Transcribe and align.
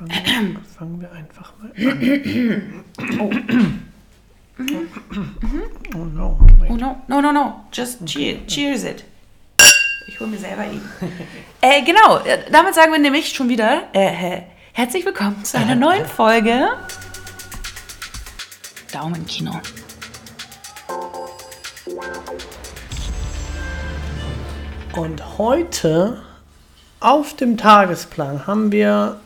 Fangen 0.00 0.54
wir, 0.54 0.60
fangen 0.78 1.00
wir 1.00 1.12
einfach 1.12 1.52
mal 1.58 1.70
an. 1.76 2.84
Oh. 3.20 3.30
Oh 5.94 6.04
no. 6.04 6.38
Oh 6.68 6.74
no, 6.74 7.02
no, 7.06 7.20
no, 7.20 7.32
no. 7.32 7.64
Just 7.70 8.06
cheer, 8.06 8.46
cheers 8.46 8.84
it. 8.84 9.04
Ich 10.08 10.18
hole 10.18 10.30
mir 10.30 10.38
selber 10.38 10.64
ihn. 10.64 10.80
äh, 11.60 11.82
genau, 11.82 12.18
äh, 12.20 12.50
damit 12.50 12.74
sagen 12.74 12.92
wir 12.92 12.98
nämlich 12.98 13.28
schon 13.28 13.50
wieder 13.50 13.88
äh, 13.92 14.42
herzlich 14.72 15.04
willkommen 15.04 15.44
zu 15.44 15.58
einer 15.58 15.74
neuen 15.76 16.06
Folge 16.06 16.68
Daumenkino. 18.92 19.60
Und 24.96 25.38
heute 25.38 26.22
auf 27.00 27.36
dem 27.36 27.58
Tagesplan 27.58 28.46
haben 28.46 28.72
wir 28.72 29.20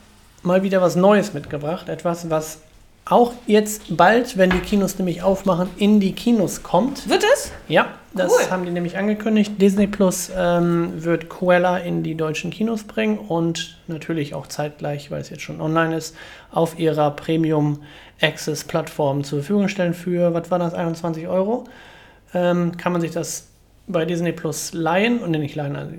mal 0.45 0.63
wieder 0.63 0.81
was 0.81 0.97
Neues 0.97 1.35
mitgebracht. 1.35 1.89
Etwas, 1.89 2.31
was 2.31 2.61
auch 3.07 3.35
jetzt 3.47 3.97
bald, 3.97 4.39
wenn 4.39 4.49
die 4.51 4.61
Kinos 4.61 4.99
nämlich 4.99 5.23
aufmachen, 5.23 5.69
in 5.77 6.01
die 6.01 6.13
Kinos 6.13 6.63
kommt. 6.63 7.07
Wird 7.09 7.23
es? 7.35 7.53
Ja, 7.69 7.89
das 8.15 8.33
Cool. 8.33 8.51
haben 8.51 8.65
die 8.65 8.71
nämlich 8.71 8.97
angekündigt. 8.97 9.53
Disney 9.61 9.87
Plus 9.87 10.31
ähm, 10.35 11.05
wird 11.05 11.29
Cruella 11.29 11.77
in 11.79 12.03
die 12.03 12.15
deutschen 12.15 12.51
Kinos 12.51 12.85
bringen 12.85 13.19
und 13.19 13.79
natürlich 13.89 14.35
auch 14.35 14.47
zeitgleich, 14.47 15.11
weil 15.11 15.21
es 15.21 15.29
jetzt 15.29 15.43
schon 15.43 15.61
online 15.61 15.95
ist, 15.97 16.17
auf 16.51 16.79
ihrer 16.79 17.11
Premium 17.11 17.83
Access 18.23 18.65
Plattform 18.65 19.23
zur 19.23 19.41
Verfügung 19.41 19.69
stellen 19.69 19.93
für, 19.93 20.33
was 20.33 20.51
war 20.51 20.59
das, 20.59 20.73
21 20.73 21.29
Euro. 21.29 21.65
Ähm, 22.33 22.77
kann 22.79 22.93
man 22.93 23.01
sich 23.03 23.11
das 23.11 23.49
bei 23.87 24.07
Disney 24.07 24.33
Plus 24.33 24.73
leihen 24.73 25.19
und 25.19 25.31
nicht 25.33 25.57
leihen, 25.57 25.77
also 25.77 25.93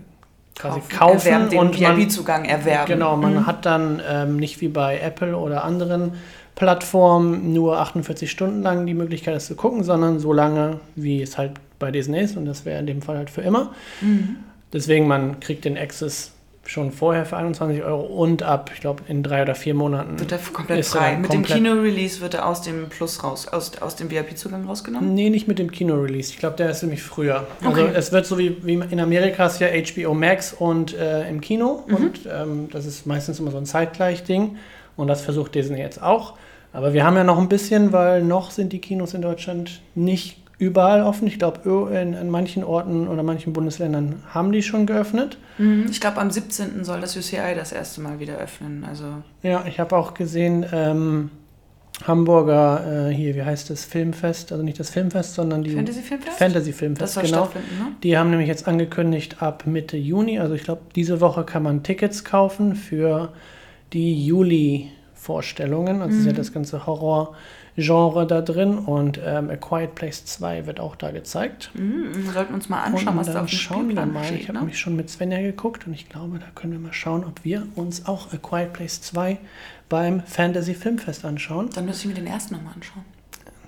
quasi 0.55 0.79
kaufen, 0.89 1.27
Erwerben, 1.27 1.49
den 1.49 1.59
und 1.59 1.81
man, 1.81 1.97
VIP-Zugang 1.97 2.45
erwerben. 2.45 2.87
Genau, 2.87 3.17
man 3.17 3.33
Mhm. 3.33 3.45
hat 3.45 3.65
dann 3.65 4.01
ähm, 4.09 4.37
nicht 4.37 4.61
wie 4.61 4.69
bei 4.69 4.99
Apple 4.99 5.35
oder 5.37 5.63
anderen 5.63 6.13
Plattformen 6.55 7.51
nur 7.53 7.79
48 7.79 8.31
Stunden 8.31 8.61
lang 8.63 8.85
die 8.85 8.93
Möglichkeit, 8.93 9.35
das 9.35 9.47
zu 9.47 9.55
gucken, 9.55 9.83
sondern 9.83 10.19
so 10.19 10.31
lange, 10.31 10.79
wie 10.95 11.21
es 11.21 11.37
halt 11.37 11.51
bei 11.79 11.91
Disney 11.91 12.21
ist. 12.21 12.37
Und 12.37 12.45
das 12.45 12.63
wäre 12.63 12.79
in 12.79 12.87
dem 12.87 13.01
Fall 13.01 13.17
halt 13.17 13.29
für 13.29 13.41
immer. 13.41 13.73
Mhm. 14.01 14.37
Deswegen, 14.71 15.07
man 15.07 15.39
kriegt 15.41 15.65
den 15.65 15.77
Access 15.77 16.31
schon 16.67 16.91
vorher 16.91 17.25
für 17.25 17.37
21 17.37 17.83
Euro 17.83 18.01
und 18.01 18.41
ab, 18.43 18.71
ich 18.73 18.81
glaube, 18.81 19.03
in 19.07 19.21
drei 19.23 19.41
oder 19.43 19.53
vier 19.55 19.73
Monaten. 19.73 20.19
Wird 20.19 20.31
er 20.31 20.39
komplett 20.39 20.79
ist 20.79 20.95
er 20.95 21.01
frei. 21.01 21.11
dann 21.11 21.21
Mit 21.21 21.31
dem 21.31 21.41
komplett- 21.43 21.57
Kino-Release 21.57 22.21
wird 22.21 22.33
er 22.33 22.47
aus 22.47 22.61
dem 22.63 22.89
Plus 22.89 23.23
raus, 23.23 23.47
aus, 23.47 23.71
aus 23.81 23.95
dem 23.95 24.09
VIP-Zugang 24.09 24.65
rausgenommen. 24.65 25.13
Nee, 25.13 25.29
nicht 25.29 25.47
mit 25.47 25.59
dem 25.59 25.71
Kino-Release. 25.71 26.31
Ich 26.31 26.39
glaube, 26.39 26.55
der 26.57 26.69
ist 26.71 26.81
nämlich 26.81 27.03
früher. 27.03 27.45
Also 27.63 27.81
Okay. 27.83 27.91
es 27.95 28.11
wird 28.11 28.25
so 28.25 28.37
wie, 28.37 28.57
wie 28.65 28.73
in 28.89 28.99
Amerika 28.99 29.45
ist 29.45 29.59
ja 29.59 29.67
HBO 29.67 30.13
Max 30.13 30.53
und 30.53 30.93
äh, 30.95 31.29
im 31.29 31.39
Kino. 31.41 31.83
Mhm. 31.87 31.95
Und 31.95 32.19
ähm, 32.31 32.69
das 32.71 32.85
ist 32.85 33.05
meistens 33.05 33.39
immer 33.39 33.51
so 33.51 33.57
ein 33.57 33.65
Zeitgleich-Ding. 33.65 34.57
Und 34.97 35.07
das 35.07 35.21
versucht 35.21 35.53
Disney 35.55 35.79
jetzt 35.79 36.01
auch. 36.01 36.33
Aber 36.73 36.93
wir 36.93 37.05
haben 37.05 37.15
ja 37.15 37.23
noch 37.23 37.37
ein 37.37 37.47
bisschen, 37.47 37.93
weil 37.93 38.23
noch 38.23 38.51
sind 38.51 38.73
die 38.73 38.79
Kinos 38.79 39.13
in 39.13 39.21
Deutschland 39.21 39.81
nicht 39.93 40.37
überall 40.57 41.03
offen. 41.03 41.27
Ich 41.27 41.37
glaube, 41.37 41.89
in, 41.93 42.13
in 42.13 42.29
manchen 42.29 42.63
Orten 42.63 43.07
oder 43.07 43.23
manchen 43.23 43.53
Bundesländern 43.53 44.23
haben 44.29 44.51
die 44.51 44.63
schon 44.63 44.85
geöffnet. 44.85 45.37
Mhm. 45.57 45.87
Ich 45.89 45.99
glaube, 45.99 46.17
am 46.17 46.31
17. 46.31 46.83
soll 46.83 47.01
das 47.01 47.15
UCI 47.17 47.55
das 47.55 47.71
erste 47.71 48.01
Mal 48.01 48.19
wieder 48.19 48.37
öffnen. 48.37 48.85
Also 48.87 49.05
Ja, 49.43 49.65
ich 49.67 49.79
habe 49.79 49.95
auch 49.95 50.13
gesehen, 50.13 50.65
ähm, 50.71 51.31
Hamburger, 52.03 53.09
äh, 53.09 53.13
hier, 53.13 53.35
wie 53.35 53.43
heißt 53.43 53.69
das, 53.69 53.85
Filmfest, 53.85 54.51
also 54.51 54.63
nicht 54.63 54.79
das 54.79 54.89
Filmfest, 54.89 55.35
sondern 55.35 55.63
die 55.63 55.71
Fantasy 55.71 56.01
Filmfest? 56.01 56.37
Fantasy 56.37 56.73
Filmfest, 56.73 57.21
genau. 57.21 57.45
ne? 57.45 57.95
Die 58.03 58.17
haben 58.17 58.31
nämlich 58.31 58.49
jetzt 58.49 58.67
angekündigt, 58.67 59.41
ab 59.41 59.65
Mitte 59.65 59.95
Juni, 59.95 60.39
also 60.39 60.55
ich 60.55 60.63
glaube, 60.63 60.81
diese 60.95 61.21
Woche 61.21 61.45
kann 61.45 61.63
man 61.63 61.83
Tickets 61.83 62.25
kaufen 62.25 62.75
für 62.75 63.31
die 63.93 64.25
Juli-Vorstellungen. 64.25 66.01
Also 66.01 66.17
ist 66.17 66.25
ja 66.25 66.33
das 66.33 66.51
ganze 66.51 66.85
Horror-Genre 67.77 68.25
da 68.27 68.41
drin 68.41 68.77
und 68.77 69.19
ähm, 69.23 69.49
A 69.49 69.55
Quiet 69.55 69.95
Place 69.95 70.25
2 70.25 70.65
wird 70.65 70.79
auch 70.79 70.95
da 70.95 71.11
gezeigt. 71.11 71.71
Mhm. 71.73 72.11
Wir 72.25 72.31
sollten 72.31 72.53
uns 72.53 72.69
mal 72.69 72.81
anschauen, 72.83 73.09
und 73.09 73.17
was 73.17 73.27
da 73.33 73.41
auf 73.41 73.49
dem 73.49 73.57
schauen 73.57 73.77
wir 73.77 73.83
Spielplan 73.95 74.13
mal. 74.13 74.23
steht. 74.25 74.41
Ich 74.41 74.47
habe 74.49 74.59
Ne? 74.59 74.65
mich 74.65 74.79
schon 74.79 74.95
mit 74.95 75.09
Svenja 75.09 75.41
geguckt 75.41 75.85
und 75.87 75.93
ich 75.93 76.07
glaube, 76.09 76.39
da 76.39 76.45
können 76.55 76.73
wir 76.73 76.79
mal 76.79 76.93
schauen, 76.93 77.23
ob 77.25 77.43
wir 77.43 77.67
uns 77.75 78.05
auch 78.05 78.31
A 78.33 78.37
Quiet 78.37 78.73
Place 78.73 79.01
2 79.01 79.37
beim 79.89 80.21
Fantasy 80.25 80.73
Filmfest 80.73 81.25
anschauen. 81.25 81.69
Dann 81.75 81.85
müsste 81.85 82.03
ich 82.07 82.15
mir 82.15 82.21
den 82.21 82.27
ersten 82.27 82.55
nochmal 82.55 82.73
anschauen. 82.73 83.03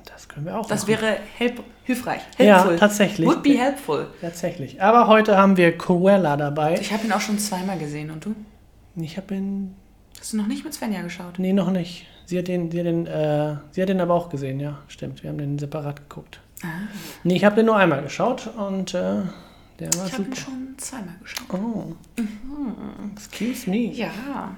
Das 0.05 0.27
können 0.27 0.45
wir 0.45 0.57
auch 0.59 0.67
Das 0.67 0.81
machen. 0.87 0.89
wäre 1.01 1.17
help 1.37 1.61
hilfreich. 1.83 2.21
Ja, 2.39 2.57
Helpful. 2.59 2.75
tatsächlich. 2.77 3.27
Would 3.27 3.43
be 3.43 3.57
helpful. 3.57 4.07
Tatsächlich. 4.21 4.81
Aber 4.81 5.07
heute 5.07 5.37
haben 5.37 5.57
wir 5.57 5.77
Cruella 5.77 6.35
dabei. 6.37 6.77
Ich 6.79 6.91
habe 6.91 7.05
ihn 7.05 7.11
auch 7.11 7.21
schon 7.21 7.37
zweimal 7.39 7.77
gesehen. 7.77 8.09
Und 8.11 8.25
du? 8.25 8.35
Ich 8.95 9.17
habe 9.17 9.35
ihn 9.35 9.75
Hast 10.19 10.33
du 10.33 10.37
noch 10.37 10.47
nicht 10.47 10.63
mit 10.63 10.73
Svenja 10.73 11.03
geschaut? 11.03 11.37
Nee, 11.37 11.53
noch 11.53 11.69
nicht. 11.69 12.07
Sie 12.27 12.37
hat 12.37 12.49
den, 12.49 12.69
sie 12.69 12.79
hat 12.79 12.85
den, 12.85 13.07
äh, 13.07 13.55
sie 13.71 13.81
hat 13.81 13.87
den 13.87 14.01
aber 14.01 14.13
auch 14.13 14.27
gesehen, 14.27 14.59
ja, 14.59 14.79
stimmt. 14.89 15.23
Wir 15.23 15.29
haben 15.29 15.37
den 15.37 15.57
separat 15.57 16.09
geguckt. 16.09 16.41
Ah. 16.61 16.67
Nee, 17.23 17.37
ich 17.37 17.45
habe 17.45 17.55
den 17.55 17.67
nur 17.67 17.77
einmal 17.77 18.03
geschaut 18.03 18.47
und 18.57 18.93
äh, 18.93 19.21
der 19.79 19.93
war 19.95 20.07
Ich 20.07 20.13
habe 20.13 20.23
ihn 20.23 20.35
schon 20.35 20.75
zweimal 20.77 21.15
geschaut. 21.21 21.47
Oh. 21.53 21.95
Excuse 23.15 23.69
me. 23.69 23.93
Ja. 23.93 24.51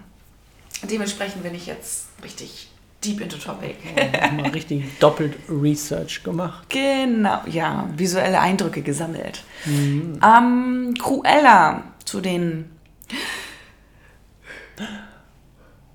Dementsprechend 0.89 1.43
bin 1.43 1.53
ich 1.53 1.67
jetzt 1.67 2.07
richtig 2.23 2.71
deep 3.05 3.21
into 3.21 3.37
topic. 3.37 3.75
Oh, 3.95 4.33
mal 4.33 4.49
richtig 4.49 4.85
doppelt 4.99 5.35
Research 5.47 6.23
gemacht. 6.23 6.67
Genau, 6.69 7.41
ja, 7.45 7.87
visuelle 7.95 8.39
Eindrücke 8.39 8.81
gesammelt. 8.81 9.43
Ähm, 9.67 10.95
Cruella 10.97 11.83
zu 12.03 12.19
den 12.19 12.71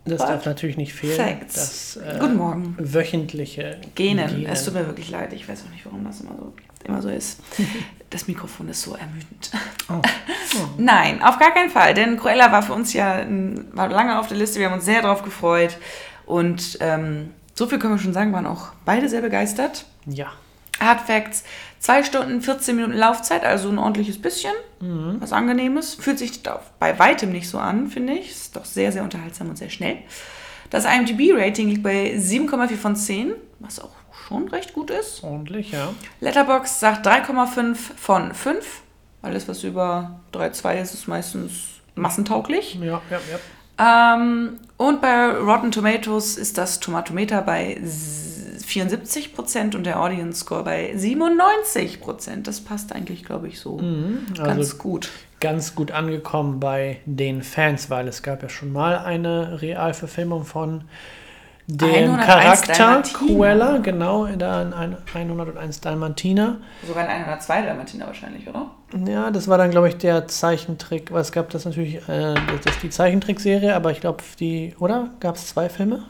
Das 0.05 0.19
darf 0.19 0.45
natürlich 0.45 0.77
nicht 0.77 0.93
fehlen. 0.93 1.17
Facts. 1.17 1.55
Das 1.55 1.97
äh, 1.97 2.19
Guten 2.19 2.37
Morgen. 2.37 2.77
wöchentliche 2.79 3.79
Genen. 3.95 4.47
Es 4.47 4.65
tut 4.65 4.75
mir 4.75 4.87
wirklich 4.87 5.11
leid, 5.11 5.33
ich 5.33 5.49
weiß 5.49 5.65
auch 5.67 5.71
nicht, 5.71 5.85
warum 5.87 6.05
das 6.05 6.21
immer 6.21 6.37
so, 6.37 6.53
immer 6.85 7.03
so 7.03 7.09
ist. 7.09 7.41
Das 8.11 8.29
Mikrofon 8.29 8.69
ist 8.69 8.83
so 8.83 8.95
ermüdend. 8.95 9.51
Oh. 9.89 10.01
Nein, 10.79 11.21
auf 11.21 11.37
gar 11.41 11.53
keinen 11.53 11.69
Fall, 11.69 11.95
denn 11.95 12.17
Cruella 12.17 12.53
war 12.53 12.63
für 12.63 12.73
uns 12.73 12.93
ja 12.93 13.27
war 13.73 13.89
lange 13.89 14.21
auf 14.21 14.29
der 14.29 14.37
Liste, 14.37 14.61
wir 14.61 14.67
haben 14.67 14.75
uns 14.75 14.85
sehr 14.85 15.03
darauf 15.03 15.25
gefreut 15.25 15.79
und 16.25 16.79
ähm, 16.79 17.31
so 17.55 17.67
viel 17.67 17.81
können 17.81 17.95
wir 17.95 17.99
schon 17.99 18.13
sagen, 18.13 18.33
waren 18.33 18.47
auch 18.47 18.69
beide 18.85 19.09
sehr 19.09 19.21
begeistert. 19.21 19.87
Ja. 20.07 20.29
Hard 20.81 21.01
Facts, 21.03 21.45
2 21.81 22.03
Stunden, 22.03 22.41
14 22.43 22.77
Minuten 22.77 22.95
Laufzeit, 22.95 23.45
also 23.45 23.69
ein 23.69 23.79
ordentliches 23.79 24.21
bisschen, 24.21 24.53
was 25.21 25.33
angenehmes. 25.33 25.95
Fühlt 25.95 26.19
sich 26.19 26.43
bei 26.79 26.99
weitem 26.99 27.31
nicht 27.33 27.49
so 27.49 27.59
an, 27.59 27.89
finde 27.89 28.15
ich. 28.15 28.31
Ist 28.31 28.57
doch 28.57 28.65
sehr, 28.65 28.93
sehr 28.93 29.03
unterhaltsam 29.03 29.49
und 29.51 29.57
sehr 29.57 29.71
schnell. 29.71 29.99
Das 30.71 30.85
IMDb-Rating 30.85 31.69
liegt 31.69 31.83
bei 31.83 32.15
7,4 32.17 32.77
von 32.77 32.97
10, 32.97 33.33
was 33.61 33.81
auch 33.81 33.91
schon 34.27 34.49
recht 34.49 34.73
gut 34.73 34.91
ist. 34.91 35.23
Ordentlich, 35.23 35.71
ja. 35.73 35.93
Letterboxd 36.21 36.81
sagt 36.81 37.07
3,5 37.07 37.77
von 37.97 38.35
5. 38.35 38.81
Alles, 39.23 39.47
was 39.49 39.63
über 39.63 40.21
3,2 40.33 40.81
ist, 40.83 40.95
ist 40.95 41.07
meistens 41.09 41.53
massentauglich. 41.95 42.75
Ja, 42.81 43.01
ja, 43.11 43.21
ja. 43.31 44.15
Ähm, 44.17 44.59
und 44.77 45.01
bei 45.01 45.29
Rotten 45.37 45.71
Tomatoes 45.71 46.37
ist 46.37 46.59
das 46.59 46.81
Tomatometer 46.81 47.41
bei 47.43 47.75
s- 47.75 48.34
74% 48.75 49.75
und 49.77 49.85
der 49.85 50.01
Audience 50.01 50.41
Score 50.41 50.65
bei 50.65 50.93
97%. 50.97 52.43
Das 52.43 52.61
passt 52.61 52.93
eigentlich, 52.93 53.25
glaube 53.25 53.49
ich, 53.49 53.61
so 53.61 53.77
ganz 54.37 54.41
Also 54.41 54.77
gut. 54.77 55.11
ganz 55.41 55.75
gut 55.75 55.91
angekommen 55.93 56.61
bei 56.61 56.99
den 57.07 57.43
Fans, 57.43 57.91
weil 57.91 58.09
es 58.09 58.23
gab 58.23 58.43
ja 58.43 58.49
schon 58.49 58.73
mal 58.73 58.99
eine 58.99 59.61
Realverfilmung 59.63 60.45
von 60.45 60.85
dem 61.67 61.89
101 62.15 62.63
Charakter. 62.63 63.03
Cruella, 63.15 63.79
genau, 63.79 64.27
da 64.27 64.61
in 64.63 64.75
ein- 64.75 64.97
101 65.15 65.81
Dalmatiner. 65.81 66.59
Sogar 66.87 67.05
in 67.05 67.11
einer 67.11 67.27
oder 67.27 67.39
zwei 67.39 67.63
Dalmatiner 67.63 68.07
wahrscheinlich, 68.07 68.47
oder? 68.47 68.71
Ja, 69.07 69.31
das 69.31 69.49
war 69.49 69.57
dann, 69.57 69.71
glaube 69.71 69.89
ich, 69.89 69.97
der 69.97 70.29
Zeichentrick, 70.29 71.11
weil 71.11 71.23
es 71.23 71.33
gab 71.33 71.49
das 71.51 71.65
natürlich, 71.65 71.97
äh, 72.07 72.35
das 72.35 72.75
ist 72.75 72.83
die 72.83 72.91
Zeichentrickserie, 72.91 73.75
aber 73.75 73.93
ich 73.93 74.01
glaube, 74.01 74.23
die, 74.39 74.75
oder? 74.79 75.09
Gab 75.21 75.37
es 75.37 75.47
zwei 75.49 75.71
Filme? 75.71 76.03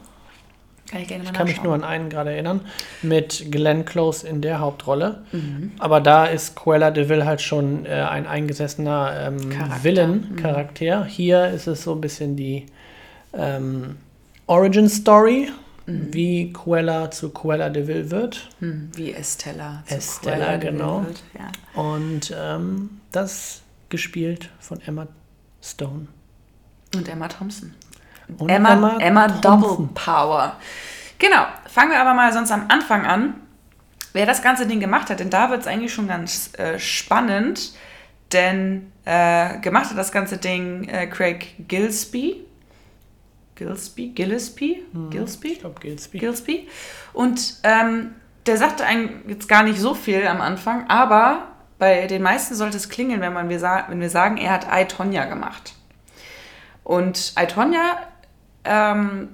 Kann 0.94 1.02
ich 1.02 1.08
gerne 1.08 1.24
mal 1.24 1.30
Ich 1.30 1.36
kann 1.36 1.46
mich 1.48 1.62
nur 1.64 1.74
an 1.74 1.82
einen 1.82 2.08
gerade 2.08 2.30
erinnern, 2.30 2.60
mit 3.02 3.50
Glenn 3.50 3.84
Close 3.84 4.24
in 4.24 4.40
der 4.42 4.60
Hauptrolle. 4.60 5.24
Aber 5.80 6.00
da 6.00 6.26
ist 6.26 6.54
Cruella 6.54 6.92
de 6.92 7.08
Vil 7.08 7.24
halt 7.24 7.40
schon 7.40 7.84
äh, 7.84 7.88
ein 7.88 8.28
eingesessener 8.28 9.12
ähm, 9.26 9.50
Charakter. 9.50 9.82
Villain-Charakter. 9.82 11.04
Hier 11.04 11.48
ist 11.48 11.66
es 11.66 11.82
so 11.82 11.94
ein 11.96 12.00
bisschen 12.00 12.36
die 12.36 12.66
ähm, 13.32 13.96
Origin-Story, 14.46 15.48
wie 15.86 16.52
Cruella 16.52 17.10
zu 17.10 17.30
Cruella 17.30 17.70
de 17.70 17.88
Vil 17.88 18.12
wird. 18.12 18.48
Hm, 18.60 18.90
wie 18.94 19.12
Estella. 19.12 19.82
zu 19.88 19.96
Estella, 19.96 20.36
Cruella 20.36 20.56
de 20.58 20.70
Vil 20.70 20.78
genau. 20.78 21.04
wird, 21.06 21.22
Ja. 21.36 21.82
Und 21.82 22.32
ähm, 22.38 23.00
das 23.10 23.62
gespielt 23.88 24.48
von 24.60 24.80
Emma 24.86 25.08
Stone. 25.60 26.06
Und 26.94 27.08
Emma 27.08 27.26
Thompson. 27.26 27.74
Und 28.38 28.48
Emma, 28.48 28.96
Emma, 28.98 29.28
Double 29.28 29.68
Thompson. 29.68 29.94
Power. 29.94 30.56
Genau, 31.18 31.46
fangen 31.68 31.90
wir 31.90 32.00
aber 32.00 32.14
mal 32.14 32.32
sonst 32.32 32.50
am 32.50 32.66
Anfang 32.68 33.06
an. 33.06 33.34
Wer 34.12 34.26
das 34.26 34.42
ganze 34.42 34.66
Ding 34.66 34.80
gemacht 34.80 35.10
hat, 35.10 35.20
denn 35.20 35.30
da 35.30 35.50
wird 35.50 35.62
es 35.62 35.66
eigentlich 35.66 35.92
schon 35.92 36.06
ganz 36.06 36.52
äh, 36.56 36.78
spannend, 36.78 37.72
denn 38.32 38.92
äh, 39.04 39.58
gemacht 39.58 39.90
hat 39.90 39.98
das 39.98 40.12
ganze 40.12 40.38
Ding 40.38 40.88
äh, 40.88 41.06
Craig 41.06 41.54
Gillespie. 41.68 42.44
Gillespie, 43.56 44.12
Gillespie, 44.12 44.82
Gillespie, 45.10 45.52
Ich 45.52 45.60
glaube, 45.60 45.80
Gillespie. 45.80 46.18
Gillespie. 46.18 46.68
Und 47.12 47.56
ähm, 47.62 48.14
der 48.46 48.56
sagte 48.56 48.84
eigentlich 48.84 49.12
jetzt 49.28 49.48
gar 49.48 49.62
nicht 49.62 49.78
so 49.78 49.94
viel 49.94 50.26
am 50.26 50.40
Anfang, 50.40 50.88
aber 50.88 51.48
bei 51.78 52.06
den 52.06 52.22
meisten 52.22 52.54
sollte 52.54 52.76
es 52.76 52.88
klingeln, 52.88 53.20
wenn, 53.20 53.32
man 53.32 53.48
wir, 53.48 53.60
wenn 53.88 54.00
wir 54.00 54.10
sagen, 54.10 54.36
er 54.36 54.52
hat 54.52 54.66
I, 54.72 54.84
Tonya 54.86 55.26
gemacht. 55.26 55.74
Und 56.82 57.34
I, 57.40 57.46
Tonya, 57.46 57.96
ähm, 58.64 59.28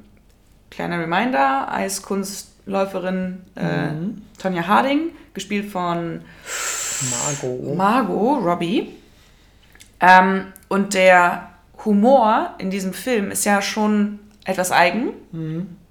kleiner 0.71 1.01
Reminder, 1.01 1.73
Eiskunstläuferin 1.73 3.45
äh, 3.55 4.41
Tonya 4.41 4.67
Harding, 4.67 5.11
gespielt 5.35 5.71
von 5.71 6.23
Margot. 7.11 7.77
Margot 7.77 8.45
Robbie. 8.45 8.95
Ähm, 10.01 10.47
und 10.69 10.95
der 10.95 11.51
Humor 11.85 12.55
in 12.59 12.71
diesem 12.71 12.93
Film 12.93 13.31
ist 13.31 13.45
ja 13.45 13.63
schon 13.63 14.19
etwas 14.45 14.73
eigen. 14.73 15.11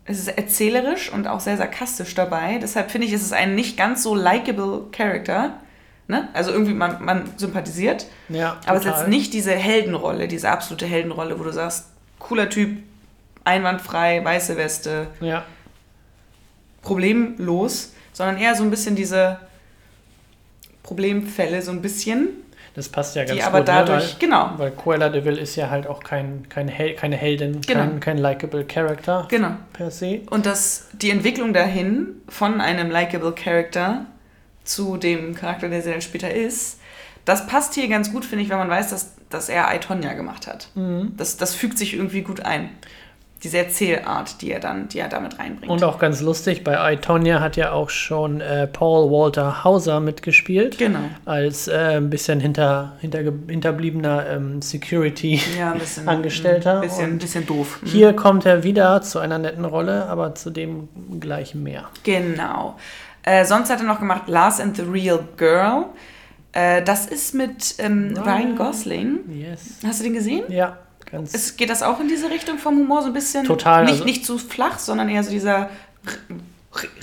Es 0.06 0.19
ist 0.19 0.27
erzählerisch 0.27 1.12
und 1.12 1.27
auch 1.27 1.39
sehr 1.39 1.57
sarkastisch 1.57 2.15
dabei. 2.15 2.57
Deshalb 2.59 2.89
finde 2.89 3.07
ich, 3.07 3.13
ist 3.13 3.24
es 3.24 3.31
ein 3.31 3.56
nicht 3.56 3.77
ganz 3.77 4.03
so 4.03 4.15
likable 4.15 4.88
Character. 4.92 5.59
Ne? 6.07 6.27
Also 6.33 6.51
irgendwie, 6.51 6.74
man, 6.74 7.03
man 7.06 7.30
sympathisiert. 7.38 8.07
ja, 8.30 8.57
Aber 8.65 8.80
es 8.80 8.85
ist 8.85 8.92
jetzt 8.92 9.07
nicht 9.07 9.33
diese 9.33 9.51
Heldenrolle, 9.51 10.27
diese 10.27 10.50
absolute 10.50 10.88
Heldenrolle, 10.88 11.39
wo 11.39 11.44
du 11.44 11.53
sagst, 11.53 11.89
cooler 12.18 12.50
Typ, 12.50 12.80
einwandfrei, 13.49 14.23
weiße 14.23 14.55
Weste, 14.57 15.07
Ja, 15.21 15.43
problemlos, 16.81 17.93
sondern 18.13 18.37
eher 18.37 18.55
so 18.55 18.63
ein 18.63 18.69
bisschen 18.69 18.95
diese 18.95 19.39
Problemfälle, 20.83 21.61
so 21.61 21.71
ein 21.71 21.81
bisschen, 21.81 22.29
das 22.75 22.87
passt 22.89 23.15
ja 23.15 23.23
ganz 23.25 23.35
die 23.35 23.43
aber 23.43 23.59
gut. 23.59 23.67
dadurch, 23.67 24.13
ne? 24.13 24.19
genau, 24.19 24.51
weil, 24.57 24.59
weil 24.67 24.71
Cruella 24.71 25.09
de 25.09 25.25
Vil 25.25 25.37
ist 25.37 25.55
ja 25.55 25.69
halt 25.69 25.87
auch 25.87 26.01
kein, 26.03 26.47
kein 26.49 26.67
Hel 26.67 26.93
keine 26.95 27.17
Heldin, 27.17 27.61
Genau. 27.61 27.79
kein, 27.81 27.99
kein 27.99 28.17
likable 28.17 28.63
Character 28.65 29.27
genau. 29.29 29.51
per 29.73 29.91
se. 29.91 30.21
Und 30.29 30.45
dass 30.45 30.87
die 30.93 31.09
Entwicklung 31.09 31.53
dahin 31.53 32.07
von 32.29 32.61
einem 32.61 32.89
likable 32.91 33.33
Character 33.33 34.05
zu 34.63 34.97
dem 34.97 35.35
Charakter, 35.35 35.67
der 35.67 35.81
sie 35.81 35.91
dann 35.91 36.01
später 36.01 36.33
ist, 36.33 36.79
das 37.25 37.45
passt 37.47 37.73
hier 37.73 37.87
ganz 37.89 38.11
gut, 38.11 38.23
finde 38.23 38.43
ich, 38.43 38.49
wenn 38.49 38.57
man 38.57 38.69
weiß, 38.69 38.89
dass, 38.91 39.13
dass 39.29 39.49
er 39.49 39.73
I, 39.75 39.79
Tonya 39.79 40.13
gemacht 40.13 40.47
hat. 40.47 40.69
Mhm. 40.75 41.13
Das, 41.17 41.37
das 41.37 41.53
fügt 41.55 41.77
sich 41.77 41.93
irgendwie 41.93 42.21
gut 42.21 42.41
ein. 42.41 42.69
Diese 43.44 43.57
Erzählart, 43.57 44.41
die 44.41 44.51
er 44.51 44.59
dann, 44.59 44.89
die 44.89 45.00
er 45.00 45.07
damit 45.07 45.39
reinbringt. 45.39 45.71
Und 45.71 45.83
auch 45.83 45.97
ganz 45.97 46.19
lustig, 46.21 46.63
bei 46.63 46.94
I, 46.94 46.97
Tonya 46.97 47.39
hat 47.39 47.56
ja 47.56 47.71
auch 47.71 47.89
schon 47.89 48.41
äh, 48.41 48.68
Paul 48.68 49.09
Walter 49.09 49.63
Hauser 49.63 50.00
mitgespielt. 50.01 50.77
genau. 50.77 51.00
Als 51.25 51.68
äh, 51.68 51.97
ein 51.97 52.09
bisschen 52.09 52.39
hinter, 52.39 52.97
hinter, 53.00 53.19
hinterbliebener 53.19 54.27
ähm, 54.30 54.62
Security. 54.62 55.41
Ja, 55.57 55.71
ein 55.71 55.80
bisschen. 55.80 56.07
Ein 56.19 56.21
bisschen, 56.21 57.18
bisschen 57.18 57.45
doof. 57.45 57.80
Mhm. 57.81 57.88
Hier 57.88 58.13
kommt 58.13 58.45
er 58.45 58.63
wieder 58.63 59.01
zu 59.01 59.19
einer 59.19 59.38
netten 59.38 59.65
Rolle, 59.65 60.07
aber 60.07 60.35
zu 60.35 60.50
dem 60.50 60.89
gleich 61.19 61.56
mehr. 61.56 61.85
Genau. 62.03 62.75
Äh, 63.24 63.45
sonst 63.45 63.69
hat 63.69 63.80
er 63.80 63.85
noch 63.85 64.00
gemacht 64.00 64.24
Lars 64.27 64.59
and 64.59 64.75
the 64.75 64.83
Real 64.83 65.19
Girl. 65.38 65.85
Äh, 66.51 66.81
das 66.83 67.06
ist 67.06 67.33
mit 67.33 67.75
ähm, 67.77 68.13
Ryan. 68.18 68.27
Ryan 68.27 68.56
Gosling. 68.56 69.19
Yes. 69.30 69.80
Hast 69.85 70.00
du 70.00 70.03
den 70.03 70.13
gesehen? 70.13 70.44
Ja, 70.50 70.77
ganz. 71.11 71.33
Es, 71.33 71.57
geht 71.57 71.69
das 71.69 71.83
auch 71.83 72.00
in 72.00 72.07
diese 72.07 72.29
Richtung 72.29 72.57
vom 72.57 72.77
Humor 72.77 73.01
so 73.01 73.07
ein 73.07 73.13
bisschen? 73.13 73.45
Total, 73.45 73.83
Nicht, 73.83 73.94
also- 73.94 74.06
nicht 74.06 74.25
zu 74.25 74.38
flach, 74.38 74.79
sondern 74.79 75.09
eher 75.09 75.23
so 75.23 75.31
dieser 75.31 75.69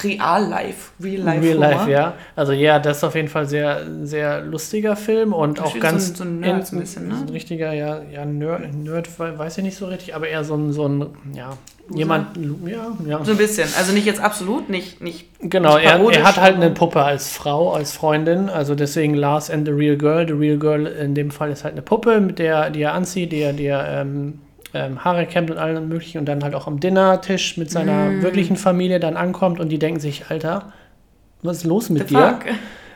Real-Life. 0.02 0.92
Real-Life. 1.02 1.42
Real 1.42 1.54
Humor. 1.56 1.70
Life, 1.70 1.90
ja. 1.90 2.14
Also 2.36 2.52
ja, 2.52 2.78
das 2.78 2.98
ist 2.98 3.04
auf 3.04 3.14
jeden 3.14 3.28
Fall 3.28 3.46
sehr, 3.48 3.80
sehr 4.04 4.42
lustiger 4.42 4.94
Film 4.96 5.32
und 5.32 5.60
auch 5.60 5.78
ganz 5.80 6.16
so 6.16 6.24
ein- 6.24 6.42
so 6.42 6.48
ein 6.48 6.54
ein 6.76 6.80
bisschen, 6.80 7.08
ne? 7.08 7.14
so 7.16 7.22
ein 7.24 7.28
richtiger, 7.30 7.72
ja, 7.72 8.00
ja 8.12 8.24
Nerd, 8.24 8.74
Nerd, 8.74 9.08
weiß 9.18 9.58
ich 9.58 9.64
nicht 9.64 9.76
so 9.76 9.86
richtig, 9.86 10.14
aber 10.14 10.28
eher 10.28 10.44
so 10.44 10.54
ein, 10.54 10.72
so 10.72 10.86
ein 10.88 11.06
ja, 11.34 11.56
jemand, 11.92 12.36
ja, 12.66 12.96
ja. 13.08 13.24
So 13.24 13.32
ein 13.32 13.36
bisschen. 13.38 13.68
Also 13.76 13.92
nicht 13.92 14.06
jetzt 14.06 14.20
absolut, 14.20 14.68
nicht, 14.68 15.00
nicht 15.00 15.28
Genau, 15.40 15.76
nicht 15.76 15.86
er, 15.86 16.00
er 16.12 16.24
hat 16.24 16.40
halt 16.40 16.56
eine 16.56 16.70
Puppe 16.70 17.02
als 17.02 17.30
Frau, 17.30 17.72
als 17.72 17.92
Freundin, 17.92 18.48
also 18.48 18.74
deswegen 18.74 19.14
Lars 19.14 19.50
and 19.50 19.66
the 19.66 19.72
Real 19.72 19.96
Girl. 19.96 20.26
The 20.26 20.32
Real 20.34 20.58
Girl 20.58 20.86
in 20.86 21.14
dem 21.14 21.30
Fall 21.30 21.50
ist 21.50 21.64
halt 21.64 21.72
eine 21.74 21.82
Puppe, 21.82 22.20
mit 22.20 22.38
der, 22.38 22.70
die 22.70 22.82
er 22.82 22.94
anzieht, 22.94 23.32
die 23.32 23.40
er, 23.40 23.52
die 23.52 23.66
er 23.66 24.00
ähm, 24.02 24.38
ähm, 24.74 25.04
Haare 25.04 25.26
kämmt 25.26 25.50
und 25.50 25.58
allem 25.58 25.88
möglichen 25.88 26.18
und 26.18 26.26
dann 26.26 26.42
halt 26.44 26.54
auch 26.54 26.66
am 26.66 26.80
Dinnertisch 26.80 27.56
mit 27.56 27.70
seiner 27.70 28.10
Mm. 28.10 28.22
wirklichen 28.22 28.56
Familie 28.56 29.00
dann 29.00 29.16
ankommt 29.16 29.60
und 29.60 29.68
die 29.70 29.78
denken 29.78 30.00
sich, 30.00 30.24
Alter, 30.28 30.72
was 31.42 31.58
ist 31.58 31.64
los 31.64 31.88
mit 31.90 32.08
The 32.08 32.14
dir? 32.14 32.28
fuck? 32.28 32.54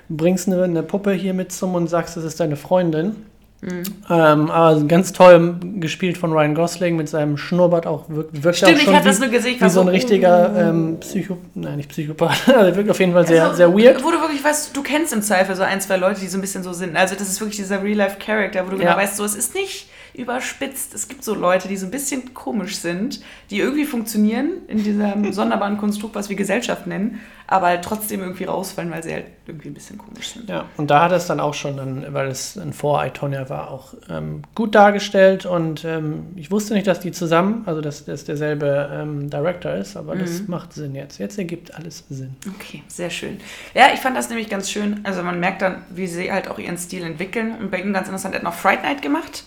Bringst 0.08 0.48
eine, 0.48 0.62
eine 0.64 0.82
Puppe 0.82 1.12
hier 1.12 1.34
mit 1.34 1.52
zum 1.52 1.74
und 1.74 1.88
sagst, 1.88 2.16
das 2.16 2.24
ist 2.24 2.40
deine 2.40 2.56
Freundin. 2.56 3.14
Mhm. 3.62 3.82
Ähm, 4.08 4.50
aber 4.50 4.80
ganz 4.84 5.12
toll 5.12 5.56
gespielt 5.80 6.16
von 6.16 6.32
Ryan 6.32 6.54
Gosling 6.54 6.96
mit 6.96 7.10
seinem 7.10 7.36
Schnurrbart 7.36 7.86
auch 7.86 8.08
wirkt, 8.08 8.42
wirkt 8.42 8.56
Stimmt, 8.56 8.72
auch 8.72 8.76
ich 8.78 8.84
schon 8.84 8.94
hatte 8.94 9.04
wie, 9.04 9.08
das 9.10 9.18
nur 9.20 9.28
gesehen. 9.28 9.56
ich 9.56 9.60
wie 9.60 9.68
so 9.68 9.80
ein 9.82 9.88
oh. 9.88 9.90
richtiger 9.90 10.54
ähm, 10.70 10.96
Psycho, 11.00 11.36
nein 11.54 11.76
nicht 11.76 11.90
Psychopath, 11.90 12.48
also 12.56 12.74
wirkt 12.74 12.88
auf 12.90 12.98
jeden 12.98 13.12
Fall 13.12 13.26
sehr, 13.26 13.44
Also, 13.44 13.56
sehr 13.56 13.68
weird. 13.70 14.02
Wo 14.02 14.10
du 14.10 14.18
wirklich 14.18 14.42
weißt, 14.42 14.74
du 14.74 14.82
kennst 14.82 15.12
im 15.12 15.20
Zweifel 15.20 15.54
so 15.56 15.62
ein, 15.62 15.78
zwei 15.82 15.98
Leute, 15.98 16.20
die 16.22 16.28
so 16.28 16.38
ein 16.38 16.40
bisschen 16.40 16.62
so 16.62 16.72
sind. 16.72 16.96
Also 16.96 17.14
das 17.14 17.28
ist 17.28 17.38
wirklich 17.42 17.58
dieser 17.58 17.82
Real-Life-Character, 17.82 18.64
wo 18.66 18.70
du 18.70 18.78
genau 18.78 18.92
Ja. 18.92 18.96
weißt, 18.96 19.18
so 19.18 19.24
es 19.26 19.34
ist 19.34 19.54
nicht 19.54 19.89
überspitzt. 20.20 20.94
Es 20.94 21.08
gibt 21.08 21.24
so 21.24 21.34
Leute, 21.34 21.68
die 21.68 21.76
so 21.76 21.86
ein 21.86 21.90
bisschen 21.90 22.34
komisch 22.34 22.76
sind, 22.76 23.20
die 23.50 23.58
irgendwie 23.58 23.84
funktionieren 23.84 24.52
in 24.68 24.82
diesem 24.82 25.32
sonderbaren 25.32 25.78
Konstrukt, 25.78 26.14
was 26.14 26.28
wir 26.28 26.36
Gesellschaft 26.36 26.86
nennen, 26.86 27.20
aber 27.46 27.66
halt 27.66 27.82
trotzdem 27.82 28.20
irgendwie 28.20 28.44
rausfallen, 28.44 28.90
weil 28.90 29.02
sie 29.02 29.12
halt 29.12 29.26
irgendwie 29.46 29.68
ein 29.68 29.74
bisschen 29.74 29.98
komisch 29.98 30.34
sind. 30.34 30.48
Ja, 30.48 30.66
und 30.76 30.90
da 30.90 31.02
hat 31.02 31.12
es 31.12 31.26
dann 31.26 31.40
auch 31.40 31.54
schon, 31.54 31.76
dann, 31.76 32.06
weil 32.14 32.28
es 32.28 32.56
ein 32.56 32.72
vor 32.72 33.04
Itonia 33.04 33.48
war, 33.48 33.70
auch 33.70 33.94
ähm, 34.08 34.42
gut 34.54 34.74
dargestellt 34.74 35.46
und 35.46 35.84
ähm, 35.84 36.26
ich 36.36 36.50
wusste 36.50 36.74
nicht, 36.74 36.86
dass 36.86 37.00
die 37.00 37.10
zusammen, 37.10 37.62
also 37.66 37.80
dass 37.80 38.04
das 38.04 38.24
derselbe 38.24 38.90
ähm, 38.92 39.30
Director 39.30 39.72
ist, 39.72 39.96
aber 39.96 40.14
das 40.14 40.46
macht 40.46 40.72
Sinn 40.72 40.94
jetzt. 40.94 41.18
Jetzt 41.18 41.38
ergibt 41.38 41.74
alles 41.74 42.04
Sinn. 42.08 42.36
Okay, 42.56 42.82
sehr 42.88 43.10
schön. 43.10 43.40
Ja, 43.74 43.86
ich 43.92 44.00
fand 44.00 44.16
das 44.16 44.28
nämlich 44.28 44.48
ganz 44.48 44.70
schön. 44.70 45.00
Also 45.04 45.22
man 45.22 45.40
merkt 45.40 45.62
dann, 45.62 45.84
wie 45.90 46.06
sie 46.06 46.30
halt 46.30 46.48
auch 46.48 46.58
ihren 46.58 46.78
Stil 46.78 47.02
entwickeln. 47.02 47.56
Und 47.58 47.70
bei 47.70 47.80
ihm 47.80 47.92
ganz 47.92 48.08
interessant, 48.08 48.34
er 48.34 48.38
hat 48.38 48.44
noch 48.44 48.54
Fright 48.54 48.82
Night 48.82 49.02
gemacht. 49.02 49.44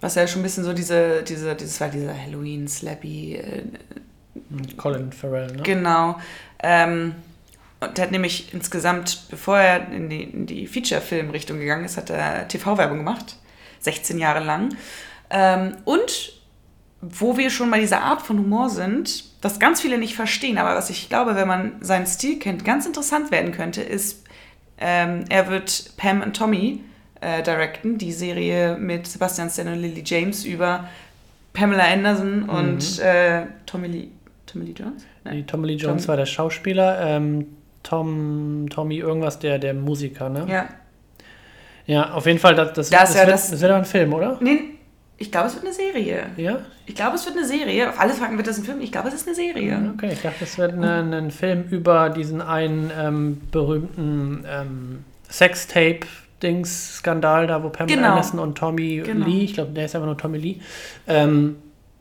Was 0.00 0.14
ja 0.14 0.26
schon 0.26 0.40
ein 0.40 0.44
bisschen 0.44 0.64
so 0.64 0.72
diese, 0.72 1.22
diese, 1.22 1.54
dieses 1.54 1.80
war 1.80 1.88
dieser 1.88 2.16
Halloween, 2.16 2.68
Slappy, 2.68 3.36
äh, 3.36 3.62
Colin 4.76 5.12
Farrell, 5.12 5.48
ne? 5.48 5.62
Genau. 5.62 6.18
Ähm, 6.62 7.14
und 7.80 7.96
der 7.96 8.04
hat 8.04 8.12
nämlich 8.12 8.52
insgesamt, 8.52 9.28
bevor 9.30 9.58
er 9.58 9.92
in 9.92 10.08
die, 10.08 10.22
in 10.22 10.46
die 10.46 10.66
Feature-Film-Richtung 10.66 11.58
gegangen 11.58 11.84
ist, 11.84 11.96
hat 11.96 12.10
er 12.10 12.48
TV-Werbung 12.48 12.98
gemacht. 12.98 13.36
16 13.80 14.18
Jahre 14.18 14.44
lang. 14.44 14.74
Ähm, 15.30 15.76
und 15.84 16.32
wo 17.00 17.36
wir 17.36 17.50
schon 17.50 17.70
bei 17.70 17.78
dieser 17.78 18.02
Art 18.02 18.22
von 18.22 18.38
Humor 18.38 18.70
sind, 18.70 19.24
was 19.40 19.60
ganz 19.60 19.80
viele 19.80 19.98
nicht 19.98 20.16
verstehen, 20.16 20.58
aber 20.58 20.74
was 20.74 20.90
ich 20.90 21.08
glaube, 21.08 21.36
wenn 21.36 21.46
man 21.46 21.76
seinen 21.80 22.06
Stil 22.06 22.40
kennt, 22.40 22.64
ganz 22.64 22.86
interessant 22.86 23.30
werden 23.30 23.52
könnte, 23.52 23.82
ist, 23.82 24.24
ähm, 24.78 25.24
er 25.28 25.48
wird 25.48 25.92
Pam 25.96 26.22
und 26.22 26.36
Tommy 26.36 26.82
äh, 27.20 27.42
directen, 27.42 27.98
die 27.98 28.12
Serie 28.12 28.76
mit 28.78 29.06
Sebastian 29.06 29.50
Stan 29.50 29.68
und 29.68 29.80
Lily 29.80 30.02
James 30.04 30.44
über 30.44 30.88
Pamela 31.52 31.84
Anderson 31.84 32.44
und 32.44 32.98
äh, 33.00 33.42
Tommy 33.66 33.88
Lee, 33.88 34.08
Tommy 34.46 34.66
Lee 34.66 34.74
Jones? 34.76 35.04
Die 35.32 35.42
Tommy 35.44 35.66
Lee 35.68 35.74
Jones 35.74 36.02
Tom- 36.04 36.08
war 36.08 36.16
der 36.16 36.26
Schauspieler, 36.26 37.00
ähm, 37.00 37.46
Tom, 37.82 38.66
Tommy 38.70 38.98
irgendwas, 38.98 39.38
der, 39.38 39.58
der 39.58 39.74
Musiker, 39.74 40.28
ne? 40.28 40.46
Ja. 40.48 40.68
Ja, 41.86 42.10
auf 42.12 42.26
jeden 42.26 42.38
Fall, 42.38 42.54
das, 42.54 42.72
das, 42.74 42.90
Das 42.90 43.00
das, 43.00 43.14
ja 43.14 43.20
wird, 43.22 43.34
das- 43.34 43.50
das 43.50 43.60
wird 43.60 43.70
aber 43.70 43.80
ein 43.80 43.84
Film, 43.86 44.12
oder? 44.12 44.36
Nee, 44.40 44.60
ich 45.16 45.32
glaube, 45.32 45.48
es 45.48 45.54
wird 45.54 45.64
eine 45.64 45.74
Serie. 45.74 46.26
Ja? 46.36 46.60
Ich 46.86 46.94
glaube, 46.94 47.16
es 47.16 47.24
wird 47.26 47.36
eine 47.36 47.46
Serie. 47.46 47.88
Auf 47.88 47.98
alle 47.98 48.12
Fragen 48.12 48.36
wird 48.36 48.46
das 48.46 48.58
ein 48.58 48.64
Film. 48.64 48.80
Ich 48.80 48.92
glaube, 48.92 49.08
es 49.08 49.14
ist 49.14 49.26
eine 49.26 49.34
Serie. 49.34 49.92
Okay, 49.96 50.10
ich 50.12 50.20
dachte, 50.22 50.36
das 50.40 50.56
wird 50.58 50.74
eine, 50.74 51.16
ein 51.16 51.30
Film 51.30 51.64
über 51.70 52.10
diesen 52.10 52.40
einen 52.40 52.90
ähm, 52.96 53.40
berühmten 53.50 54.44
ähm, 54.48 55.04
Sextape-Dings-Skandal, 56.40 57.46
da 57.46 57.62
wo 57.62 57.68
Pamela 57.68 57.96
Genau. 57.96 58.08
Anderson 58.10 58.40
und 58.40 58.56
Tommy 58.56 59.02
Genau. 59.04 59.26
Lee, 59.26 59.44
ich 59.44 59.54
glaube, 59.54 59.72
der 59.72 59.84
ist 59.84 59.94
einfach 59.94 60.06
nur 60.06 60.16
Tommy 60.18 60.38
Lee, 60.38 60.56
ähm, 61.06 61.56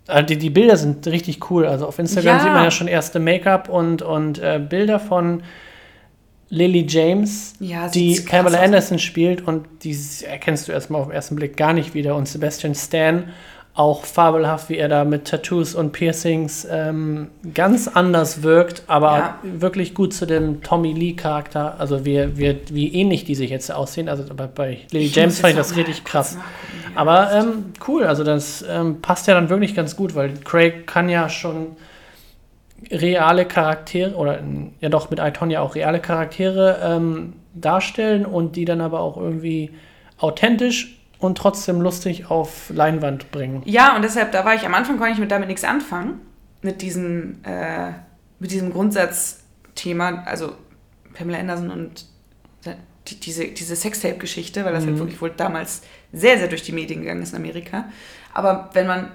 also 0.07 0.25
die, 0.25 0.37
die 0.37 0.49
Bilder 0.49 0.77
sind 0.77 1.05
richtig 1.07 1.51
cool. 1.51 1.65
Also 1.65 1.85
auf 1.85 1.99
Instagram 1.99 2.37
Ja. 2.37 2.39
sieht 2.43 2.51
man 2.53 2.63
ja 2.63 2.71
schon 2.71 2.87
erste 2.87 3.19
Make-up 3.19 3.67
und, 3.67 4.01
und 4.01 4.39
äh, 4.39 4.57
Bilder 4.59 4.99
von 4.99 5.43
Lily 6.49 6.85
James, 6.87 7.55
Ja, 7.59 7.89
die 7.89 8.17
Pamela. 8.21 8.59
Anderson 8.61 8.99
spielt 8.99 9.45
und 9.45 9.65
die 9.83 9.97
erkennst 10.25 10.69
du 10.69 10.71
erstmal 10.71 11.01
auf 11.01 11.07
den 11.07 11.13
ersten 11.13 11.35
Blick 11.35 11.57
gar 11.57 11.73
nicht 11.73 11.93
wieder. 11.93 12.15
Und 12.15 12.25
Sebastian 12.29 12.73
Stan, 12.73 13.25
auch 13.77 14.05
fabelhaft, 14.05 14.69
wie 14.69 14.77
er 14.77 14.89
da 14.89 15.05
mit 15.05 15.25
Tattoos 15.25 15.75
und 15.75 15.91
Piercings 15.91 16.67
ähm, 16.69 17.27
ganz 17.53 17.87
anders 17.87 18.41
wirkt, 18.41 18.81
aber 18.87 19.17
Ja. 19.17 19.39
wirklich 19.43 19.93
gut 19.93 20.15
zu 20.15 20.25
dem 20.25 20.63
Tommy 20.63 20.93
Lee-Charakter. 20.93 21.75
Also 21.79 22.03
wie, 22.03 22.35
wie, 22.37 22.57
wie 22.71 22.93
ähnlich 22.95 23.23
die 23.25 23.35
sich 23.35 23.51
jetzt 23.51 23.71
aussehen. 23.71 24.09
Also 24.09 24.23
bei, 24.35 24.47
bei 24.47 24.79
Lily 24.91 25.05
James 25.13 25.39
fand 25.39 25.51
ich 25.51 25.57
das 25.57 25.75
richtig 25.75 26.03
krass. 26.03 26.35
ja. 26.35 26.41
Aber 26.95 27.31
ähm, 27.31 27.65
cool, 27.87 28.05
also 28.05 28.23
das 28.23 28.65
ähm, 28.67 28.99
passt 29.01 29.27
ja 29.27 29.35
dann 29.35 29.49
wirklich 29.49 29.75
ganz 29.75 29.95
gut, 29.95 30.15
weil 30.15 30.33
Craig 30.43 30.87
kann 30.87 31.07
ja 31.07 31.29
schon 31.29 31.75
reale 32.91 33.45
Charaktere 33.45 34.15
oder 34.15 34.39
ähm, 34.39 34.71
ja 34.81 34.89
doch 34.89 35.11
mit 35.11 35.19
Iton 35.19 35.51
ja 35.51 35.61
auch 35.61 35.75
reale 35.75 35.99
Charaktere 35.99 36.79
ähm, 36.83 37.33
darstellen 37.53 38.25
und 38.25 38.55
die 38.55 38.65
dann 38.65 38.81
aber 38.81 39.01
auch 39.01 39.17
irgendwie 39.17 39.71
authentisch 40.17 40.96
und 41.19 41.37
trotzdem 41.37 41.81
lustig 41.81 42.29
auf 42.29 42.69
Leinwand 42.69 43.31
bringen. 43.31 43.61
Ja, 43.65 43.95
und 43.95 44.03
deshalb, 44.03 44.31
da 44.31 44.45
war 44.45 44.55
ich 44.55 44.65
am 44.65 44.73
Anfang, 44.73 44.97
konnte 44.97 45.13
ich 45.13 45.19
mit 45.19 45.31
damit 45.31 45.47
nichts 45.47 45.63
anfangen. 45.63 46.21
Mit 46.61 46.81
diesem, 46.81 47.43
äh, 47.43 47.91
mit 48.39 48.51
diesem 48.51 48.71
Grundsatzthema, 48.71 50.23
also 50.25 50.53
Pamela 51.13 51.39
Anderson 51.39 51.71
und 51.71 52.05
die, 53.09 53.19
diese, 53.19 53.47
diese 53.47 53.75
Sextape-Geschichte, 53.75 54.65
weil 54.65 54.73
das 54.73 54.85
halt 54.85 54.97
wirklich 54.97 55.21
wohl 55.21 55.31
damals 55.35 55.81
sehr, 56.11 56.37
sehr 56.37 56.47
durch 56.47 56.63
die 56.63 56.71
Medien 56.71 57.01
gegangen 57.01 57.21
ist 57.21 57.31
in 57.31 57.37
Amerika. 57.37 57.85
Aber 58.33 58.69
wenn 58.73 58.87
man 58.87 59.11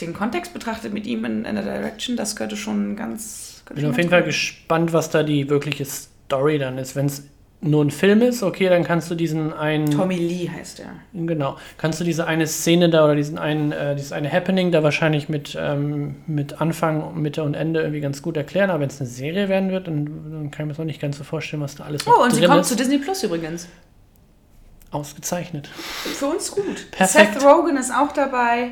den 0.00 0.12
Kontext 0.12 0.52
betrachtet 0.52 0.92
mit 0.92 1.06
ihm 1.06 1.24
in, 1.24 1.44
in 1.44 1.54
der 1.54 1.64
Direction, 1.64 2.16
das 2.16 2.36
könnte 2.36 2.56
schon 2.56 2.96
ganz. 2.96 3.62
Bin 3.66 3.66
Könnte 3.66 3.80
schon 3.82 3.90
auf 3.90 3.96
jeden 3.96 4.10
Fall 4.10 4.22
gespannt, 4.22 4.92
was 4.92 5.10
da 5.10 5.22
die 5.22 5.48
wirkliche 5.48 5.84
Story 5.84 6.58
dann 6.58 6.78
ist. 6.78 6.94
Wenn 6.94 7.06
es 7.06 7.24
nur 7.62 7.84
ein 7.84 7.90
Film 7.90 8.20
ist, 8.22 8.42
okay, 8.42 8.68
dann 8.68 8.84
kannst 8.84 9.10
du 9.10 9.14
diesen 9.14 9.52
einen. 9.52 9.90
Tommy 9.90 10.16
Lee 10.16 10.48
heißt 10.48 10.80
er. 10.80 10.90
Genau. 11.14 11.56
Kannst 11.78 11.98
du 12.00 12.04
diese 12.04 12.26
eine 12.26 12.46
Szene 12.46 12.90
da 12.90 13.04
oder 13.04 13.14
diesen 13.16 13.38
einen, 13.38 13.72
äh, 13.72 13.96
dieses 13.96 14.12
eine 14.12 14.30
Happening 14.30 14.70
da 14.72 14.82
wahrscheinlich 14.82 15.28
mit, 15.28 15.56
ähm, 15.58 16.16
mit 16.26 16.60
Anfang, 16.60 17.20
Mitte 17.20 17.42
und 17.42 17.54
Ende 17.54 17.80
irgendwie 17.80 18.00
ganz 18.00 18.20
gut 18.22 18.36
erklären. 18.36 18.70
Aber 18.70 18.80
wenn 18.80 18.88
es 18.88 19.00
eine 19.00 19.08
Serie 19.08 19.48
werden 19.48 19.70
wird, 19.70 19.86
dann, 19.88 20.04
dann 20.30 20.50
kann 20.50 20.64
ich 20.64 20.66
mir 20.66 20.68
das 20.68 20.78
noch 20.78 20.84
nicht 20.84 21.00
ganz 21.00 21.16
so 21.18 21.24
vorstellen, 21.24 21.62
was 21.62 21.74
da 21.76 21.84
alles 21.84 22.04
noch 22.06 22.18
Oh, 22.18 22.22
und 22.24 22.34
sie 22.34 22.44
kommt 22.46 22.60
ist. 22.60 22.68
zu 22.68 22.76
Disney 22.76 22.98
Plus 22.98 23.22
übrigens. 23.22 23.68
Ausgezeichnet. 24.90 25.66
Für 25.68 26.26
uns 26.26 26.50
gut. 26.50 26.90
Perfekt. 26.92 27.34
Seth 27.34 27.44
Rogen 27.44 27.76
ist 27.76 27.90
auch 27.92 28.12
dabei. 28.12 28.70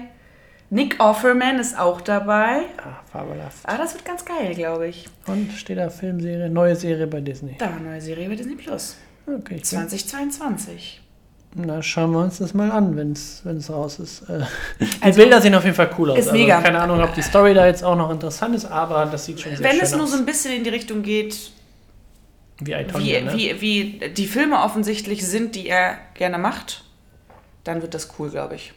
Nick 0.71 0.99
Offerman 0.99 1.59
ist 1.59 1.79
auch 1.79 2.01
dabei. 2.01 2.63
Ah, 2.79 3.01
fabelhaft. 3.13 3.59
Ah, 3.65 3.77
das 3.77 3.95
wird 3.95 4.05
ganz 4.05 4.25
geil, 4.25 4.55
glaube 4.55 4.89
ich. 4.89 5.07
Und 5.27 5.53
steht 5.53 5.79
da 5.79 5.89
Filmserie, 5.91 6.49
neue 6.49 6.75
Serie 6.75 7.07
bei 7.07 7.21
Disney. 7.21 7.57
Da, 7.59 7.71
neue 7.71 8.01
Serie 8.01 8.29
bei 8.29 8.35
Disney 8.35 8.57
Plus. 8.57 8.97
Okay, 9.27 9.57
ich 9.57 9.71
bin, 9.71 9.89
2022. 9.89 11.01
na, 11.55 11.81
schauen 11.83 12.13
wir 12.13 12.21
uns 12.21 12.39
das 12.39 12.55
mal 12.55 12.71
an, 12.73 12.97
wenn 12.97 13.13
es 13.13 13.71
raus 13.71 13.99
ist. 14.01 14.23
Äh, 14.29 14.41
die 14.81 14.87
Also, 15.01 15.21
Bilder 15.21 15.41
sehen 15.41 15.55
auf 15.55 15.65
jeden 15.65 15.77
Fall 15.77 15.91
cool 15.99 16.11
aus. 16.11 16.17
Also 16.17 16.31
ist 16.31 16.35
mega. 16.35 16.61
keine 16.61 16.81
Ahnung, 16.81 17.01
ob 17.01 17.15
die 17.15 17.23
Story 17.23 17.55
da 17.55 17.67
jetzt 17.67 17.85
auch 17.85 17.97
noch 17.97 18.11
interessant 18.11 18.55
ist, 18.57 18.65
aber 18.65 19.07
das 19.07 19.27
sieht 19.27 19.41
schon 19.41 19.55
sehr 19.55 19.65
Wenn 19.65 19.77
schön 19.77 19.85
es 19.85 19.97
nur 19.97 20.07
so 20.07 20.17
ein 20.17 20.27
bisschen 20.27 20.53
in 20.55 20.65
die 20.65 20.71
Richtung 20.71 21.03
geht, 21.03 21.53
wie 22.59 22.67
wie, 22.67 22.73
Itonia, 22.73 23.21
ne? 23.21 23.33
wie, 23.35 23.61
wie 23.61 24.09
die 24.11 24.27
Filme 24.27 24.61
offensichtlich 24.63 25.27
sind, 25.27 25.55
die 25.55 25.69
er 25.69 25.99
gerne 26.15 26.39
macht, 26.39 26.85
dann 27.65 27.81
wird 27.83 27.95
das 27.95 28.09
cool, 28.19 28.31
glaube 28.31 28.57
ich. 28.57 28.73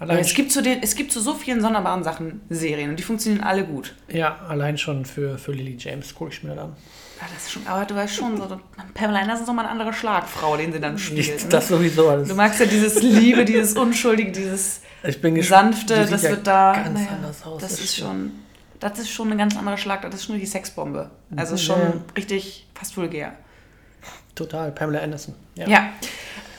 Allein, 0.00 0.18
es 0.18 0.34
gibt, 0.34 0.50
zu 0.52 0.60
den, 0.62 0.82
es 0.82 0.96
gibt 0.96 1.12
zu 1.12 1.20
so 1.20 1.34
vielen 1.34 1.60
sonderbaren 1.60 2.02
Sachen 2.02 2.40
Serien 2.50 2.90
und 2.90 2.96
die 2.98 3.02
funktionieren 3.04 3.44
alle 3.44 3.64
gut. 3.64 3.94
ja, 4.08 4.36
allein 4.48 4.76
schon 4.76 5.04
für, 5.04 5.38
für 5.38 5.52
Lily 5.52 5.76
James 5.78 6.14
gucke 6.14 6.32
ich 6.32 6.42
mir 6.42 6.50
dann 6.50 6.58
an. 6.58 6.76
Ja, 7.20 7.28
das 7.32 7.44
ist 7.44 7.52
schon, 7.52 7.66
aber 7.66 7.84
du 7.84 7.94
weißt 7.94 8.12
schon, 8.14 8.36
so, 8.36 8.60
Pamela 8.92 9.20
Anderson 9.20 9.42
ist 9.42 9.46
nochmal 9.46 9.64
eine 9.66 9.72
andere 9.72 9.92
Schlagfrau, 9.92 10.56
den 10.56 10.72
sie 10.72 10.80
dann 10.80 10.98
spielt. 10.98 11.44
Ne? 11.44 11.48
Das 11.48 11.68
sowieso 11.68 12.08
alles. 12.08 12.28
Du 12.28 12.34
magst 12.34 12.58
ja 12.58 12.66
dieses 12.66 13.00
Liebe, 13.02 13.44
dieses 13.44 13.74
Unschuldige, 13.76 14.32
dieses 14.32 14.80
Ich 15.04 15.20
bin 15.20 15.36
gespannt. 15.36 15.76
Sanfte, 15.76 16.06
das 16.10 16.22
ja 16.22 16.30
wird 16.30 16.46
da. 16.46 16.72
ganz 16.72 16.98
naja, 16.98 17.08
anders 17.14 17.44
aus, 17.46 17.62
Das, 17.62 17.78
ist 17.78 17.96
schon. 17.96 18.32
Das 18.80 18.98
ist 18.98 19.10
schon 19.10 19.30
ein 19.30 19.38
ganz 19.38 19.56
anderer 19.56 19.76
Schlag, 19.78 20.02
das 20.02 20.16
ist 20.16 20.24
schon 20.24 20.38
die 20.40 20.44
Sexbombe. 20.44 21.08
Also 21.36 21.56
schon 21.56 21.78
Ja. 21.80 21.92
richtig 22.16 22.66
fast 22.74 22.96
vulgär. 22.96 23.32
Total, 24.34 24.72
Pamela 24.72 25.00
Anderson. 25.00 25.34
Ja. 25.54 25.68
Ja. 25.68 25.88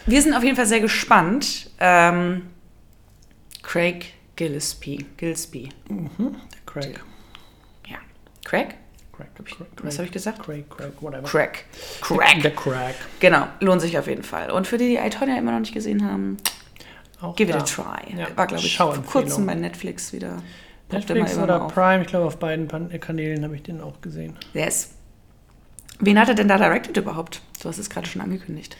Wir 0.05 0.21
sind 0.21 0.33
auf 0.33 0.43
jeden 0.43 0.55
Fall 0.55 0.65
sehr 0.67 0.79
gespannt. 0.79 1.69
Ähm, 1.79 2.43
Craig 3.65 4.13
Gillespie. 4.35 5.05
Gillespie. 5.17 5.69
Craig. 6.65 6.99
Ja. 7.87 7.97
Craig? 8.43 8.75
Craig. 9.11 9.27
Craig. 9.35 9.67
Was 9.81 9.97
habe 9.97 10.05
ich 10.05 10.11
gesagt? 10.11 10.39
Craig, 10.43 10.69
Craig, 10.69 10.91
whatever. 11.01 11.23
Craig. 11.23 11.65
Craig. 12.01 12.41
Der 12.43 12.51
Craig. 12.51 12.95
Genau, 13.19 13.47
lohnt 13.61 13.81
sich 13.81 13.97
auf 13.97 14.07
jeden 14.07 14.23
Fall. 14.23 14.51
Und 14.51 14.67
für 14.67 14.77
die, 14.77 14.89
die 14.89 14.97
Itonia 14.97 15.37
immer 15.37 15.51
noch 15.51 15.59
nicht 15.59 15.73
gesehen 15.73 16.05
haben, 16.09 16.37
Auch 17.21 17.35
give 17.35 17.49
it 17.49 17.55
da. 17.55 17.61
a 17.61 17.63
try. 17.63 18.15
Ja, 18.15 18.27
War, 18.35 18.47
glaube 18.47 18.63
ich, 18.63 18.77
vor 18.77 18.93
kurzem 19.03 19.45
bei 19.45 19.55
Netflix 19.55 20.13
wieder. 20.13 20.43
Netflix 20.91 21.37
oder. 21.37 21.67
Prime, 21.67 22.01
ich 22.03 22.07
glaube 22.07 22.25
auf 22.27 22.37
beiden 22.37 22.67
Pan 22.67 22.89
Kanälen 22.99 23.43
habe 23.43 23.55
ich 23.55 23.63
den 23.63 23.81
auch 23.81 23.99
gesehen. 24.01 24.35
Yes. 24.53 24.91
Wen 25.99 26.19
hat 26.19 26.27
er 26.27 26.35
denn 26.35 26.49
da 26.49 26.57
directed 26.57 26.97
überhaupt? 26.97 27.41
Du 27.61 27.69
hast 27.69 27.77
es 27.77 27.89
gerade 27.89 28.05
schon 28.05 28.21
angekündigt. 28.21 28.75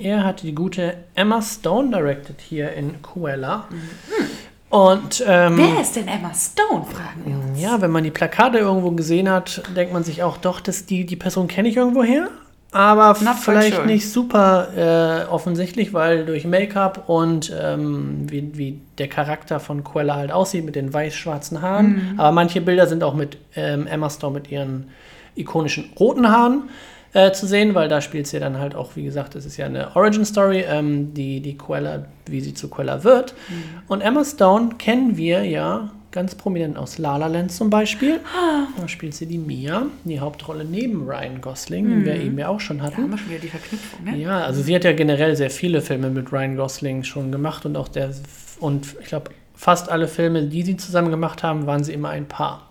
Er 0.00 0.24
hat 0.24 0.42
die 0.42 0.54
gute 0.54 0.96
Emma 1.14 1.40
Stone 1.40 1.90
directed 1.90 2.40
hier 2.40 2.72
in 2.72 3.00
Cruella. 3.00 3.68
Mhm. 3.70 4.26
Und 4.70 5.24
ähm, 5.26 5.56
Wer 5.56 5.80
ist 5.80 5.96
denn 5.96 6.08
Emma 6.08 6.32
Stone, 6.34 6.84
fragen 6.84 7.22
wir 7.24 7.36
uns. 7.36 7.60
ja, 7.60 7.80
wenn 7.80 7.90
man 7.90 8.04
die 8.04 8.10
Plakate 8.10 8.58
irgendwo 8.58 8.90
gesehen 8.90 9.30
hat, 9.30 9.62
denkt 9.74 9.92
man 9.92 10.04
sich 10.04 10.22
auch 10.22 10.36
doch, 10.36 10.60
dass 10.60 10.84
die, 10.84 11.06
die 11.06 11.16
Person 11.16 11.48
kenne 11.48 11.68
ich 11.68 11.76
irgendwo 11.76 12.02
her. 12.02 12.28
Aber 12.70 13.14
vielleicht 13.14 13.76
sure. 13.76 13.86
nicht 13.86 14.10
super 14.10 15.24
äh, 15.26 15.30
offensichtlich, 15.30 15.94
weil 15.94 16.26
durch 16.26 16.44
Make-up 16.44 17.08
und 17.08 17.50
ähm, 17.58 18.30
wie, 18.30 18.58
wie 18.58 18.80
der 18.98 19.08
Charakter 19.08 19.58
von 19.58 19.84
Cruella 19.84 20.16
halt 20.16 20.32
aussieht 20.32 20.66
mit 20.66 20.76
den 20.76 20.92
weiß-schwarzen 20.92 21.62
Haaren. 21.62 22.12
Mhm. 22.12 22.20
Aber 22.20 22.32
manche 22.32 22.60
Bilder 22.60 22.86
sind 22.86 23.02
auch 23.02 23.14
mit 23.14 23.38
ähm, 23.56 23.86
Emma 23.86 24.10
Stone 24.10 24.34
mit 24.34 24.50
ihren 24.50 24.90
ikonischen 25.34 25.92
roten 25.98 26.28
Haaren 26.30 26.64
äh, 27.12 27.32
zu 27.32 27.46
sehen, 27.46 27.74
weil 27.74 27.88
da 27.88 28.00
spielt 28.00 28.26
sie 28.26 28.38
dann 28.38 28.58
halt 28.58 28.74
auch, 28.74 28.96
wie 28.96 29.04
gesagt, 29.04 29.34
es 29.34 29.46
ist 29.46 29.56
ja 29.56 29.66
eine 29.66 29.96
Origin-Story, 29.96 30.64
ähm, 30.68 31.14
die, 31.14 31.40
die 31.40 31.56
Cruella, 31.56 32.06
wie 32.26 32.40
sie 32.40 32.54
zu 32.54 32.68
Cruella 32.68 33.04
wird. 33.04 33.34
Mhm. 33.48 33.62
Und 33.88 34.00
Emma 34.00 34.24
Stone 34.24 34.70
kennen 34.78 35.16
wir 35.16 35.44
ja 35.44 35.90
ganz 36.10 36.34
prominent 36.34 36.78
aus 36.78 36.98
La 36.98 37.16
La 37.16 37.26
Land 37.26 37.52
zum 37.52 37.68
Beispiel. 37.70 38.20
Ah. 38.34 38.66
Da 38.80 38.88
spielt 38.88 39.14
sie 39.14 39.26
die 39.26 39.38
Mia, 39.38 39.86
die 40.04 40.20
Hauptrolle 40.20 40.64
neben 40.64 41.06
Ryan 41.06 41.40
Gosling, 41.40 42.00
die 42.00 42.04
wir 42.06 42.14
eben 42.16 42.38
ja 42.38 42.48
auch 42.48 42.60
schon 42.60 42.78
Mhm. 42.78 42.80
Da 42.80 42.86
haben 42.86 42.96
hatten. 42.96 43.10
wir 43.10 43.18
schon 43.18 43.28
wieder 43.30 43.40
die 43.40 43.48
Verknüpfung, 43.48 44.04
ne? 44.04 44.16
Ja, 44.16 44.40
also 44.40 44.62
sie 44.62 44.74
hat 44.74 44.84
ja 44.84 44.92
generell 44.92 45.36
sehr 45.36 45.50
viele 45.50 45.80
Filme 45.80 46.10
mit 46.10 46.32
Ryan 46.32 46.56
Gosling 46.56 47.04
schon 47.04 47.30
gemacht 47.30 47.66
und 47.66 47.76
auch 47.76 47.88
der 47.88 48.10
und 48.60 48.96
ich 49.00 49.06
glaube 49.06 49.30
fast 49.54 49.88
alle 49.90 50.08
Filme, 50.08 50.44
die 50.44 50.62
sie 50.62 50.76
zusammen 50.76 51.10
gemacht 51.10 51.42
haben, 51.42 51.66
waren 51.66 51.84
sie 51.84 51.92
immer 51.92 52.10
ein 52.10 52.26
Paar. 52.26 52.67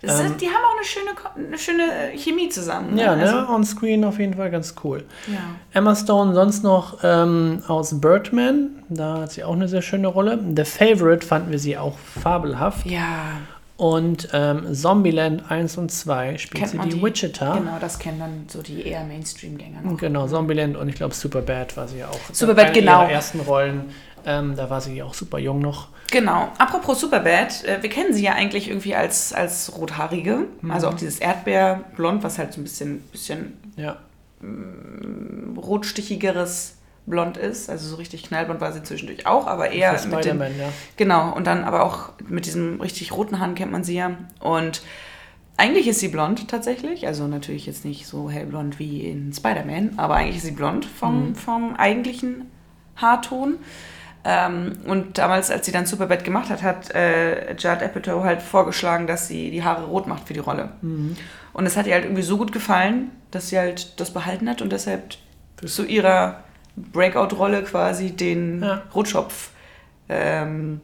Das 0.00 0.20
Ähm, 0.20 0.26
ist, 0.26 0.40
die 0.40 0.46
haben 0.46 0.64
auch 0.64 0.76
eine 0.76 0.84
schöne, 0.84 1.48
eine 1.48 1.58
schöne 1.58 2.16
Chemie 2.18 2.48
zusammen. 2.48 2.96
Ja, 2.96 3.14
ne? 3.14 3.22
Also, 3.22 3.52
On 3.52 3.64
Screen 3.64 4.04
auf 4.04 4.18
jeden 4.18 4.34
Fall 4.34 4.50
ganz 4.50 4.74
cool. 4.84 5.04
ja. 5.28 5.38
Emma 5.72 5.94
Stone 5.94 6.34
sonst 6.34 6.64
noch 6.64 6.98
ähm, 7.02 7.62
aus 7.68 8.00
Birdman, 8.00 8.70
da 8.88 9.20
hat 9.22 9.32
sie 9.32 9.44
auch 9.44 9.52
eine 9.54 9.68
sehr 9.68 9.82
schöne 9.82 10.08
Rolle. 10.08 10.38
The 10.56 10.64
Favorite 10.64 11.26
fanden 11.26 11.50
wir 11.50 11.58
sie 11.58 11.76
auch 11.76 11.96
fabelhaft. 12.22 12.86
ja, 12.86 13.32
Und 13.76 14.28
ähm, 14.32 14.72
Zombieland 14.74 15.50
1 15.50 15.76
und 15.76 15.90
2 15.90 16.38
spielt 16.38 16.68
sie 16.68 16.78
die, 16.78 16.88
die. 16.90 17.02
Wichita. 17.02 17.58
Genau, 17.58 17.76
das 17.80 17.98
kennen 17.98 18.18
dann 18.18 18.44
so 18.48 18.62
die 18.62 18.86
eher 18.86 19.04
Mainstream-Gänger 19.04 19.82
noch. 19.82 19.98
Genau, 19.98 20.26
Zombieland 20.26 20.76
und 20.76 20.88
ich 20.88 20.94
glaube 20.94 21.14
Superbad 21.14 21.76
war 21.76 21.86
sie 21.88 21.98
ja 21.98 22.08
auch. 22.08 22.20
Superbad, 22.32 22.66
Eine 22.66 22.72
genau. 22.74 23.02
ihrer 23.02 23.10
ersten 23.12 23.40
Rollen. 23.40 23.90
Ähm, 24.24 24.54
da 24.56 24.70
war 24.70 24.80
sie 24.80 25.02
auch 25.02 25.14
super 25.14 25.38
jung 25.38 25.58
noch. 25.60 25.88
Genau. 26.12 26.52
Apropos 26.58 27.00
Superbad, 27.00 27.64
äh, 27.64 27.82
wir 27.82 27.90
kennen 27.90 28.14
sie 28.14 28.22
ja 28.22 28.34
eigentlich 28.34 28.68
irgendwie 28.68 28.94
als, 28.94 29.32
als 29.32 29.72
Rothaarige. 29.76 30.46
Also 30.68 30.88
auch 30.88 30.94
dieses 30.94 31.18
Erdbeerblond, 31.18 32.22
was 32.22 32.38
halt 32.38 32.52
so 32.52 32.60
ein 32.60 32.64
bisschen, 32.64 33.00
bisschen 33.10 33.54
Ja. 33.76 33.96
rotstichigeres 35.56 36.76
Blond 37.06 37.36
ist. 37.36 37.68
Also 37.68 37.88
so 37.88 37.96
richtig 37.96 38.22
knallblond 38.24 38.60
war 38.60 38.72
sie 38.72 38.82
zwischendurch 38.82 39.26
auch, 39.26 39.46
aber 39.46 39.70
eher 39.70 39.92
mit 39.92 40.02
dem, 40.04 40.12
Spider-Man, 40.12 40.58
ja. 40.58 40.68
Genau, 40.96 41.34
und 41.34 41.46
dann 41.46 41.64
aber 41.64 41.82
auch 41.82 42.10
mit 42.28 42.46
diesem 42.46 42.80
richtig 42.80 43.12
roten 43.12 43.40
Haaren 43.40 43.54
kennt 43.54 43.72
man 43.72 43.82
sie 43.82 43.96
ja. 43.96 44.12
Und 44.40 44.82
eigentlich 45.56 45.88
ist 45.88 46.00
sie 46.00 46.08
blond 46.08 46.48
tatsächlich. 46.48 47.06
Also 47.06 47.26
natürlich 47.26 47.66
jetzt 47.66 47.84
nicht 47.84 48.06
so 48.06 48.30
hellblond 48.30 48.78
wie 48.78 49.00
in 49.02 49.32
Spider-Man, 49.32 49.94
aber 49.96 50.16
eigentlich 50.16 50.36
ist 50.36 50.44
sie 50.44 50.52
blond 50.52 50.84
vom, 50.84 51.34
vom 51.34 51.74
eigentlichen 51.76 52.50
Haarton. 52.96 53.56
Ähm, 54.24 54.74
und 54.86 55.18
damals, 55.18 55.50
als 55.50 55.66
sie 55.66 55.72
dann 55.72 55.84
Superbad 55.86 56.22
gemacht 56.22 56.48
hat, 56.48 56.62
hat 56.62 56.94
äh, 56.94 57.52
Judd 57.54 57.82
Apatow 57.82 58.22
halt 58.22 58.40
vorgeschlagen, 58.40 59.06
dass 59.06 59.26
sie 59.28 59.50
die 59.50 59.64
Haare 59.64 59.84
rot 59.86 60.06
macht 60.06 60.28
für 60.28 60.32
die 60.34 60.40
Rolle. 60.40 60.70
Und 61.52 61.66
es 61.66 61.76
hat 61.76 61.86
ihr 61.86 61.94
halt 61.94 62.04
irgendwie 62.04 62.22
so 62.22 62.36
gut 62.38 62.52
gefallen, 62.52 63.10
dass 63.32 63.48
sie 63.48 63.58
halt 63.58 63.98
das 63.98 64.12
behalten 64.12 64.48
hat 64.48 64.62
und 64.62 64.70
deshalb 64.70 65.16
zu 65.64 65.84
ihrer 65.84 66.44
Breakout-Rolle 66.76 67.62
quasi 67.64 68.12
den 68.12 68.62
Ja. 68.62 68.82
Rotschopf 68.94 69.50
ähm, 70.08 70.80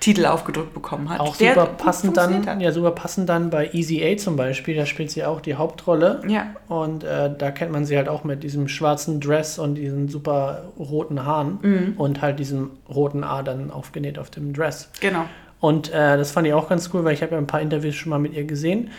Titel 0.00 0.24
aufgedrückt 0.26 0.72
bekommen 0.74 1.08
hat. 1.10 1.20
Auch 1.20 1.34
super 1.34 1.66
passend 1.66 2.16
dann, 2.16 2.60
ja, 2.60 2.72
super 2.72 2.90
passend 2.92 3.28
dann 3.28 3.50
bei 3.50 3.68
Easy 3.72 4.02
A 4.02 4.16
zum 4.16 4.34
Beispiel, 4.36 4.74
da 4.74 4.86
spielt 4.86 5.10
sie 5.10 5.24
auch 5.24 5.40
die 5.40 5.54
Hauptrolle. 5.56 6.22
Ja, 6.26 6.46
Und 6.68 7.04
äh, 7.04 7.30
da 7.36 7.50
kennt 7.50 7.70
man 7.70 7.84
sie 7.84 7.96
halt 7.96 8.08
auch 8.08 8.24
mit 8.24 8.42
diesem 8.42 8.66
schwarzen 8.68 9.20
Dress 9.20 9.58
und 9.58 9.74
diesen 9.74 10.08
super 10.08 10.64
roten 10.78 11.24
Haaren 11.26 11.58
Mhm. 11.62 11.94
und 11.98 12.22
halt 12.22 12.38
diesem 12.38 12.70
roten 12.88 13.22
A 13.24 13.42
dann 13.42 13.70
aufgenäht 13.70 14.18
auf 14.18 14.30
dem 14.30 14.52
Dress. 14.54 14.90
genau. 15.00 15.26
Und 15.60 15.90
äh, 15.92 16.16
das 16.16 16.30
fand 16.30 16.46
ich 16.46 16.54
auch 16.54 16.70
ganz 16.70 16.88
cool, 16.94 17.04
weil 17.04 17.12
ich 17.12 17.20
habe 17.20 17.32
ja 17.32 17.38
ein 17.38 17.46
paar 17.46 17.60
Interviews 17.60 17.94
schon 17.94 18.08
mal 18.08 18.18
mit 18.18 18.32
ihr 18.32 18.44
gesehen. 18.44 18.90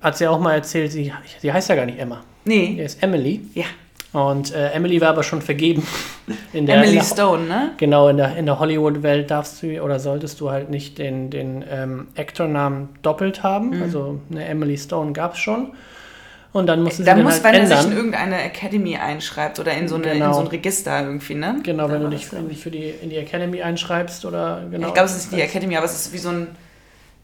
Hat 0.00 0.16
sie 0.16 0.28
auch 0.28 0.38
mal 0.38 0.52
erzählt, 0.54 0.92
sie, 0.92 1.12
sie 1.40 1.52
heißt 1.52 1.68
ja 1.68 1.74
gar 1.74 1.86
nicht 1.86 1.98
Emma. 1.98 2.20
Nee, 2.44 2.80
ist 2.80 3.02
Emily. 3.02 3.40
ja. 3.54 3.64
Und 4.14 4.54
äh, 4.54 4.70
Emily 4.70 5.00
war 5.00 5.08
aber 5.08 5.24
schon 5.24 5.42
vergeben. 5.42 5.86
In 6.54 6.64
der, 6.66 6.76
in 6.76 6.82
Emily 6.84 6.96
der, 6.98 7.04
Stone, 7.04 7.44
ne? 7.46 7.72
Genau, 7.76 8.08
in 8.08 8.16
der, 8.16 8.34
in 8.36 8.46
der 8.46 8.58
Hollywood-Welt 8.58 9.30
darfst 9.30 9.62
du 9.62 9.78
oder 9.82 10.00
solltest 10.00 10.40
du 10.40 10.50
halt 10.50 10.70
nicht 10.70 10.96
den, 10.96 11.28
den 11.28 11.62
ähm, 11.68 12.06
Actor-Namen 12.16 12.88
doppelt 13.02 13.42
haben. 13.42 13.76
Mhm. 13.76 13.82
Also 13.82 14.20
eine 14.30 14.46
Emily 14.46 14.78
Stone 14.78 15.12
gab 15.12 15.34
es 15.34 15.40
schon. 15.40 15.72
Und 16.52 16.66
dann 16.68 16.82
musst 16.82 17.00
du 17.00 17.02
sie 17.02 17.06
Da 17.06 17.14
dann 17.16 17.24
muss, 17.24 17.34
halt 17.34 17.44
wenn 17.44 17.54
er 17.54 17.60
ändern. 17.62 17.78
sich 17.82 17.90
in 17.90 17.96
irgendeine 17.96 18.40
Academy 18.42 18.96
einschreibt 18.96 19.58
oder 19.58 19.72
in 19.74 19.88
so, 19.88 19.96
eine, 19.96 20.06
in 20.12 20.12
Genau. 20.20 20.32
so 20.34 20.40
ein 20.40 20.46
Register 20.46 21.00
irgendwie, 21.02 21.34
ne? 21.34 21.58
genau, 21.64 21.90
wenn 21.90 22.00
du 22.00 22.08
dich 22.08 22.26
für, 22.26 22.36
für 22.54 22.70
die, 22.70 22.94
in 23.02 23.10
die 23.10 23.16
Academy 23.16 23.60
einschreibst 23.60 24.24
oder 24.24 24.62
genau. 24.70 24.86
Ich 24.88 24.94
glaube, 24.94 25.08
es 25.08 25.16
ist 25.16 25.32
die 25.32 25.40
Academy, 25.42 25.76
aber 25.76 25.86
es 25.86 25.94
ist 26.06 26.12
wie 26.12 26.18
so 26.18 26.28
ein. 26.30 26.46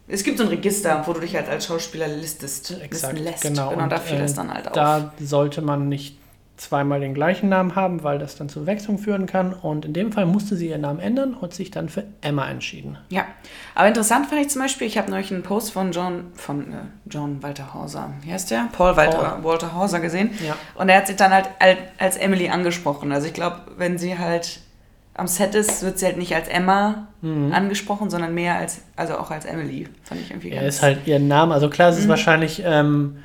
Es 0.09 0.23
gibt 0.25 0.37
so 0.37 0.43
ein 0.43 0.49
Register, 0.49 1.01
wo 1.05 1.13
du 1.13 1.21
dich 1.21 1.33
halt 1.35 1.47
als 1.47 1.65
Schauspieler 1.67 2.07
listest, 2.09 2.75
Exakt, 2.83 3.17
lässt. 3.17 3.41
genau. 3.43 3.69
genau 3.69 3.83
Und, 3.83 3.89
da 3.91 3.97
fiel 3.97 4.17
äh, 4.17 4.21
das 4.23 4.33
dann 4.33 4.53
halt 4.53 4.67
auf. 4.67 4.73
Da 4.73 5.13
sollte 5.21 5.61
man 5.61 5.87
nicht 5.87 6.17
zweimal 6.57 6.99
den 6.99 7.13
gleichen 7.15 7.49
Namen 7.49 7.75
haben, 7.75 8.03
weil 8.03 8.19
das 8.19 8.35
dann 8.35 8.47
zu 8.47 8.67
Wechselung 8.67 8.99
führen 8.99 9.25
kann. 9.25 9.51
Und 9.53 9.83
in 9.85 9.93
dem 9.93 10.11
Fall 10.11 10.27
musste 10.27 10.55
sie 10.55 10.69
ihren 10.69 10.81
Namen 10.81 10.99
ändern 10.99 11.33
und 11.33 11.53
sich 11.55 11.71
dann 11.71 11.89
für 11.89 12.03
Emma 12.21 12.47
entschieden. 12.47 12.97
Ja, 13.09 13.25
aber 13.73 13.87
interessant 13.87 14.27
fand 14.27 14.41
ich 14.41 14.49
zum 14.49 14.61
Beispiel, 14.61 14.85
ich 14.85 14.97
habe 14.99 15.09
neulich 15.09 15.31
einen 15.33 15.41
Post 15.43 15.71
von 15.71 15.91
John, 15.91 16.25
von 16.35 16.71
äh, 16.71 16.75
John 17.09 17.41
Walter 17.41 17.73
Hauser, 17.73 18.11
wie 18.21 18.31
heißt 18.31 18.51
der? 18.51 18.67
Paul 18.73 18.95
Walter, 18.95 19.39
Walter 19.41 19.73
Hauser 19.73 19.99
gesehen. 20.01 20.29
Ja. 20.45 20.55
Und 20.75 20.89
er 20.89 20.97
hat 20.97 21.07
sie 21.07 21.15
dann 21.15 21.31
halt 21.31 21.49
al- 21.59 21.77
als 21.97 22.17
Emily 22.17 22.49
angesprochen. 22.49 23.11
Also 23.11 23.25
ich 23.27 23.33
glaube, 23.33 23.61
wenn 23.77 23.97
sie 23.97 24.19
halt 24.19 24.59
am 25.15 25.27
Set 25.27 25.55
ist, 25.55 25.81
wird 25.83 25.97
sie 25.99 26.05
halt 26.05 26.17
nicht 26.17 26.35
als 26.35 26.47
Emma 26.47 27.07
Mhm. 27.23 27.51
angesprochen, 27.53 28.09
sondern 28.09 28.33
mehr 28.33 28.55
als, 28.55 28.81
also 28.95 29.17
auch 29.17 29.29
als 29.29 29.45
Emily. 29.45 29.87
Fand 30.03 30.21
ich 30.21 30.31
irgendwie 30.31 30.49
Er 30.51 30.61
ganz 30.63 30.75
ist 30.75 30.81
halt 30.83 30.99
ihr 31.05 31.19
Name. 31.19 31.53
Also 31.53 31.69
klar, 31.69 31.89
es 31.89 31.95
Mhm. 31.97 32.01
ist 32.03 32.07
wahrscheinlich, 32.09 32.63
ähm, 32.65 33.17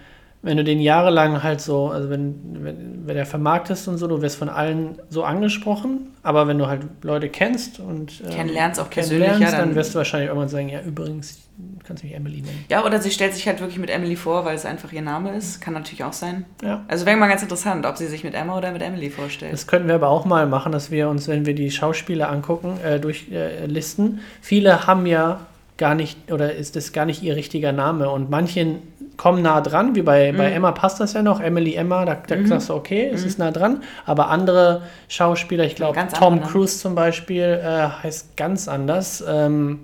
wenn 0.47 0.57
du 0.57 0.63
den 0.63 0.81
jahrelang 0.81 1.43
halt 1.43 1.61
so, 1.61 1.89
also 1.89 2.09
wenn, 2.09 2.37
wenn, 2.61 3.03
wenn 3.05 3.17
er 3.17 3.27
vermarktest 3.27 3.89
und 3.89 3.99
so, 3.99 4.07
du 4.07 4.23
wirst 4.23 4.37
von 4.37 4.49
allen 4.49 4.97
so 5.11 5.25
angesprochen, 5.25 6.13
aber 6.23 6.47
wenn 6.47 6.57
du 6.57 6.69
halt 6.69 6.83
Leute 7.03 7.29
kennst 7.29 7.81
und 7.81 8.23
ähm, 8.25 8.31
Kennenlernst 8.31 8.81
auch 8.81 8.89
kennenlernst, 8.89 9.29
persönlich, 9.29 9.41
ja, 9.41 9.59
dann, 9.59 9.69
dann- 9.71 9.75
wirst 9.75 9.95
du 9.95 9.99
wahrscheinlich 9.99 10.29
irgendwann 10.29 10.49
sagen, 10.49 10.69
ja, 10.69 10.81
übrigens, 10.83 11.41
du 11.59 11.85
kannst 11.85 12.05
mich 12.05 12.15
Emily 12.15 12.43
nennen. 12.43 12.65
Ja, 12.69 12.85
oder 12.85 13.01
sie 13.01 13.11
stellt 13.11 13.35
sich 13.35 13.49
halt 13.49 13.59
wirklich 13.59 13.81
mit 13.81 13.91
Emily 13.91 14.15
vor, 14.15 14.45
weil 14.45 14.55
es 14.55 14.65
einfach 14.65 14.93
ihr 14.93 15.03
Name 15.03 15.35
ist. 15.35 15.61
Kann 15.61 15.75
natürlich 15.75 16.05
auch 16.05 16.13
sein. 16.13 16.45
Ja. 16.63 16.85
Also 16.87 17.07
wäre 17.07 17.17
mal 17.17 17.27
ganz 17.29 17.43
interessant, 17.43 17.85
ob 17.85 17.97
sie 17.97 18.07
sich 18.07 18.23
mit 18.23 18.35
Emma 18.35 18.57
oder 18.57 18.71
mit 18.71 18.83
Emily 18.83 19.11
vorstellt. 19.11 19.53
Das 19.53 19.67
könnten 19.67 19.89
wir 19.89 19.97
aber 19.97 20.09
auch 20.09 20.27
mal 20.27 20.47
machen, 20.47 20.71
dass 20.71 20.93
wir 20.93 21.09
uns, 21.09 21.27
wenn 21.27 21.45
wir 21.45 21.57
die 21.57 21.73
Schauspieler 21.73 22.31
angucken, 22.31 22.79
äh, 22.85 23.01
durchlisten. 23.01 24.19
Äh. 24.19 24.21
Viele 24.41 24.87
haben 24.87 25.07
ja 25.07 25.41
gar 25.79 25.95
nicht, 25.95 26.31
oder 26.33 26.55
ist 26.55 26.77
das 26.77 26.93
gar 26.93 27.05
nicht 27.07 27.23
ihr 27.23 27.37
richtiger 27.37 27.73
Name? 27.73 28.09
Und 28.11 28.31
manche 28.31 28.77
kommen 29.17 29.43
nah 29.43 29.61
dran, 29.61 29.95
wie 29.95 30.03
bei, 30.03 30.33
bei 30.33 30.51
Mhm. 30.51 30.57
Emma 30.57 30.73
passt 30.73 31.01
das 31.01 31.13
ja 31.15 31.23
noch, 31.23 31.41
Emily 31.41 31.75
Emma, 31.75 32.05
da, 32.05 32.17
da 32.27 32.47
sagst 32.47 32.69
du, 32.69 32.75
okay, 32.75 33.11
es 33.13 33.25
ist 33.25 33.39
nah 33.39 33.51
dran, 33.51 33.83
aber 34.05 34.29
andere 34.29 34.83
Schauspieler, 35.09 35.65
ich 35.65 35.75
glaube, 35.75 35.99
Tom 36.19 36.35
andere. 36.35 36.51
Cruise 36.51 36.79
zum 36.79 36.95
Beispiel, 36.95 37.61
äh, 37.63 37.89
heißt 38.03 38.37
ganz 38.37 38.69
anders 38.69 39.25
ähm, 39.27 39.81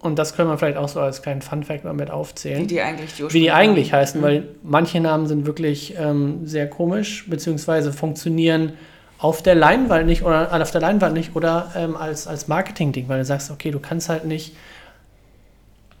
und 0.00 0.18
das 0.18 0.36
können 0.36 0.48
wir 0.50 0.56
vielleicht 0.58 0.78
auch 0.78 0.88
so 0.88 1.00
als 1.00 1.20
kleinen 1.20 1.42
Funfact 1.42 1.84
mal 1.84 1.92
mit 1.92 2.10
aufzählen. 2.10 2.62
Wie 2.62 2.66
die 2.66 2.80
eigentlich 2.80 3.14
die 3.14 3.24
wie 3.32 3.40
die 3.40 3.50
eigentlich 3.50 3.90
Namen- 3.92 4.00
heißen, 4.00 4.22
weil 4.22 4.44
manche 4.62 5.00
Namen 5.00 5.26
sind 5.26 5.44
wirklich 5.46 5.94
ähm, 5.98 6.46
sehr 6.46 6.68
komisch, 6.70 7.28
beziehungsweise 7.28 7.92
funktionieren 7.92 8.72
auf 9.18 9.42
der 9.42 9.54
Leinwand 9.54 10.06
nicht 10.06 10.22
oder 10.22 10.52
äh, 10.52 10.62
auf 10.62 10.70
der 10.70 10.80
Leinwand 10.82 11.14
nicht 11.14 11.34
oder 11.36 11.72
ähm, 11.76 11.96
als, 11.96 12.26
als 12.26 12.48
Marketing-Ding, 12.48 13.08
weil 13.08 13.18
du 13.18 13.24
sagst, 13.24 13.50
okay, 13.50 13.70
du 13.70 13.80
kannst 13.80 14.08
halt 14.08 14.24
nicht 14.26 14.54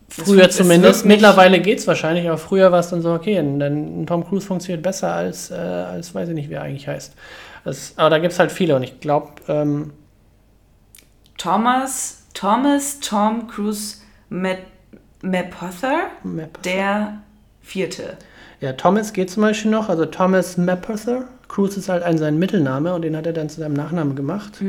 früher 0.08 0.48
zumindest, 0.50 1.04
mittlerweile 1.04 1.60
geht 1.60 1.78
es 1.78 1.86
wahrscheinlich, 1.86 2.26
aber 2.28 2.38
früher 2.38 2.72
war 2.72 2.80
es 2.80 2.88
dann 2.90 3.02
so, 3.02 3.12
okay, 3.12 3.36
dann 3.36 4.06
Tom 4.06 4.26
Cruise 4.26 4.46
funktioniert 4.46 4.82
besser 4.82 5.12
als, 5.12 5.50
äh, 5.50 5.54
als 5.54 6.14
weiß 6.14 6.28
ich 6.28 6.34
nicht, 6.34 6.48
wie 6.50 6.54
er 6.54 6.62
eigentlich 6.62 6.88
heißt. 6.88 7.14
Das, 7.64 7.94
aber 7.96 8.10
da 8.10 8.18
gibt 8.18 8.32
es 8.32 8.38
halt 8.38 8.52
viele 8.52 8.76
und 8.76 8.82
ich 8.84 9.00
glaube, 9.00 9.32
ähm, 9.48 9.92
Thomas, 11.38 12.22
Thomas 12.34 13.00
Tom 13.00 13.48
Cruise 13.48 13.98
Mapother, 15.22 16.10
der 16.64 17.18
vierte. 17.62 18.16
ja, 18.60 18.72
Thomas 18.72 19.12
geht 19.12 19.30
zum 19.30 19.42
Beispiel 19.42 19.70
noch, 19.70 19.88
also 19.88 20.06
Thomas 20.06 20.56
Mapother. 20.56 21.24
Cruise 21.48 21.78
ist 21.78 21.88
halt 21.88 22.02
ein 22.02 22.18
sein 22.18 22.38
Mittelname 22.38 22.94
und 22.94 23.02
den 23.02 23.16
hat 23.16 23.26
er 23.26 23.32
dann 23.32 23.48
zu 23.48 23.60
seinem 23.60 23.74
Nachnamen 23.74 24.16
gemacht. 24.16 24.60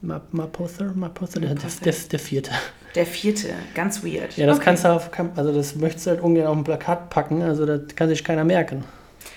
Map- 0.00 0.32
Mapother, 0.32 0.92
Mapother, 0.94 1.40
der, 1.40 1.54
der, 1.54 1.94
der 2.12 2.18
vierte. 2.18 2.50
Der 2.94 3.06
vierte, 3.06 3.48
ganz 3.74 4.04
weird. 4.04 4.36
Ja, 4.36 4.46
das 4.46 4.56
Okay. 4.56 4.64
kannst 4.66 4.84
du 4.84 4.88
auf, 4.88 5.10
also 5.36 5.52
das 5.54 5.76
möchtest 5.76 6.06
du 6.06 6.10
halt 6.10 6.20
ungern 6.20 6.46
auf 6.46 6.56
ein 6.56 6.64
Plakat 6.64 7.08
packen, 7.10 7.42
also 7.42 7.64
das 7.64 7.94
kann 7.96 8.08
sich 8.08 8.22
keiner 8.22 8.44
merken. 8.44 8.84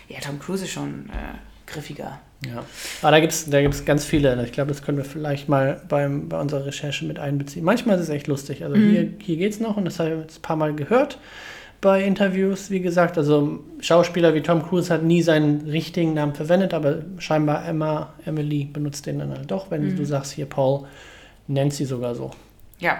Ja, 0.10 0.20
Tom 0.20 0.40
Cruise 0.40 0.66
ist 0.66 0.72
schon 0.72 1.10
äh, 1.10 1.72
griffiger. 1.72 2.20
Ja. 2.46 2.64
Aber 3.02 3.12
da 3.12 3.20
gibt 3.20 3.32
es 3.34 3.50
da 3.50 3.62
gibt's 3.62 3.86
ganz 3.86 4.06
viele. 4.06 4.44
Ich 4.44 4.52
glaube, 4.52 4.70
das 4.72 4.84
können 4.84 4.98
wir 4.98 5.06
vielleicht 5.06 5.50
mal 5.50 5.82
beim, 5.88 6.28
bei 6.30 6.40
unserer 6.40 6.66
Recherche 6.66 7.06
mit 7.06 7.18
einbeziehen. 7.18 7.64
Manchmal 7.64 7.96
ist 7.96 8.04
es 8.04 8.10
echt 8.10 8.28
lustig. 8.28 8.64
Also 8.64 8.76
hier, 8.76 9.10
hier 9.20 9.38
geht 9.38 9.54
es 9.54 9.60
noch 9.60 9.78
und 9.78 9.86
das 9.86 9.98
habe 10.00 10.10
ich 10.12 10.20
jetzt 10.22 10.40
ein 10.40 10.42
paar 10.42 10.58
Mal 10.58 10.76
gehört 10.76 11.18
bei 11.82 12.04
Interviews, 12.04 12.70
wie 12.70 12.82
gesagt. 12.82 13.18
Also 13.18 13.64
Schauspieler 13.80 14.34
wie 14.36 14.42
Tom 14.42 14.62
Cruise 14.68 14.94
hat 14.94 15.02
nie 15.04 15.22
seinen 15.24 15.62
richtigen 15.70 16.14
Namen 16.14 16.36
verwendet, 16.36 16.74
aber 16.74 17.00
scheinbar 17.20 17.66
Emma, 17.68 18.14
Emily 18.26 18.66
benutzt 18.66 19.06
den 19.08 19.20
dann 19.20 19.32
halt 19.32 19.50
doch, 19.50 19.72
wenn 19.72 19.96
du 19.96 20.06
sagst, 20.06 20.34
hier 20.34 20.46
Paul, 20.46 20.86
nennt 21.48 21.74
sie 21.74 21.86
sogar 21.86 22.14
so. 22.16 22.32
Ja. 22.80 22.98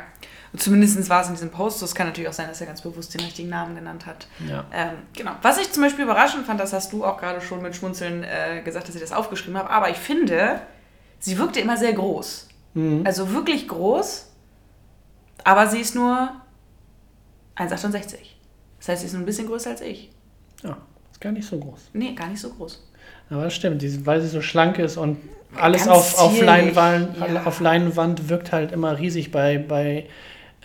Zumindest 0.58 1.10
war 1.10 1.22
es 1.22 1.28
in 1.28 1.34
diesem 1.34 1.52
Post. 1.52 1.80
so. 1.80 1.86
Es 1.86 1.96
kann 1.96 2.08
natürlich 2.08 2.30
auch 2.30 2.34
sein, 2.34 2.48
dass 2.48 2.62
er 2.62 2.68
ganz 2.68 2.82
bewusst 2.82 3.14
den 3.14 3.22
richtigen 3.22 3.50
Namen 3.50 3.76
genannt 3.76 4.06
hat. 4.06 4.28
Ja. 4.48 4.66
Ähm, 4.74 4.94
genau. 5.14 5.32
Was 5.42 5.58
ich 5.58 5.72
zum 5.72 5.84
Beispiel 5.84 6.06
überraschend 6.06 6.46
fand, 6.46 6.60
das 6.60 6.74
hast 6.74 6.94
du 6.94 7.04
auch 7.04 7.18
gerade 7.18 7.42
schon 7.42 7.62
mit 7.62 7.76
Schmunzeln 7.76 8.24
äh, 8.24 8.62
gesagt, 8.64 8.88
dass 8.88 8.96
ich 8.96 9.02
das 9.02 9.12
aufgeschrieben 9.12 9.58
habe. 9.58 9.70
Aber 9.70 9.90
ich 9.90 9.98
finde, 9.98 10.62
sie 11.20 11.38
wirkte 11.38 11.60
immer 11.60 11.78
sehr 11.78 11.94
groß. 11.94 12.48
Mhm. 12.74 13.04
Also 13.06 13.34
wirklich 13.34 13.68
groß. 13.68 14.32
Aber 15.44 15.68
sie 15.68 15.80
ist 15.80 15.96
nur 15.96 16.32
1,68. 17.56 18.16
Das 18.80 18.90
heißt, 18.90 19.02
sie 19.02 19.08
ist 19.08 19.14
nur 19.14 19.22
ein 19.22 19.26
bisschen 19.26 19.48
größer 19.48 19.72
als 19.72 19.82
ich. 19.82 20.12
ja, 20.64 20.78
ist 21.12 21.22
gar 21.22 21.32
nicht 21.32 21.48
so 21.48 21.58
groß. 21.58 21.90
Nee, 21.94 22.14
gar 22.14 22.28
nicht 22.28 22.42
so 22.42 22.50
groß. 22.50 22.88
Aber 23.30 23.44
das 23.44 23.56
stimmt, 23.56 23.84
weil 24.06 24.22
sie 24.22 24.28
so 24.28 24.42
schlank 24.42 24.78
ist 24.78 24.98
und 24.98 25.18
alles 25.56 25.86
Ganz 25.86 25.92
auf, 25.92 26.20
auf, 26.20 26.42
Leinwand, 26.42 27.18
ja. 27.18 27.44
auf 27.44 27.60
Leinwand 27.60 28.30
wirkt 28.30 28.52
halt 28.52 28.72
immer 28.72 29.00
riesig 29.00 29.32
bei, 29.32 29.58
bei 29.58 30.08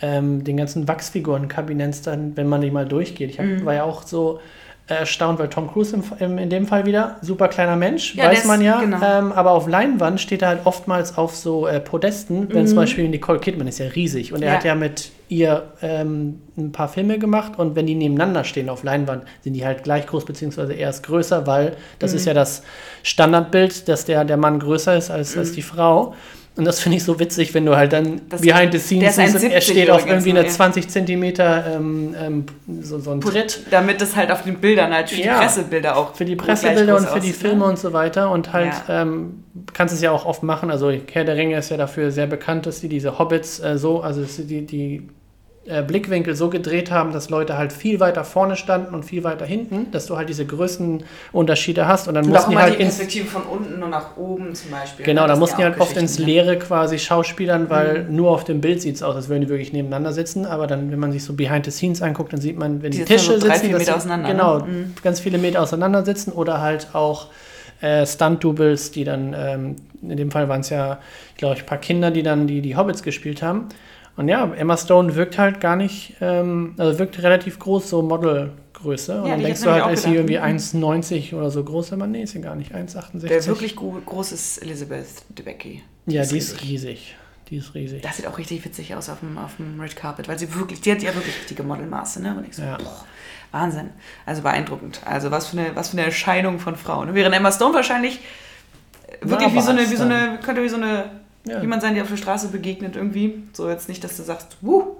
ähm, 0.01 0.43
den 0.43 0.57
ganzen 0.57 0.87
Wachsfigurenkabinetts, 0.87 2.01
dann, 2.01 2.35
wenn 2.35 2.47
man 2.47 2.61
die 2.61 2.71
mal 2.71 2.85
durchgeht. 2.85 3.29
Ich 3.31 3.39
hab, 3.39 3.45
Mhm. 3.45 3.65
war 3.65 3.73
ja 3.75 3.83
auch 3.83 4.03
so 4.03 4.39
äh, 4.87 4.95
erstaunt, 4.95 5.37
weil 5.39 5.47
Tom 5.47 5.71
Cruise 5.71 5.95
im, 5.95 6.03
im, 6.19 6.37
in 6.39 6.49
dem 6.49 6.65
Fall 6.65 6.85
wieder, 6.87 7.17
super 7.21 7.47
kleiner 7.47 7.75
Mensch, 7.75 8.15
Ja, 8.15 8.25
weiß 8.25 8.39
ist- 8.39 8.45
man 8.47 8.61
ja, 8.61 8.81
genau. 8.81 8.97
ähm, 9.05 9.31
aber 9.31 9.51
auf 9.51 9.67
Leinwand 9.67 10.19
steht 10.19 10.41
er 10.41 10.47
halt 10.49 10.61
oftmals 10.65 11.17
auf 11.17 11.35
so 11.35 11.67
äh, 11.67 11.79
Podesten, 11.79 12.47
wenn 12.51 12.65
zum 12.67 12.77
Beispiel 12.77 13.07
Nicole 13.07 13.39
Kidman 13.39 13.67
ist 13.67 13.77
ja 13.79 13.85
riesig 13.87 14.33
und 14.33 14.41
er 14.41 14.47
Mhm. 14.49 14.51
Ja. 14.53 14.57
hat 14.57 14.65
ja 14.65 14.75
mit 14.75 15.11
ihr 15.29 15.63
ähm, 15.81 16.41
ein 16.57 16.71
paar 16.73 16.89
Filme 16.89 17.19
gemacht 17.19 17.53
und 17.57 17.75
wenn 17.75 17.85
die 17.85 17.95
nebeneinander 17.95 18.43
stehen 18.43 18.67
auf 18.69 18.83
Leinwand, 18.83 19.23
sind 19.43 19.53
die 19.53 19.63
halt 19.65 19.83
gleich 19.83 20.07
groß, 20.07 20.25
beziehungsweise 20.25 20.73
erst 20.73 21.03
größer, 21.05 21.45
weil 21.47 21.77
das 21.99 22.11
Mhm. 22.11 22.17
ist 22.17 22.25
ja 22.25 22.33
das 22.33 22.63
Standardbild, 23.03 23.87
dass 23.87 24.05
der, 24.05 24.25
der 24.25 24.37
Mann 24.37 24.59
größer 24.59 24.97
ist 24.97 25.11
als, 25.11 25.37
als 25.37 25.51
die 25.53 25.61
Frau. 25.61 26.15
Und 26.57 26.65
das 26.65 26.81
finde 26.81 26.97
ich 26.97 27.03
so 27.05 27.17
witzig, 27.17 27.53
wenn 27.53 27.65
du 27.65 27.77
halt 27.77 27.93
dann. 27.93 28.21
Das- 28.29 28.41
behind 28.41 28.73
the 28.73 28.79
scenes 28.79 29.15
siehst, 29.15 29.41
er 29.43 29.61
steht 29.61 29.89
auf 29.89 30.01
70 30.01 30.09
irgendwie 30.11 30.29
eine 30.31 30.39
übrigens, 30.39 30.55
20 30.57 30.87
Zentimeter 30.89 31.65
ähm, 31.75 32.13
ähm, 32.21 32.45
so, 32.81 32.99
so 32.99 33.11
ein 33.11 33.21
Tritt 33.21 33.61
Damit 33.71 34.01
das 34.01 34.17
halt 34.17 34.31
auf 34.31 34.43
den 34.43 34.55
Bildern 34.59 34.93
halt 34.93 35.09
für 35.09 35.21
Ja. 35.21 35.35
die 35.39 35.45
Pressebilder 35.45 35.95
auch 35.95 36.13
für 36.13 36.25
die 36.25 36.35
Pressebilder 36.35 36.97
und 36.97 37.07
für 37.07 37.19
die 37.21 37.29
aussieht, 37.29 37.43
ne? 37.43 37.49
Filme 37.49 37.65
und 37.65 37.79
so 37.79 37.93
weiter. 37.93 38.29
Und 38.31 38.51
halt, 38.51 38.73
Ja. 38.89 39.01
ähm, 39.03 39.43
kannst 39.71 39.93
es 39.93 40.01
ja 40.01 40.11
auch 40.11 40.25
oft 40.25 40.43
machen. 40.43 40.69
Also 40.71 40.91
Herr 41.11 41.23
der 41.23 41.37
Ringe 41.37 41.57
ist 41.57 41.69
ja 41.69 41.77
dafür 41.77 42.11
sehr 42.11 42.27
bekannt, 42.27 42.65
dass 42.65 42.81
sie 42.81 42.89
diese 42.89 43.17
Hobbits 43.17 43.61
äh, 43.61 43.77
so, 43.77 44.01
also 44.01 44.21
die, 44.43 44.65
die 44.65 45.07
äh, 45.67 45.83
Blickwinkel 45.83 46.35
so 46.35 46.49
gedreht 46.49 46.89
haben, 46.89 47.13
dass 47.13 47.29
Leute 47.29 47.55
halt 47.55 47.71
viel 47.71 47.99
weiter 47.99 48.23
vorne 48.23 48.55
standen 48.55 48.95
und 48.95 49.03
viel 49.03 49.23
weiter 49.23 49.45
hinten, 49.45 49.91
dass 49.91 50.07
du 50.07 50.17
halt 50.17 50.27
diese 50.27 50.43
Größenunterschiede 50.43 51.87
hast. 51.87 52.07
Und 52.07 52.15
dann 52.15 52.25
Und 52.25 52.31
mussten 52.31 52.51
die 52.51 52.57
halt 52.57 52.79
die 52.79 52.83
Perspektive 52.83 53.27
von 53.27 53.43
unten 53.43 53.83
und 53.83 53.91
nach 53.91 54.17
oben 54.17 54.55
zum 54.55 54.71
Beispiel. 54.71 55.05
Genau, 55.05 55.21
ne? 55.21 55.27
da 55.27 55.35
mussten 55.35 55.57
die 55.57 55.63
halt 55.63 55.79
oft 55.79 55.95
ins 55.97 56.17
ne? 56.17 56.25
Leere 56.25 56.57
quasi 56.57 56.97
schauspielern, 56.97 57.69
weil 57.69 58.05
nur 58.09 58.31
auf 58.31 58.43
dem 58.43 58.59
Bild 58.59 58.81
sieht 58.81 58.95
es 58.95 59.03
aus, 59.03 59.15
als 59.15 59.29
würden 59.29 59.41
die 59.41 59.49
wirklich 59.49 59.71
nebeneinander 59.71 60.13
sitzen. 60.13 60.47
Aber 60.47 60.65
dann, 60.65 60.91
wenn 60.91 60.99
man 60.99 61.11
sich 61.11 61.23
so 61.23 61.33
behind 61.33 61.65
the 61.65 61.71
scenes 61.71 62.01
anguckt, 62.01 62.33
dann 62.33 62.41
sieht 62.41 62.57
man, 62.57 62.81
wenn 62.81 62.91
die, 62.91 62.97
Die 62.97 63.05
Tische 63.05 63.39
so 63.39 63.47
drei, 63.47 63.59
sitzen, 63.59 63.77
Meter 63.77 63.95
auseinander, 63.97 64.29
Genau, 64.29 64.57
ne? 64.59 64.65
Mhm. 64.65 64.93
ganz 65.03 65.19
viele 65.19 65.37
Meter 65.37 65.61
auseinander 65.61 66.03
sitzen 66.03 66.31
oder 66.31 66.59
halt 66.59 66.87
auch 66.93 67.27
äh, 67.81 68.05
Stunt-Doubles, 68.05 68.89
die 68.91 69.03
dann, 69.03 69.35
ähm, 69.37 69.75
in 70.01 70.17
dem 70.17 70.31
Fall 70.31 70.49
waren 70.49 70.61
es 70.61 70.71
ja, 70.71 70.99
glaube 71.37 71.55
ich, 71.55 71.61
ein 71.61 71.65
paar 71.67 71.77
Kinder, 71.77 72.09
die 72.09 72.23
dann 72.23 72.47
die, 72.47 72.61
die 72.61 72.75
Hobbits 72.75 73.03
gespielt 73.03 73.43
haben. 73.43 73.67
Und 74.17 74.27
ja, 74.27 74.45
Emma 74.53 74.77
Stone 74.77 75.15
wirkt 75.15 75.37
halt 75.37 75.59
gar 75.61 75.75
nicht, 75.75 76.15
ähm, 76.21 76.75
also 76.77 76.99
wirkt 76.99 77.21
relativ 77.23 77.59
groß, 77.59 77.89
so 77.89 78.01
Modelgröße. 78.01 79.21
Und 79.21 79.27
Ja, 79.27 79.35
dann 79.35 79.43
denkst 79.43 79.61
du 79.61 79.71
halt, 79.71 79.93
ist 79.93 80.03
sie 80.03 80.13
irgendwie 80.15 80.33
gedacht. 80.33 80.49
1,90 80.49 81.33
oder 81.35 81.49
so 81.49 81.63
groß, 81.63 81.93
aber 81.93 82.07
nee, 82.07 82.23
ist 82.23 82.31
sie 82.31 82.41
gar 82.41 82.55
nicht, 82.55 82.73
1,68. 82.75 83.27
Der 83.27 83.45
wirklich 83.45 83.75
gro 83.75 83.97
groß 84.05 84.31
ist 84.33 84.57
Elizabeth 84.61 85.07
Debicki. 85.29 85.81
Ja, 86.07 86.25
die 86.25 86.37
ist 86.37 86.61
riesig. 86.61 87.15
Die 87.49 87.57
ist 87.57 87.73
riesig. 87.73 88.01
Das 88.01 88.17
sieht 88.17 88.27
auch 88.27 88.37
richtig 88.37 88.63
witzig 88.63 88.95
aus 88.95 89.09
auf 89.09 89.19
dem, 89.19 89.37
auf 89.37 89.57
dem 89.57 89.79
Red 89.79 89.95
Carpet, 89.95 90.27
weil 90.27 90.39
sie 90.39 90.53
wirklich, 90.55 90.81
die 90.81 90.91
hat 90.91 91.01
ja 91.01 91.13
wirklich 91.13 91.35
richtige 91.37 91.63
Modelmaße, 91.63 92.21
ne? 92.21 92.35
Und 92.37 92.47
ich 92.47 92.55
so, 92.55 92.61
Ja. 92.63 92.77
boah, 92.77 93.05
Wahnsinn. 93.51 93.89
Also 94.25 94.41
beeindruckend. 94.41 95.01
Also 95.05 95.31
was 95.31 95.47
für 95.47 95.59
eine, 95.59 95.75
was 95.75 95.89
für 95.89 95.97
eine 95.97 96.05
Erscheinung 96.05 96.59
von 96.59 96.75
Frauen. 96.77 97.13
Während 97.13 97.35
Emma 97.35 97.51
Stone 97.51 97.73
wahrscheinlich 97.73 98.19
wirklich 99.21 99.53
wie 99.53 99.61
so 99.61 99.71
eine, 99.71 99.89
wie 99.89 99.95
so 99.95 100.03
eine, 100.03 100.39
könnte 100.43 100.63
wie 100.63 100.69
so 100.69 100.77
eine, 100.77 101.20
Ja. 101.45 101.61
wie 101.61 101.67
man 101.67 101.81
sein, 101.81 101.95
die 101.95 102.01
auf 102.01 102.09
der 102.09 102.17
Straße 102.17 102.49
begegnet 102.49 102.95
irgendwie. 102.95 103.43
So 103.53 103.69
jetzt 103.69 103.89
nicht, 103.89 104.03
dass 104.03 104.17
du 104.17 104.23
sagst, 104.23 104.57
wuh, 104.61 104.97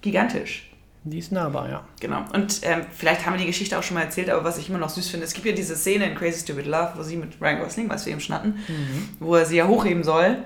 gigantisch. 0.00 0.70
Die 1.04 1.18
ist 1.18 1.30
nahbar, 1.30 1.70
ja. 1.70 1.84
Genau. 2.00 2.24
Und 2.32 2.60
ähm, 2.64 2.84
vielleicht 2.92 3.24
haben 3.24 3.34
wir 3.34 3.38
die 3.38 3.46
Geschichte 3.46 3.78
auch 3.78 3.84
schon 3.84 3.94
mal 3.94 4.02
erzählt, 4.02 4.28
aber 4.28 4.42
was 4.42 4.58
ich 4.58 4.68
immer 4.68 4.78
noch 4.78 4.88
süß 4.88 5.08
finde, 5.08 5.24
es 5.24 5.34
gibt 5.34 5.46
ja 5.46 5.52
diese 5.52 5.76
Szene 5.76 6.06
in 6.06 6.16
Crazy 6.16 6.40
Stupid 6.40 6.66
Love, 6.66 6.94
wo 6.96 7.02
sie 7.04 7.16
mit 7.16 7.40
Ryan 7.40 7.60
Gosling, 7.60 7.88
was 7.88 8.04
wir 8.04 8.12
eben 8.12 8.20
schon 8.20 8.34
hatten, 8.34 8.48
mhm. 8.66 9.08
wo 9.20 9.36
er 9.36 9.46
sie 9.46 9.56
ja 9.56 9.68
hochheben 9.68 10.02
soll. 10.02 10.38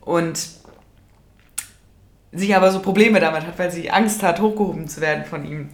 Und 0.00 0.48
sie 2.32 2.54
aber 2.54 2.72
so 2.72 2.80
Probleme 2.80 3.20
damit 3.20 3.46
hat, 3.46 3.58
weil 3.58 3.70
sie 3.70 3.90
Angst 3.90 4.22
hat, 4.22 4.40
hochgehoben 4.40 4.88
zu 4.88 5.02
werden 5.02 5.26
von 5.26 5.44
ihm. 5.44 5.68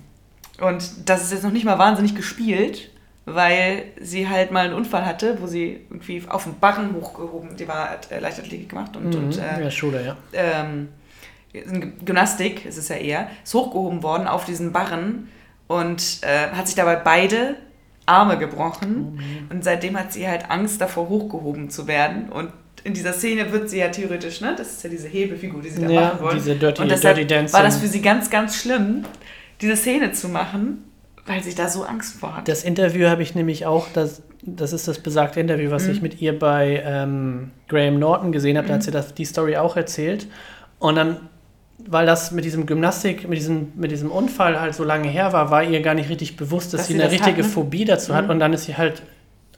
Und 0.60 1.08
das 1.08 1.22
ist 1.22 1.30
jetzt 1.30 1.44
noch 1.44 1.52
nicht 1.52 1.64
mal 1.64 1.78
wahnsinnig 1.78 2.16
gespielt, 2.16 2.90
weil 3.34 3.84
sie 4.00 4.28
halt 4.28 4.50
mal 4.50 4.64
einen 4.64 4.74
Unfall 4.74 5.04
hatte, 5.04 5.38
wo 5.40 5.46
sie 5.46 5.80
irgendwie 5.90 6.22
auf 6.28 6.44
dem 6.44 6.58
Barren 6.58 6.94
hochgehoben, 6.94 7.56
die 7.56 7.68
war 7.68 7.90
hat 7.90 8.10
äh, 8.10 8.20
Leichtathletik 8.20 8.68
gemacht 8.68 8.96
und, 8.96 9.14
mhm, 9.14 9.24
und 9.24 9.38
äh, 9.38 9.62
ja, 9.62 9.70
Schule, 9.70 10.04
ja. 10.04 10.16
Ähm, 10.32 10.88
Gymnastik 12.04 12.66
ist 12.66 12.76
es 12.76 12.88
ja 12.88 12.96
eher, 12.96 13.28
ist 13.42 13.54
hochgehoben 13.54 14.02
worden 14.02 14.26
auf 14.26 14.44
diesen 14.44 14.72
Barren 14.72 15.28
und 15.66 16.20
äh, 16.22 16.50
hat 16.54 16.66
sich 16.66 16.76
dabei 16.76 16.96
beide 16.96 17.56
Arme 18.06 18.38
gebrochen. 18.38 19.18
Oh, 19.18 19.54
und 19.54 19.64
seitdem 19.64 19.98
hat 19.98 20.12
sie 20.12 20.26
halt 20.26 20.50
Angst 20.50 20.80
davor, 20.80 21.08
hochgehoben 21.08 21.70
zu 21.70 21.86
werden. 21.86 22.30
Und 22.30 22.52
in 22.84 22.94
dieser 22.94 23.12
Szene 23.12 23.52
wird 23.52 23.68
sie 23.68 23.78
ja 23.78 23.88
theoretisch, 23.88 24.40
ne? 24.40 24.54
Das 24.56 24.72
ist 24.72 24.84
ja 24.84 24.90
diese 24.90 25.08
Hebefigur, 25.08 25.62
die 25.62 25.70
sie 25.70 25.82
da 25.82 25.88
ja, 25.88 26.00
machen 26.00 26.20
wollen. 26.20 26.36
Diese 26.36 26.56
Dirty, 26.56 26.82
und 26.82 26.90
deshalb 26.90 27.16
Dirty 27.16 27.34
Dancing. 27.34 27.54
war 27.54 27.62
das 27.62 27.78
für 27.78 27.86
sie 27.86 28.00
ganz, 28.00 28.30
ganz 28.30 28.60
schlimm, 28.60 29.04
diese 29.60 29.76
Szene 29.76 30.12
zu 30.12 30.28
machen, 30.28 30.84
weil 31.28 31.42
sie 31.42 31.54
da 31.54 31.68
so 31.68 31.84
Angst 31.84 32.14
vor 32.14 32.36
hat. 32.36 32.48
Das 32.48 32.64
Interview 32.64 33.08
habe 33.08 33.22
ich 33.22 33.34
nämlich 33.34 33.66
auch, 33.66 33.86
das, 33.92 34.22
das 34.42 34.72
ist 34.72 34.88
das 34.88 34.98
besagte 34.98 35.40
Interview, 35.40 35.70
was 35.70 35.84
mhm. 35.84 35.92
ich 35.92 36.02
mit 36.02 36.20
ihr 36.20 36.38
bei 36.38 36.82
ähm, 36.84 37.52
Graham 37.68 37.98
Norton 37.98 38.32
gesehen 38.32 38.56
habe. 38.56 38.64
Mhm. 38.64 38.68
Da 38.68 38.74
hat 38.74 38.80
mhm. 38.80 38.84
sie 38.84 38.90
das, 38.90 39.14
die 39.14 39.24
Story 39.24 39.56
auch 39.56 39.76
erzählt. 39.76 40.26
Und 40.78 40.96
dann 40.96 41.28
weil 41.86 42.06
das 42.06 42.32
mit 42.32 42.44
diesem 42.44 42.66
Gymnastik, 42.66 43.28
mit 43.28 43.38
diesem, 43.38 43.72
mit 43.76 43.90
diesem 43.90 44.10
Unfall 44.10 44.60
halt 44.60 44.74
so 44.74 44.84
lange 44.84 45.08
her 45.08 45.32
war, 45.32 45.50
war 45.50 45.62
ihr 45.62 45.80
gar 45.80 45.94
nicht 45.94 46.08
richtig 46.08 46.36
bewusst, 46.36 46.74
dass, 46.74 46.82
dass 46.82 46.88
sie 46.88 46.94
eine 46.94 47.10
richtige 47.10 47.38
hat, 47.38 47.44
ne? 47.44 47.44
Phobie 47.44 47.84
dazu 47.84 48.12
mhm. 48.12 48.16
hat. 48.16 48.30
Und 48.30 48.40
dann 48.40 48.52
ist 48.52 48.64
sie 48.64 48.76
halt 48.76 49.02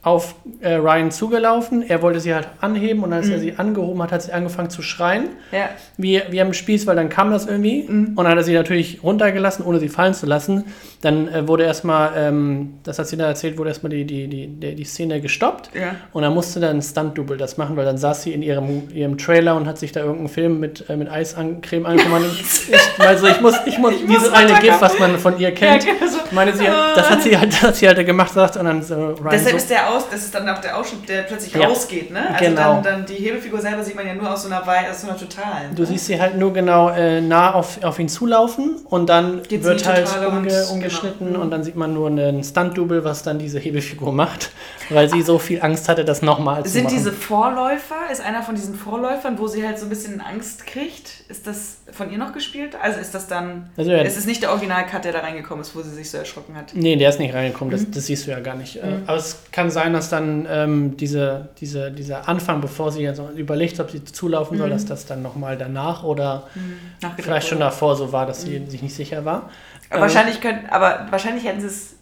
auf 0.03 0.33
äh, 0.61 0.73
Ryan 0.73 1.11
zugelaufen. 1.11 1.87
Er 1.87 2.01
wollte 2.01 2.19
sie 2.19 2.33
halt 2.33 2.47
anheben 2.59 3.03
und 3.03 3.13
als 3.13 3.27
mhm. 3.27 3.33
er 3.33 3.39
sie 3.39 3.53
angehoben 3.57 4.01
hat, 4.01 4.11
hat 4.11 4.23
sie 4.23 4.31
angefangen 4.31 4.71
zu 4.71 4.81
schreien. 4.81 5.29
Ja. 5.51 5.69
Wie, 5.97 6.21
wie 6.29 6.41
am 6.41 6.53
Spieß, 6.53 6.87
weil 6.87 6.95
dann 6.95 7.09
kam 7.09 7.29
das 7.29 7.45
irgendwie. 7.45 7.83
Mhm. 7.87 8.13
Und 8.15 8.17
dann 8.17 8.29
hat 8.29 8.37
er 8.37 8.43
sie 8.43 8.53
natürlich 8.53 9.03
runtergelassen, 9.03 9.63
ohne 9.63 9.79
sie 9.79 9.89
fallen 9.89 10.15
zu 10.15 10.25
lassen. 10.25 10.65
Dann 11.01 11.27
äh, 11.27 11.47
wurde 11.47 11.65
erstmal, 11.65 12.13
ähm, 12.15 12.75
das 12.83 12.97
hat 12.97 13.07
sie 13.07 13.17
dann 13.17 13.27
erzählt, 13.27 13.59
wurde 13.59 13.69
erstmal 13.69 13.91
die, 13.91 14.05
die, 14.05 14.27
die, 14.27 14.47
die, 14.47 14.75
die 14.75 14.83
Szene 14.83 15.21
gestoppt. 15.21 15.69
Ja. 15.75 15.95
Und 16.13 16.23
dann 16.23 16.33
musste 16.33 16.59
dann 16.59 16.77
ein 16.77 16.81
Stunt-Double 16.81 17.37
das 17.37 17.57
machen, 17.57 17.77
weil 17.77 17.85
dann 17.85 17.99
saß 17.99 18.23
sie 18.23 18.33
in 18.33 18.41
ihrem, 18.41 18.89
ihrem 18.91 19.19
Trailer 19.19 19.55
und 19.55 19.67
hat 19.67 19.77
sich 19.77 19.91
da 19.91 19.99
irgendeinen 19.99 20.29
Film 20.29 20.59
mit, 20.59 20.89
äh, 20.89 20.95
mit 20.95 21.11
Eiscreme 21.11 21.85
angekommen. 21.85 22.25
ich, 22.41 22.99
also 22.99 23.27
ich 23.27 23.39
muss, 23.39 23.55
ich 23.67 23.77
muss 23.77 23.93
ich 23.93 24.07
dieses 24.07 24.29
muss 24.29 24.33
eine 24.33 24.53
GIF, 24.59 24.81
was 24.81 24.97
man 24.97 25.19
von 25.19 25.39
ihr 25.39 25.51
kennt. 25.51 25.85
Ja, 25.85 25.93
genau 25.93 26.11
so. 26.11 26.17
meine, 26.31 26.55
sie, 26.55 26.65
das 26.65 27.07
hat 27.07 27.21
sie 27.21 27.37
halt, 27.37 27.53
das 27.53 27.61
hat 27.61 27.75
sie 27.75 27.87
halt 27.87 28.03
gemacht, 28.03 28.33
sagt, 28.33 28.57
und 28.57 28.65
dann 28.65 28.81
so 28.81 28.95
Ryan 28.95 29.29
Deshalb 29.31 29.51
so, 29.51 29.57
ist 29.57 29.69
der 29.69 29.90
aus, 29.91 30.09
das 30.09 30.23
ist 30.23 30.33
dann 30.33 30.47
auch 30.49 30.59
der 30.59 30.77
Ausschnitt, 30.77 31.07
der 31.09 31.23
plötzlich 31.23 31.53
ja. 31.53 31.67
rausgeht, 31.67 32.11
ne? 32.11 32.29
Also 32.31 32.45
genau. 32.45 32.73
dann, 32.75 32.83
dann 32.83 33.05
die 33.05 33.15
Hebelfigur 33.15 33.59
selber 33.59 33.83
sieht 33.83 33.95
man 33.95 34.07
ja 34.07 34.13
nur 34.13 34.31
aus 34.31 34.43
so 34.43 34.47
einer, 34.49 34.61
aus 34.61 35.01
so 35.01 35.07
einer 35.07 35.17
totalen. 35.17 35.75
Du 35.75 35.81
ne? 35.83 35.87
siehst 35.87 36.05
sie 36.07 36.19
halt 36.19 36.37
nur 36.37 36.53
genau 36.53 36.89
äh, 36.89 37.21
nah 37.21 37.53
auf, 37.53 37.83
auf 37.83 37.99
ihn 37.99 38.09
zulaufen 38.09 38.77
und 38.85 39.09
dann 39.09 39.43
Geht 39.43 39.63
wird 39.63 39.85
halt 39.87 40.07
umge, 40.27 40.65
umgeschnitten 40.71 41.27
genau. 41.27 41.41
und 41.41 41.51
dann 41.51 41.63
sieht 41.63 41.75
man 41.75 41.93
nur 41.93 42.07
einen 42.07 42.43
Stunt-Double, 42.43 43.03
was 43.03 43.23
dann 43.23 43.39
diese 43.39 43.59
Hebelfigur 43.59 44.11
macht, 44.11 44.51
weil 44.89 45.09
sie 45.09 45.21
so 45.21 45.39
viel 45.39 45.61
Angst 45.61 45.89
hatte, 45.89 46.05
das 46.05 46.21
nochmal 46.21 46.63
zu 46.63 46.71
Sind 46.71 46.85
machen. 46.85 46.95
diese 46.95 47.11
Vorläufer, 47.11 48.11
ist 48.11 48.21
einer 48.21 48.43
von 48.43 48.55
diesen 48.55 48.75
Vorläufern, 48.75 49.37
wo 49.39 49.47
sie 49.47 49.65
halt 49.65 49.79
so 49.79 49.85
ein 49.85 49.89
bisschen 49.89 50.21
Angst 50.21 50.65
kriegt, 50.67 51.23
ist 51.29 51.47
das 51.47 51.77
von 51.91 52.11
ihr 52.11 52.17
noch 52.17 52.33
gespielt? 52.33 52.75
Also 52.81 52.99
ist 52.99 53.13
das 53.13 53.27
dann, 53.27 53.69
also 53.77 53.91
ja, 53.91 54.01
ist 54.01 54.17
es 54.17 54.25
nicht 54.25 54.41
der 54.41 54.51
Original-Cut, 54.51 55.05
der 55.05 55.11
da 55.11 55.19
reingekommen 55.19 55.61
ist, 55.61 55.75
wo 55.75 55.81
sie 55.81 55.91
sich 55.91 56.09
so 56.09 56.17
erschrocken 56.17 56.55
hat? 56.55 56.73
Nee, 56.73 56.95
der 56.95 57.09
ist 57.09 57.19
nicht 57.19 57.33
reingekommen, 57.33 57.71
das, 57.71 57.81
mhm. 57.81 57.91
das 57.91 58.05
siehst 58.05 58.27
du 58.27 58.31
ja 58.31 58.39
gar 58.39 58.55
nicht. 58.55 58.77
Äh, 58.77 58.85
mhm. 58.85 59.03
Aber 59.07 59.17
es 59.17 59.39
kann 59.51 59.69
sein, 59.69 59.80
dass 59.89 60.09
dann 60.09 60.47
ähm, 60.49 60.97
diese, 60.97 61.49
diese, 61.59 61.91
dieser 61.91 62.27
Anfang, 62.29 62.61
bevor 62.61 62.91
sie 62.91 63.07
also 63.07 63.29
überlegt, 63.29 63.79
ob 63.79 63.89
sie 63.89 64.03
zulaufen 64.03 64.57
soll, 64.57 64.67
mhm. 64.67 64.73
dass 64.73 64.85
das 64.85 65.05
dann 65.05 65.21
nochmal 65.21 65.57
danach 65.57 66.03
oder 66.03 66.47
mhm. 66.55 67.11
vielleicht 67.17 67.47
schon 67.47 67.59
davor 67.59 67.95
so 67.95 68.11
war, 68.11 68.25
dass 68.25 68.43
sie 68.43 68.59
mhm. 68.59 68.69
sich 68.69 68.81
nicht 68.81 68.95
sicher 68.95 69.25
war. 69.25 69.49
Aber 69.89 69.97
ähm, 69.97 70.01
wahrscheinlich 70.01 70.39
können, 70.39 70.67
aber 70.69 71.07
wahrscheinlich 71.09 71.45
hätten 71.45 71.61
sie 71.61 71.67
es, 71.67 71.95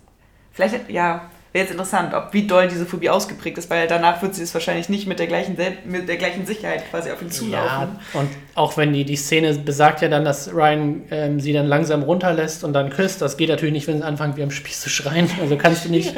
vielleicht, 0.52 0.90
ja, 0.90 1.30
wäre 1.52 1.64
jetzt 1.64 1.72
interessant, 1.72 2.14
ob 2.14 2.34
wie 2.34 2.46
doll 2.46 2.68
diese 2.68 2.86
Phobie 2.86 3.10
ausgeprägt 3.10 3.58
ist, 3.58 3.70
weil 3.70 3.88
danach 3.88 4.22
wird 4.22 4.36
sie 4.36 4.44
es 4.44 4.54
wahrscheinlich 4.54 4.90
nicht 4.90 5.08
mit 5.08 5.20
der 5.20 5.28
gleichen, 5.28 5.58
mit 5.86 6.08
der 6.08 6.18
gleichen 6.18 6.46
Sicherheit 6.46 6.90
quasi 6.90 7.12
auf 7.12 7.22
ihn 7.22 7.32
zulaufen. 7.32 8.00
Ja, 8.14 8.20
und 8.20 8.30
auch 8.56 8.78
wenn 8.78 8.94
die, 8.94 9.04
die 9.04 9.16
Szene 9.16 9.54
besagt 9.56 10.02
ja 10.02 10.10
dann, 10.10 10.26
dass 10.26 10.54
Ryan 10.54 11.04
ähm, 11.10 11.40
sie 11.40 11.54
dann 11.54 11.66
langsam 11.66 12.04
runterlässt 12.04 12.64
und 12.64 12.74
dann 12.74 12.90
küsst, 12.90 13.22
das 13.22 13.38
geht 13.38 13.50
natürlich 13.50 13.74
nicht, 13.74 13.88
wenn 13.88 13.98
sie 13.98 14.06
anfangen, 14.06 14.38
wie 14.38 14.44
am 14.44 14.52
Spieß 14.52 14.82
zu 14.82 14.90
schreien. 14.90 15.30
Also 15.42 15.58
kannst 15.58 15.86
du 15.86 15.90
nicht 15.90 16.16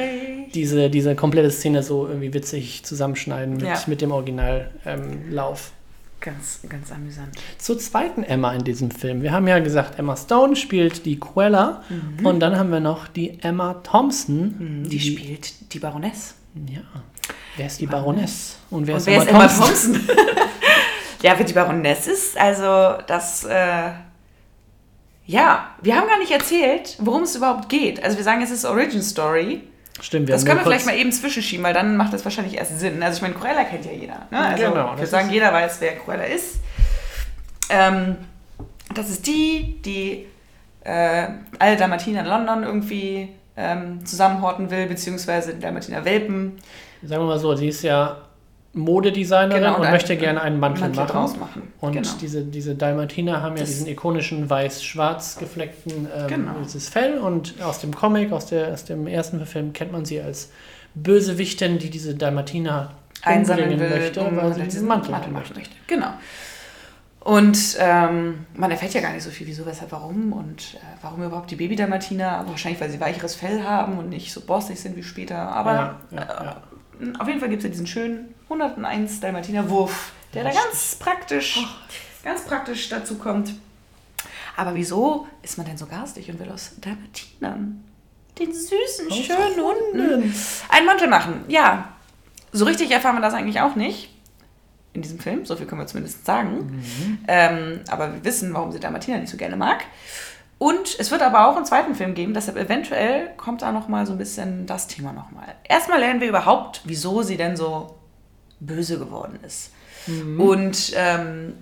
diese, 0.53 0.89
diese 0.89 1.15
komplette 1.15 1.51
Szene 1.51 1.83
so 1.83 2.07
irgendwie 2.07 2.33
witzig 2.33 2.83
zusammenschneiden 2.83 3.55
mit, 3.55 3.65
ja. 3.65 3.81
mit 3.87 4.01
dem 4.01 4.11
Originallauf. 4.11 4.71
Ähm, 4.85 5.80
Ganz, 6.21 6.59
ganz 6.69 6.91
amüsant. 6.91 7.35
Zur 7.57 7.79
zweiten 7.79 8.21
Emma 8.23 8.53
in 8.53 8.63
diesem 8.63 8.91
Film. 8.91 9.23
Wir 9.23 9.31
haben 9.31 9.47
ja 9.47 9.57
gesagt, 9.57 9.97
Emma 9.97 10.15
Stone 10.15 10.55
spielt 10.55 11.03
die 11.07 11.19
Quella 11.19 11.83
mhm. 11.89 12.23
und 12.23 12.39
dann 12.39 12.57
haben 12.59 12.71
wir 12.71 12.79
noch 12.79 13.07
die 13.07 13.39
Emma 13.41 13.73
Thompson. 13.83 14.55
Mhm, 14.57 14.83
die, 14.83 14.99
die, 14.99 14.99
spielt 14.99 15.73
die 15.73 15.79
Baroness. 15.79 16.35
Ja. 16.69 16.81
Wer 17.57 17.65
ist 17.65 17.81
die 17.81 17.87
Baroness? 17.87 18.57
Und 18.69 18.85
wer, 18.85 18.95
und 18.95 18.99
ist, 18.99 19.07
wer 19.07 19.27
Emma 19.27 19.45
ist 19.45 19.57
Emma 19.57 19.65
Thompson? 19.65 19.95
ja, 21.23 21.33
wer 21.35 21.45
die 21.45 21.53
Baroness 21.53 22.05
ist, 22.05 22.37
also 22.37 23.01
das. 23.07 23.43
Äh, 23.45 23.89
ja, 25.25 25.75
wir 25.81 25.95
haben 25.95 26.07
gar 26.07 26.19
nicht 26.19 26.31
erzählt, 26.31 26.97
worum 26.99 27.23
es 27.23 27.35
überhaupt 27.35 27.67
geht. 27.67 28.03
Also 28.03 28.17
wir 28.17 28.23
sagen, 28.23 28.41
es 28.43 28.51
ist 28.51 28.65
Origin 28.65 29.01
Story. 29.01 29.61
Stimmt, 29.99 30.27
wir 30.27 30.35
Das 30.35 30.45
können 30.45 30.59
wir 30.59 30.63
vielleicht 30.63 30.85
mal 30.85 30.95
eben 30.95 31.11
zwischenschieben, 31.11 31.63
weil 31.63 31.73
dann 31.73 31.97
macht 31.97 32.13
das 32.13 32.23
wahrscheinlich 32.23 32.57
erst 32.57 32.79
Sinn. 32.79 33.03
Also 33.03 33.17
ich 33.17 33.21
meine, 33.21 33.33
Cruella 33.33 33.63
kennt 33.65 33.85
ja 33.85 33.91
jeder. 33.91 34.27
Ne? 34.31 34.39
Also 34.39 34.63
genau. 34.63 34.97
Wir 34.97 35.07
sagen, 35.07 35.29
jeder 35.29 35.51
weiß, 35.51 35.81
wer 35.81 35.97
Cruella 35.97 36.23
ist. 36.23 36.59
Ähm, 37.69 38.17
das 38.93 39.09
ist 39.09 39.27
die, 39.27 39.81
die 39.83 40.25
äh, 40.83 41.27
alle 41.59 41.77
Dalmatiner 41.77 42.21
in 42.21 42.25
London 42.25 42.63
irgendwie 42.63 43.29
ähm, 43.57 44.05
zusammenhorten 44.05 44.71
will, 44.71 44.87
beziehungsweise 44.87 45.55
Dalmatiner 45.55 46.03
Welpen. 46.05 46.57
Sagen 47.03 47.21
wir 47.23 47.27
mal 47.27 47.39
so, 47.39 47.55
sie 47.55 47.67
ist 47.67 47.83
ja 47.83 48.17
Modedesignerin 48.73 49.63
genau, 49.63 49.75
und, 49.75 49.81
und 49.81 49.91
möchte 49.91 50.15
gerne 50.15 50.41
einen 50.41 50.59
Mantel, 50.59 50.81
Mantel 50.81 51.03
machen. 51.03 51.11
Draus 51.11 51.37
machen. 51.37 51.73
Und 51.81 51.91
genau. 51.91 52.09
diese, 52.21 52.43
diese 52.43 52.75
Dalmatiner 52.75 53.41
haben 53.41 53.55
ja 53.57 53.61
das 53.61 53.71
diesen 53.71 53.87
ikonischen 53.87 54.49
weiß-schwarz 54.49 55.37
gefleckten 55.37 56.07
ähm, 56.15 56.27
genau. 56.27 56.53
dieses 56.63 56.87
Fell 56.87 57.17
und 57.17 57.61
aus 57.61 57.79
dem 57.79 57.93
Comic, 57.93 58.31
aus, 58.31 58.45
der, 58.45 58.71
aus 58.71 58.85
dem 58.85 59.07
ersten 59.07 59.45
Film 59.45 59.73
kennt 59.73 59.91
man 59.91 60.05
sie 60.05 60.21
als 60.21 60.51
Bösewichtin, 60.95 61.79
die 61.79 61.89
diese 61.89 62.15
Dalmatiner 62.15 62.93
einsammeln 63.23 63.77
will, 63.77 63.89
möchte, 63.89 64.25
weil 64.35 64.53
sie 64.53 64.63
diesen 64.63 64.87
Mantel, 64.87 65.11
Mantel 65.11 65.31
machen 65.31 65.53
möchte. 65.53 65.75
Genau. 65.87 66.13
Und 67.19 67.77
ähm, 67.79 68.45
man 68.55 68.71
erfährt 68.71 68.93
ja 68.95 69.01
gar 69.01 69.13
nicht 69.13 69.23
so 69.23 69.29
viel, 69.29 69.45
wieso, 69.45 69.63
weshalb, 69.65 69.91
warum 69.91 70.33
und 70.33 70.73
äh, 70.73 70.77
warum 71.03 71.21
überhaupt 71.23 71.51
die 71.51 71.55
Baby-Dalmatiner. 71.55 72.45
Wahrscheinlich, 72.47 72.81
weil 72.81 72.89
sie 72.89 72.99
weicheres 72.99 73.35
Fell 73.35 73.63
haben 73.63 73.99
und 73.99 74.09
nicht 74.09 74.33
so 74.33 74.41
borstig 74.41 74.79
sind 74.79 74.95
wie 74.95 75.03
später. 75.03 75.37
Aber 75.37 75.73
ja, 75.73 75.99
ja, 76.11 76.17
ja. 76.19 76.61
Äh, 76.99 77.19
auf 77.19 77.27
jeden 77.27 77.39
Fall 77.39 77.49
gibt 77.49 77.59
es 77.59 77.65
ja 77.65 77.69
diesen 77.69 77.85
schönen 77.85 78.33
101 78.51 79.19
Dalmatiner 79.21 79.69
Wurf, 79.69 80.11
der 80.33 80.43
da 80.43 80.51
ganz 80.51 80.95
praktisch, 80.95 81.65
ganz 82.23 82.43
praktisch 82.43 82.89
dazu 82.89 83.17
kommt. 83.17 83.53
Aber 84.57 84.75
wieso 84.75 85.27
ist 85.41 85.57
man 85.57 85.65
denn 85.65 85.77
so 85.77 85.85
garstig 85.85 86.29
und 86.29 86.39
will 86.39 86.51
aus 86.51 86.73
Dalmatinern, 86.81 87.83
den 88.37 88.53
süßen, 88.53 89.09
aus 89.09 89.17
schönen 89.17 89.59
Hunden, 89.59 90.33
einen 90.69 90.85
Mantel 90.85 91.07
machen? 91.07 91.45
Ja, 91.47 91.93
so 92.51 92.65
richtig 92.65 92.91
erfahren 92.91 93.15
wir 93.15 93.21
das 93.21 93.33
eigentlich 93.33 93.61
auch 93.61 93.75
nicht 93.75 94.09
in 94.93 95.01
diesem 95.01 95.19
Film. 95.19 95.45
So 95.45 95.55
viel 95.55 95.65
können 95.65 95.79
wir 95.79 95.87
zumindest 95.87 96.25
sagen. 96.25 96.57
Mhm. 96.57 97.19
Ähm, 97.29 97.79
aber 97.87 98.13
wir 98.13 98.25
wissen, 98.25 98.53
warum 98.53 98.73
sie 98.73 98.79
Dalmatiner 98.79 99.19
nicht 99.19 99.31
so 99.31 99.37
gerne 99.37 99.55
mag. 99.55 99.85
Und 100.57 100.99
es 100.99 101.09
wird 101.09 101.21
aber 101.21 101.47
auch 101.47 101.55
einen 101.55 101.65
zweiten 101.65 101.95
Film 101.95 102.13
geben, 102.13 102.35
deshalb 102.35 102.55
eventuell 102.55 103.31
kommt 103.35 103.63
da 103.63 103.71
nochmal 103.71 104.05
so 104.05 104.11
ein 104.11 104.19
bisschen 104.19 104.67
das 104.67 104.85
Thema 104.85 105.11
nochmal. 105.11 105.55
Erstmal 105.63 105.99
lernen 105.99 106.21
wir 106.21 106.27
überhaupt, 106.27 106.81
wieso 106.83 107.23
sie 107.23 107.35
denn 107.35 107.55
so 107.55 108.00
böse 108.61 108.97
geworden 108.97 109.39
ist. 109.45 109.71
Mhm. 110.07 110.39
Und 110.39 110.93
ähm, 110.95 111.53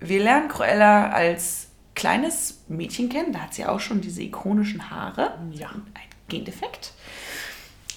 wir 0.00 0.22
lernen 0.22 0.48
Cruella 0.48 1.10
als 1.10 1.68
kleines 1.94 2.64
Mädchen 2.68 3.08
kennen, 3.08 3.32
da 3.32 3.40
hat 3.40 3.54
sie 3.54 3.64
auch 3.64 3.80
schon 3.80 4.00
diese 4.00 4.20
ikonischen 4.22 4.90
Haare, 4.90 5.38
ja. 5.52 5.68
ein 5.68 5.84
Gendefekt. 6.28 6.92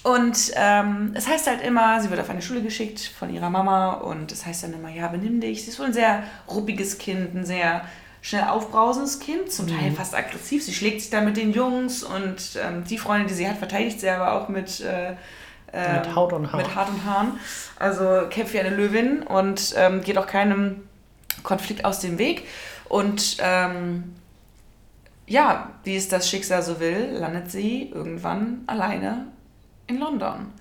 Und 0.04 0.52
ähm, 0.54 1.12
es 1.14 1.26
heißt 1.28 1.48
halt 1.48 1.60
immer, 1.60 2.00
sie 2.00 2.08
wird 2.08 2.20
auf 2.20 2.30
eine 2.30 2.40
Schule 2.40 2.62
geschickt 2.62 3.00
von 3.00 3.34
ihrer 3.34 3.50
Mama 3.50 3.94
und 3.94 4.30
es 4.30 4.46
heißt 4.46 4.62
dann 4.62 4.72
immer, 4.72 4.88
ja, 4.88 5.08
benimm 5.08 5.40
dich. 5.40 5.64
Sie 5.64 5.70
ist 5.70 5.78
wohl 5.78 5.86
ein 5.86 5.92
sehr 5.92 6.22
ruppiges 6.48 6.98
Kind, 6.98 7.34
ein 7.34 7.44
sehr 7.44 7.84
schnell 8.22 8.44
aufbrausendes 8.44 9.20
Kind, 9.20 9.50
zum 9.50 9.66
Teil 9.66 9.90
mhm. 9.90 9.96
fast 9.96 10.14
aggressiv. 10.14 10.64
Sie 10.64 10.72
schlägt 10.72 11.00
sich 11.00 11.10
dann 11.10 11.24
mit 11.24 11.36
den 11.36 11.52
Jungs 11.52 12.04
und 12.04 12.58
ähm, 12.62 12.84
die 12.84 12.98
Freunde, 12.98 13.26
die 13.26 13.34
sie 13.34 13.48
hat, 13.48 13.58
verteidigt 13.58 14.00
sie 14.00 14.08
aber 14.08 14.32
auch 14.32 14.48
mit, 14.48 14.80
äh, 14.80 15.14
mit 15.72 16.14
Haut 16.14 16.32
und 16.32 16.52
Haaren. 16.52 16.64
Mit 16.64 16.74
Haut 16.76 16.88
und 16.88 17.04
Haaren. 17.04 17.40
Also 17.78 18.28
kämpft 18.30 18.54
wie 18.54 18.60
eine 18.60 18.70
Löwin 18.70 19.22
und 19.22 19.74
ähm, 19.76 20.00
geht 20.02 20.18
auch 20.18 20.26
keinem 20.26 20.88
Konflikt 21.42 21.84
aus 21.84 22.00
dem 22.00 22.18
Weg. 22.18 22.46
Und 22.88 23.36
ähm, 23.40 24.14
ja, 25.26 25.70
wie 25.84 25.96
es 25.96 26.08
das 26.08 26.28
Schicksal 26.28 26.62
so 26.62 26.80
will, 26.80 27.10
landet 27.12 27.50
sie 27.50 27.90
irgendwann 27.94 28.62
alleine 28.66 29.26
in 29.86 29.98
London 29.98 30.52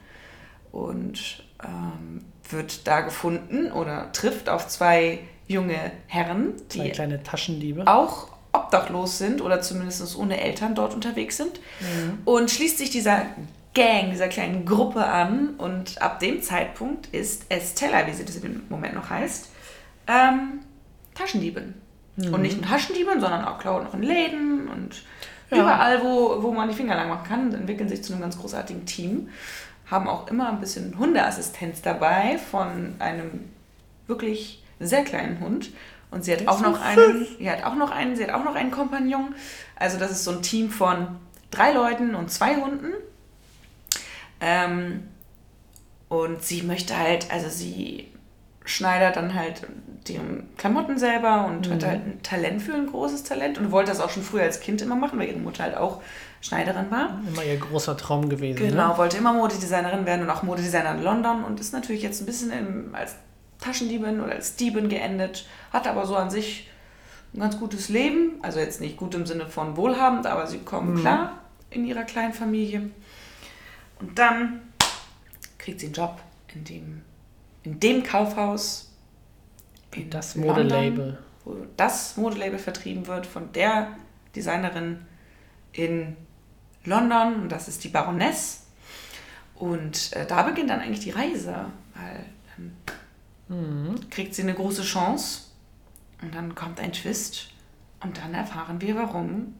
und 0.71 1.43
ähm, 1.63 2.25
wird 2.49 2.87
da 2.87 3.01
gefunden 3.01 3.71
oder 3.71 4.11
trifft 4.11 4.49
auf 4.49 4.67
zwei 4.67 5.19
junge 5.47 5.91
Herren, 6.07 6.53
die 6.71 6.79
Zwei 6.79 6.89
kleine 6.89 7.23
Taschendiebe. 7.23 7.87
auch 7.87 8.29
obdachlos 8.51 9.17
sind 9.17 9.41
oder 9.41 9.61
zumindest 9.61 10.17
ohne 10.17 10.41
Eltern 10.41 10.75
dort 10.75 10.93
unterwegs 10.93 11.37
sind 11.37 11.59
und 12.25 12.49
schließt 12.49 12.77
sich 12.77 12.89
dieser 12.89 13.23
Gang, 13.77 14.09
dieser 14.09 14.27
kleinen 14.27 14.65
Gruppe 14.65 15.05
an 15.05 15.51
und 15.59 16.01
ab 16.01 16.19
dem 16.19 16.41
Zeitpunkt 16.41 17.07
ist 17.13 17.45
Estella, 17.49 18.07
wie 18.07 18.13
sie 18.13 18.25
das 18.25 18.35
in 18.37 18.41
dem 18.41 18.63
Moment 18.69 18.95
noch 18.95 19.09
heißt, 19.11 19.49
ähm, 20.07 20.61
Taschendiebin. 21.13 21.75
Und 22.17 22.41
nicht 22.41 22.59
nur 22.59 22.67
Taschendiebin, 22.67 23.21
sondern 23.21 23.45
auch 23.45 23.59
klauen 23.59 23.83
noch 23.83 23.93
in 23.93 24.01
Läden 24.01 24.67
und 24.67 25.03
Ja. 25.51 25.59
überall, 25.59 26.03
wo, 26.03 26.41
wo 26.41 26.51
man 26.51 26.67
die 26.67 26.73
Finger 26.73 26.95
lang 26.95 27.07
machen 27.09 27.27
kann, 27.27 27.53
entwickeln 27.53 27.87
sich 27.87 28.03
zu 28.03 28.13
einem 28.13 28.23
ganz 28.23 28.39
großartigen 28.39 28.87
Team. 28.87 29.29
Haben 29.85 30.07
auch 30.07 30.27
immer 30.27 30.49
ein 30.49 30.59
bisschen 30.59 30.97
Hundeassistenz 30.97 31.83
dabei 31.83 32.39
von 32.39 32.95
einem 32.97 33.47
wirklich 34.07 34.63
sehr 34.79 35.03
kleinen 35.03 35.39
Hund. 35.39 35.69
Und 36.09 36.25
sie 36.25 36.31
hat 36.33 36.41
Der 36.41 36.51
auch 36.51 36.61
noch 36.61 36.81
einen, 36.81 37.27
sie 37.37 37.49
hat 37.51 37.63
auch 37.63 37.75
noch 37.75 37.91
einen, 37.91 38.15
sie 38.15 38.23
hat 38.23 38.31
auch 38.31 38.43
noch 38.43 38.55
einen 38.55 38.71
Kompagnon. 38.71 39.35
Also 39.75 39.99
das 39.99 40.09
ist 40.09 40.23
so 40.23 40.31
ein 40.31 40.41
Team 40.41 40.71
von 40.71 41.07
drei 41.51 41.73
Leuten 41.73 42.15
und 42.15 42.31
zwei 42.31 42.55
Hunden. 42.55 42.93
Ähm, 44.41 45.03
und 46.09 46.43
sie 46.43 46.61
möchte 46.63 46.97
halt, 46.97 47.31
also 47.31 47.49
sie 47.49 48.07
schneidert 48.63 49.15
dann 49.15 49.33
halt 49.33 49.61
die 50.07 50.19
Klamotten 50.57 50.97
selber 50.97 51.45
und 51.47 51.69
hat 51.71 51.85
halt 51.85 52.05
ein 52.05 52.19
Talent 52.23 52.61
für 52.61 52.73
ein 52.73 52.87
großes 52.87 53.23
Talent 53.23 53.57
und 53.57 53.71
wollte 53.71 53.91
das 53.91 53.99
auch 53.99 54.09
schon 54.09 54.23
früher 54.23 54.43
als 54.43 54.59
Kind 54.59 54.81
immer 54.81 54.95
machen, 54.95 55.19
weil 55.19 55.27
ihre 55.29 55.39
Mutter 55.39 55.63
halt 55.63 55.75
auch 55.77 56.01
Schneiderin 56.41 56.89
war. 56.91 57.19
Immer 57.27 57.43
ihr 57.43 57.57
großer 57.57 57.97
Traum 57.97 58.29
gewesen. 58.29 58.57
Genau, 58.57 58.91
Ne? 58.93 58.97
wollte 58.97 59.17
immer 59.17 59.33
Modedesignerin 59.33 60.05
werden 60.05 60.21
und 60.23 60.29
auch 60.29 60.43
Modedesigner 60.43 60.95
in 60.95 61.03
London 61.03 61.43
und 61.43 61.59
ist 61.59 61.73
natürlich 61.73 62.03
jetzt 62.03 62.21
ein 62.21 62.25
bisschen 62.25 62.51
im, 62.51 62.95
als 62.95 63.15
Taschendiebin 63.59 64.21
oder 64.21 64.33
als 64.33 64.55
Diebin 64.55 64.87
geendet, 64.87 65.45
hat 65.73 65.87
aber 65.87 66.05
so 66.05 66.15
an 66.15 66.29
sich 66.29 66.69
ein 67.33 67.39
ganz 67.39 67.57
gutes 67.59 67.89
Leben. 67.89 68.33
Also 68.43 68.59
jetzt 68.59 68.79
nicht 68.81 68.97
gut 68.97 69.15
im 69.15 69.25
Sinne 69.25 69.47
von 69.47 69.75
wohlhabend, 69.77 70.25
aber 70.27 70.45
sie 70.47 70.59
kommen 70.59 70.93
Mhm. 70.95 70.99
klar 71.01 71.31
in 71.69 71.85
ihrer 71.85 72.03
kleinen 72.03 72.33
Familie. 72.33 72.89
Und 73.99 74.17
dann 74.17 74.61
kriegt 75.57 75.79
sie 75.79 75.87
einen 75.87 75.95
Job 75.95 76.19
in 76.53 76.63
dem, 76.63 77.01
in 77.63 77.79
dem 77.79 78.03
Kaufhaus. 78.03 78.91
in 79.93 80.09
Das 80.09 80.35
Modelabel. 80.35 81.17
Wo 81.45 81.55
das 81.77 82.17
Modelabel 82.17 82.59
vertrieben 82.59 83.07
wird 83.07 83.25
von 83.25 83.51
der 83.53 83.95
Designerin 84.35 84.99
in 85.71 86.15
London. 86.83 87.41
Und 87.41 87.51
das 87.51 87.67
ist 87.67 87.83
die 87.83 87.89
Baroness. 87.89 88.65
Und 89.55 90.13
äh, 90.13 90.25
da 90.27 90.43
beginnt 90.43 90.69
dann 90.69 90.81
eigentlich 90.81 90.99
die 90.99 91.11
Reise. 91.11 91.65
Weil 91.95 92.25
dann 92.55 92.73
Mhm. 93.49 94.09
kriegt 94.09 94.35
sie 94.35 94.41
eine 94.41 94.53
große 94.53 94.83
Chance. 94.83 95.43
Und 96.21 96.35
dann 96.35 96.53
kommt 96.53 96.79
ein 96.79 96.91
Twist. 96.91 97.49
Und 98.03 98.17
dann 98.17 98.33
erfahren 98.33 98.81
wir, 98.81 98.95
warum 98.95 99.55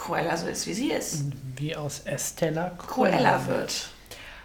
Cruella 0.00 0.36
so 0.36 0.46
ist, 0.48 0.66
wie 0.66 0.72
sie 0.72 0.90
ist. 0.92 1.24
Wie 1.56 1.76
aus 1.76 2.00
Estella 2.06 2.72
Cruella 2.88 3.40
wird. 3.46 3.88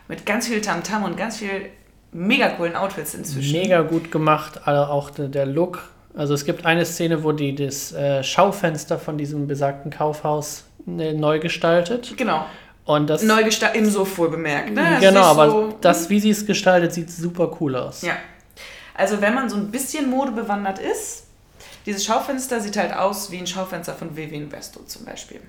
Mit 0.10 0.26
ganz 0.26 0.48
viel 0.48 0.60
Tamtam 0.62 1.04
und 1.04 1.16
ganz 1.16 1.38
viel 1.38 1.70
mega 2.12 2.50
coolen 2.50 2.76
Outfits 2.76 3.14
inzwischen. 3.14 3.54
Mega 3.54 3.82
gut 3.82 4.12
gemacht, 4.12 4.68
also 4.68 4.92
auch 4.92 5.10
der, 5.12 5.46
Look. 5.46 5.90
Also 6.14 6.34
es 6.34 6.46
gibt 6.46 6.66
eine 6.66 6.86
Szene, 6.86 7.24
wo 7.24 7.32
die 7.32 7.56
das 7.56 7.92
äh, 7.94 8.24
Schaufenster 8.24 9.00
von 9.00 9.18
diesem 9.18 9.48
besagten 9.48 9.92
Kaufhaus 9.92 10.66
äh, 10.88 11.14
neu 11.14 11.40
gestaltet. 11.40 12.14
Genau. 12.18 12.46
Und 12.86 13.10
das 13.10 13.24
Neu 13.24 13.44
gestaltet, 13.44 13.78
ebenso 13.78 14.06
wohl 14.18 14.30
bemerkt. 14.30 14.74
Ne? 14.74 14.98
Genau, 15.00 15.24
aber 15.24 15.50
so- 15.50 15.78
das, 15.82 16.10
wie 16.10 16.20
sie 16.20 16.30
es 16.30 16.46
gestaltet, 16.46 16.94
sieht 16.94 17.10
super 17.10 17.58
cool 17.60 17.76
aus. 17.76 18.02
Ja. 18.02 18.14
Also 18.94 19.22
wenn 19.22 19.34
man 19.34 19.50
so 19.50 19.56
ein 19.56 19.72
bisschen 19.72 20.10
modebewandert 20.10 20.80
ist, 20.80 21.25
dieses 21.86 22.04
Schaufenster 22.06 22.60
sieht 22.62 22.78
halt 22.78 22.94
aus 22.94 23.32
wie 23.32 23.38
ein 23.38 23.48
Schaufenster 23.48 23.94
von 23.94 24.16
Vivian 24.16 24.52
Westwood 24.52 24.90
zum 24.90 25.06
Beispiel. 25.06 25.42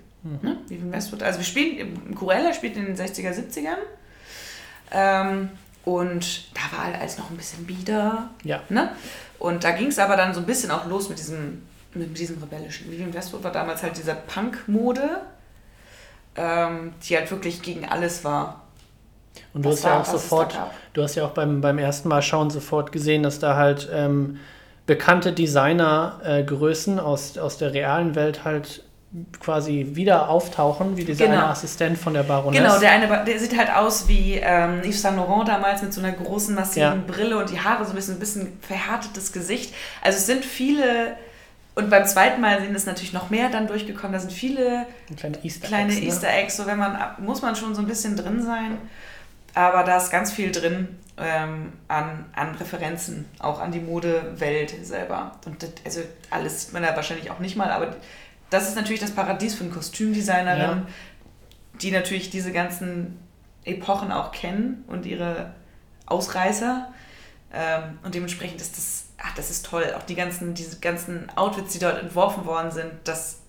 Ne? 0.42 0.58
Vivian 0.68 0.90
Westwood, 0.92 1.22
also 1.22 1.38
wir 1.38 1.44
spielen, 1.46 2.14
Cruella 2.16 2.52
spielt 2.52 2.76
in 2.76 2.86
den 2.86 2.96
60er, 2.96 3.30
70ern. 3.32 3.76
Ähm, 4.90 5.50
und 5.84 6.52
da 6.54 6.76
war 6.76 6.84
halt 6.86 7.00
alles 7.00 7.16
noch 7.18 7.30
ein 7.30 7.36
bisschen 7.36 7.64
bieder. 7.64 8.30
Ja. 8.42 8.60
Ne? 8.68 8.90
Und 9.38 9.62
da 9.64 9.70
ging 9.72 9.86
es 9.88 9.98
aber 9.98 10.16
dann 10.16 10.34
so 10.34 10.40
ein 10.40 10.46
bisschen 10.46 10.70
auch 10.72 10.86
los 10.86 11.08
mit 11.08 11.18
diesem, 11.18 11.62
mit 11.94 12.18
diesem 12.18 12.38
rebellischen. 12.42 12.90
Vivian 12.90 13.14
Westwood 13.14 13.44
war 13.44 13.52
damals 13.52 13.82
halt 13.82 13.96
dieser 13.96 14.14
Punk-Mode, 14.14 15.20
ähm, 16.36 16.92
die 17.08 17.16
halt 17.16 17.30
wirklich 17.30 17.62
gegen 17.62 17.84
alles 17.88 18.24
war. 18.24 18.62
Und 19.54 19.64
du 19.64 19.70
hast 19.70 19.84
ja 19.84 19.90
da- 19.90 20.00
auch 20.00 20.04
sofort, 20.04 20.58
du 20.94 21.02
hast 21.02 21.14
ja 21.14 21.24
auch 21.24 21.30
beim, 21.32 21.60
beim 21.60 21.78
ersten 21.78 22.08
Mal 22.08 22.22
schauen 22.22 22.50
sofort 22.50 22.90
gesehen, 22.92 23.22
dass 23.22 23.38
da 23.38 23.56
halt 23.56 23.88
ähm, 23.92 24.38
bekannte 24.86 25.32
Designergrößen 25.32 26.98
aus, 27.00 27.36
aus 27.38 27.58
der 27.58 27.74
realen 27.74 28.14
Welt 28.14 28.44
halt 28.44 28.82
quasi 29.40 29.92
wieder 29.94 30.28
auftauchen, 30.28 30.96
wie 30.96 31.04
dieser 31.04 31.26
Genau. 31.26 31.46
Assistent 31.46 31.96
von 31.96 32.12
der 32.12 32.22
Baroness. 32.22 32.60
Genau, 32.60 32.78
der 32.78 32.90
eine, 32.90 33.24
der 33.24 33.38
sieht 33.38 33.56
halt 33.56 33.74
aus 33.74 34.08
wie 34.08 34.34
ähm, 34.34 34.82
Yves 34.82 35.00
Saint 35.02 35.16
Laurent 35.16 35.48
damals 35.48 35.82
mit 35.82 35.92
so 35.92 36.00
einer 36.02 36.12
großen, 36.12 36.54
massiven 36.54 36.80
Ja. 36.82 36.98
Brille 37.06 37.38
und 37.38 37.50
die 37.50 37.58
Haare 37.60 37.84
so 37.84 37.90
ein 37.90 37.96
bisschen, 37.96 38.16
ein 38.16 38.20
bisschen 38.20 38.58
verhärtetes 38.60 39.32
Gesicht. 39.32 39.74
Also 40.02 40.18
es 40.18 40.26
sind 40.26 40.44
viele, 40.44 41.16
und 41.76 41.88
beim 41.88 42.04
zweiten 42.04 42.40
Mal 42.40 42.60
sind 42.60 42.74
es 42.74 42.84
natürlich 42.84 43.12
noch 43.14 43.30
mehr 43.30 43.48
dann 43.48 43.66
durchgekommen, 43.68 44.12
da 44.12 44.18
sind 44.18 44.32
viele 44.32 44.86
Ein 45.08 45.16
kleiner 45.16 45.38
Easter 45.44 45.66
kleine 45.66 45.92
Eggs, 45.92 46.00
ne? 46.00 46.06
Easter 46.06 46.28
Eggs, 46.28 46.56
so 46.58 46.66
wenn 46.66 46.78
man, 46.78 46.98
muss 47.18 47.40
man 47.42 47.56
schon 47.56 47.74
so 47.74 47.80
ein 47.80 47.86
bisschen 47.86 48.16
drin 48.16 48.42
sein. 48.42 48.76
Aber 49.54 49.82
da 49.84 49.96
ist 49.96 50.10
ganz 50.10 50.30
viel 50.32 50.52
drin 50.52 50.88
ähm, 51.18 51.72
an, 51.88 52.26
an 52.34 52.54
Referenzen, 52.56 53.26
auch 53.38 53.60
an 53.60 53.72
die 53.72 53.80
Modewelt 53.80 54.74
selber. 54.84 55.32
Und 55.46 55.62
das, 55.62 55.70
also 55.84 56.00
alles 56.30 56.62
sieht 56.64 56.72
man 56.72 56.82
da 56.82 56.94
wahrscheinlich 56.94 57.30
auch 57.30 57.38
nicht 57.38 57.56
mal, 57.56 57.70
aber 57.70 57.96
das 58.50 58.68
ist 58.68 58.76
natürlich 58.76 59.00
das 59.00 59.12
Paradies 59.12 59.54
für 59.54 59.64
eine 59.64 59.72
Kostümdesignerin, 59.72 60.60
Ja. 60.60 60.86
die 61.80 61.90
natürlich 61.90 62.30
diese 62.30 62.52
ganzen 62.52 63.18
Epochen 63.64 64.12
auch 64.12 64.30
kennen 64.30 64.84
und 64.86 65.06
ihre 65.06 65.52
Ausreißer. 66.06 66.92
Ähm, 67.52 67.98
und 68.04 68.14
dementsprechend 68.14 68.60
ist 68.60 68.76
das, 68.76 69.06
ach, 69.18 69.34
das 69.34 69.50
ist 69.50 69.66
toll. 69.66 69.94
Auch 69.96 70.02
die 70.02 70.14
ganzen, 70.14 70.54
diese 70.54 70.78
ganzen 70.78 71.28
Outfits, 71.36 71.72
die 71.72 71.78
dort 71.78 71.98
entworfen 71.98 72.44
worden 72.44 72.70
sind, 72.70 72.92
das, 73.04 73.40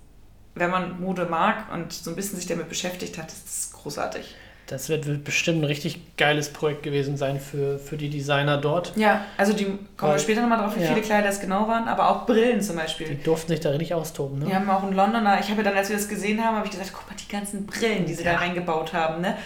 wenn 0.56 0.72
man 0.72 1.00
Mode 1.02 1.26
mag 1.26 1.72
und 1.72 1.94
so 1.94 2.12
ein 2.12 2.16
bisschen 2.16 2.38
sich 2.38 2.48
damit 2.48 2.70
beschäftigt 2.70 3.18
hat, 3.18 3.32
ist 3.32 3.46
das 3.46 3.72
großartig. 3.74 4.36
Das 4.68 4.90
wird, 4.90 5.06
wird 5.06 5.24
bestimmt 5.24 5.62
ein 5.62 5.64
richtig 5.64 6.18
geiles 6.18 6.50
Projekt 6.52 6.84
gewesen 6.84 7.16
sein 7.16 7.40
für, 7.40 7.80
für 7.80 7.96
die 7.96 8.10
Designer 8.10 8.58
dort. 8.58 8.92
Ja, 8.98 9.22
also 9.38 9.54
die 9.54 9.66
kommen 9.96 10.12
wir 10.12 10.20
später 10.20 10.42
nochmal 10.42 10.60
drauf, 10.60 10.76
wie 10.76 10.82
ja. 10.82 10.90
viele 10.90 11.02
Kleider 11.02 11.30
es 11.30 11.40
genau 11.40 11.68
waren, 11.70 11.88
aber 11.88 12.10
auch 12.10 12.26
Brillen 12.26 12.62
zum 12.62 12.76
Beispiel. 12.76 13.08
Die 13.08 13.24
durften 13.24 13.48
sich 13.48 13.62
da 13.62 13.70
richtig 13.70 13.94
austoben, 13.94 14.40
ne? 14.40 14.48
Wir 14.48 14.56
haben 14.56 14.70
auch 14.70 14.84
einen 14.84 14.94
Londoner, 14.94 15.40
ich 15.40 15.50
habe 15.50 15.62
ja 15.62 15.70
dann, 15.70 15.78
als 15.78 15.88
wir 15.90 15.96
das 15.96 16.10
gesehen 16.10 16.44
haben, 16.44 16.58
habe 16.58 16.66
ich 16.66 16.72
gesagt, 16.72 16.92
guck 16.94 17.10
mal, 17.10 17.16
die 17.16 17.32
ganzen 17.32 17.66
Brillen, 17.66 18.06
die 18.06 18.14
sie 18.14 18.26
da 18.26 18.34
Ja. 18.34 18.38
reingebaut 18.40 18.92
haben, 18.94 19.22
ne? 19.22 19.38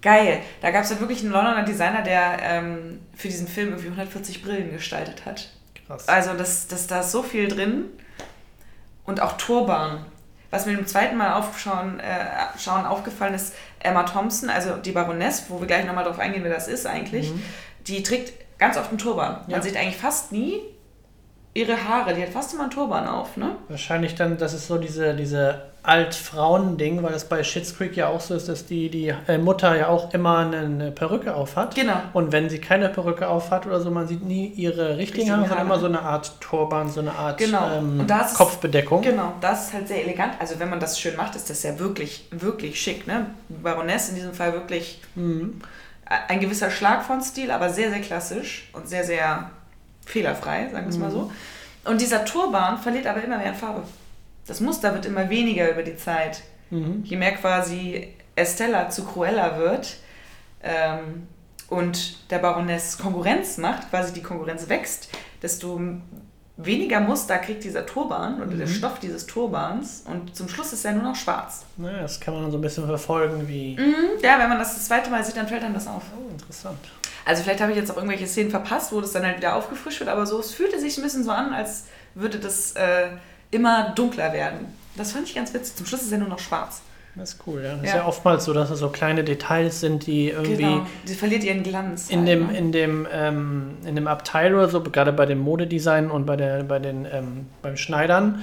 Geil. 0.00 0.40
Da 0.62 0.70
gab 0.70 0.82
es 0.82 0.88
dann 0.88 1.00
wirklich 1.00 1.20
einen 1.20 1.32
Londoner 1.32 1.64
Designer, 1.64 2.02
der 2.02 2.38
ähm, 2.42 3.00
für 3.14 3.28
diesen 3.28 3.46
Film 3.46 3.68
irgendwie 3.68 3.88
140 3.88 4.42
Brillen 4.42 4.72
gestaltet 4.72 5.26
hat. 5.26 5.50
Krass. 5.86 6.08
Also 6.08 6.32
das, 6.32 6.66
das, 6.66 6.86
da 6.86 7.00
ist 7.00 7.12
so 7.12 7.22
viel 7.22 7.46
drin. 7.48 7.84
Und 9.04 9.20
auch 9.20 9.36
Turban. 9.36 10.06
Was 10.52 10.66
mir 10.66 10.76
beim 10.76 10.86
zweiten 10.86 11.16
Mal 11.16 11.32
aufschauen 11.32 11.98
äh, 11.98 12.26
schauen 12.62 12.84
aufgefallen 12.86 13.34
ist, 13.34 13.54
Emma 13.80 14.04
Thompson, 14.04 14.50
also 14.50 14.76
die 14.76 14.92
Baroness, 14.92 15.46
wo 15.48 15.58
wir 15.60 15.66
gleich 15.66 15.84
nochmal 15.86 16.04
drauf 16.04 16.18
eingehen, 16.18 16.44
wer 16.44 16.52
das 16.54 16.68
ist 16.68 16.86
eigentlich, 16.86 17.32
die 17.88 18.02
trägt 18.04 18.34
ganz 18.58 18.76
oft 18.76 18.90
einen 18.90 18.98
Turban. 18.98 19.40
Man 19.42 19.50
Ja. 19.50 19.62
sieht 19.62 19.76
eigentlich 19.76 19.96
fast 19.96 20.30
nie 20.30 20.60
ihre 21.54 21.88
Haare. 21.88 22.14
Die 22.14 22.22
hat 22.22 22.30
fast 22.30 22.52
immer 22.54 22.62
einen 22.64 22.70
Turban 22.70 23.06
auf, 23.06 23.36
ne? 23.36 23.56
Wahrscheinlich 23.68 24.14
dann, 24.14 24.38
das 24.38 24.54
ist 24.54 24.66
so 24.68 24.78
diese, 24.78 25.14
diese 25.14 25.62
Alt-Frauen-Ding, 25.84 27.02
weil 27.02 27.12
das 27.12 27.28
bei 27.28 27.42
Schitt's 27.42 27.76
Creek 27.76 27.96
ja 27.96 28.06
auch 28.08 28.20
so 28.20 28.34
ist, 28.34 28.48
dass 28.48 28.66
die, 28.66 28.88
die 28.88 29.12
äh, 29.26 29.38
Mutter 29.38 29.76
ja 29.76 29.88
auch 29.88 30.14
immer 30.14 30.38
eine, 30.38 30.90
Perücke 30.92 31.34
aufhat. 31.34 31.74
Genau. 31.74 31.96
Und 32.12 32.30
wenn 32.32 32.48
sie 32.48 32.60
keine 32.60 32.88
Perücke 32.88 33.28
aufhat 33.28 33.66
oder 33.66 33.80
so, 33.80 33.90
man 33.90 34.06
sieht 34.06 34.24
nie 34.24 34.46
ihre 34.46 34.96
richtigen 34.96 35.30
Haare, 35.32 35.48
sondern 35.48 35.66
immer 35.66 35.78
so 35.78 35.86
eine 35.86 36.02
Art 36.02 36.40
Turban, 36.40 36.88
so 36.88 37.00
eine 37.00 37.12
Art 37.12 37.38
Genau. 37.38 37.78
ähm, 37.78 38.06
ist- 38.06 38.34
Kopfbedeckung. 38.34 39.02
Genau, 39.02 39.32
das 39.40 39.66
ist 39.68 39.72
halt 39.74 39.88
sehr 39.88 40.02
elegant. 40.04 40.34
Also 40.38 40.58
wenn 40.60 40.70
man 40.70 40.80
das 40.80 40.98
schön 41.00 41.16
macht, 41.16 41.34
ist 41.34 41.50
das 41.50 41.62
ja 41.64 41.78
wirklich, 41.78 42.28
wirklich 42.30 42.80
schick, 42.80 43.06
ne? 43.06 43.26
Baroness 43.48 44.08
in 44.10 44.14
diesem 44.14 44.34
Fall 44.34 44.52
wirklich 44.52 45.00
Mhm. 45.14 45.60
ein 46.28 46.40
gewisser 46.40 46.70
Schlag 46.70 47.02
von 47.04 47.20
Stil, 47.22 47.50
aber 47.50 47.68
sehr, 47.70 47.90
sehr 47.90 48.00
klassisch 48.00 48.68
und 48.72 48.88
sehr, 48.88 49.04
sehr 49.04 49.50
fehlerfrei, 50.12 50.68
sagen 50.70 50.84
wir 50.86 50.90
es 50.90 50.98
mal 50.98 51.08
Mhm. 51.08 51.12
so. 51.12 51.32
Und 51.84 52.00
dieser 52.00 52.24
Turban 52.24 52.78
verliert 52.78 53.06
aber 53.06 53.22
immer 53.24 53.38
mehr 53.38 53.48
an 53.50 53.54
Farbe. 53.56 53.82
Das 54.46 54.60
Muster 54.60 54.92
wird 54.94 55.06
immer 55.06 55.28
weniger 55.28 55.70
über 55.70 55.82
die 55.82 55.96
Zeit. 55.96 56.42
Mhm. 56.70 57.02
Je 57.04 57.16
mehr 57.16 57.32
quasi 57.32 58.08
Estella 58.36 58.88
zu 58.88 59.04
Cruella 59.04 59.58
wird 59.58 59.96
ähm, 60.62 61.26
und 61.68 62.30
der 62.30 62.38
Baroness 62.38 62.98
Konkurrenz 62.98 63.58
macht, 63.58 63.90
quasi 63.90 64.12
die 64.12 64.22
Konkurrenz 64.22 64.68
wächst, 64.68 65.08
desto 65.42 65.80
weniger 66.56 67.00
Muster 67.00 67.38
kriegt 67.38 67.64
dieser 67.64 67.84
Turban 67.86 68.36
oder 68.36 68.52
mhm. 68.52 68.58
der 68.58 68.66
Stoff 68.66 68.98
dieses 69.00 69.26
Turbans 69.26 70.04
und 70.06 70.36
zum 70.36 70.48
Schluss 70.48 70.72
ist 70.72 70.84
er 70.84 70.92
nur 70.92 71.02
noch 71.02 71.16
schwarz. 71.16 71.64
Naja, 71.76 72.02
das 72.02 72.20
kann 72.20 72.34
man 72.34 72.50
so 72.50 72.58
ein 72.58 72.60
bisschen 72.60 72.86
verfolgen, 72.86 73.48
wie. 73.48 73.76
Mhm, 73.76 74.20
ja, 74.22 74.38
wenn 74.38 74.48
man 74.48 74.58
das 74.58 74.74
das 74.74 74.86
zweite 74.86 75.10
Mal 75.10 75.24
sieht, 75.24 75.36
dann 75.36 75.48
fällt 75.48 75.62
dann 75.62 75.74
das 75.74 75.86
auf. 75.86 76.02
Oh, 76.16 76.30
interessant. 76.30 76.78
Also 77.24 77.42
vielleicht 77.42 77.60
habe 77.60 77.72
ich 77.72 77.78
jetzt 77.78 77.90
auch 77.90 77.96
irgendwelche 77.96 78.26
Szenen 78.26 78.50
verpasst, 78.50 78.92
wo 78.92 79.00
das 79.00 79.12
dann 79.12 79.24
halt 79.24 79.36
wieder 79.36 79.56
aufgefrischt 79.56 80.00
wird, 80.00 80.10
aber 80.10 80.26
so, 80.26 80.40
es 80.40 80.52
fühlte 80.52 80.80
sich 80.80 80.96
ein 80.98 81.02
bisschen 81.02 81.24
so 81.24 81.30
an, 81.30 81.52
als 81.52 81.84
würde 82.14 82.38
das 82.38 82.72
äh, 82.72 83.08
immer 83.50 83.90
dunkler 83.90 84.32
werden. 84.32 84.66
Das 84.96 85.12
fand 85.12 85.28
ich 85.28 85.34
ganz 85.34 85.54
witzig. 85.54 85.76
Zum 85.76 85.86
Schluss 85.86 86.02
ist 86.02 86.12
er 86.12 86.18
nur 86.18 86.28
noch 86.28 86.38
schwarz. 86.38 86.82
Das 87.14 87.34
ist 87.34 87.40
cool, 87.46 87.62
ja. 87.62 87.74
Das 87.74 87.82
ja. 87.82 87.88
ist 87.88 87.94
ja 87.94 88.06
oftmals 88.06 88.44
so, 88.44 88.54
dass 88.54 88.70
es 88.70 88.78
so 88.78 88.88
kleine 88.88 89.22
Details 89.22 89.80
sind, 89.80 90.06
die 90.06 90.30
irgendwie. 90.30 90.56
Genau, 90.56 90.86
die 91.06 91.14
verliert 91.14 91.44
ihren 91.44 91.62
Glanz. 91.62 92.08
In 92.08 92.20
halt, 92.20 92.28
dem, 92.28 92.46
ne? 92.46 92.58
in, 92.58 92.72
dem, 92.72 93.06
ähm, 93.12 93.70
in 93.84 93.94
dem 93.96 94.06
Abteil 94.06 94.54
oder 94.54 94.68
so, 94.68 94.82
gerade 94.82 95.12
bei 95.12 95.26
dem 95.26 95.38
Modedesign 95.38 96.10
und 96.10 96.24
bei, 96.24 96.36
der, 96.36 96.64
bei 96.64 96.78
den, 96.78 97.06
ähm, 97.10 97.46
beim 97.60 97.76
Schneidern, 97.76 98.40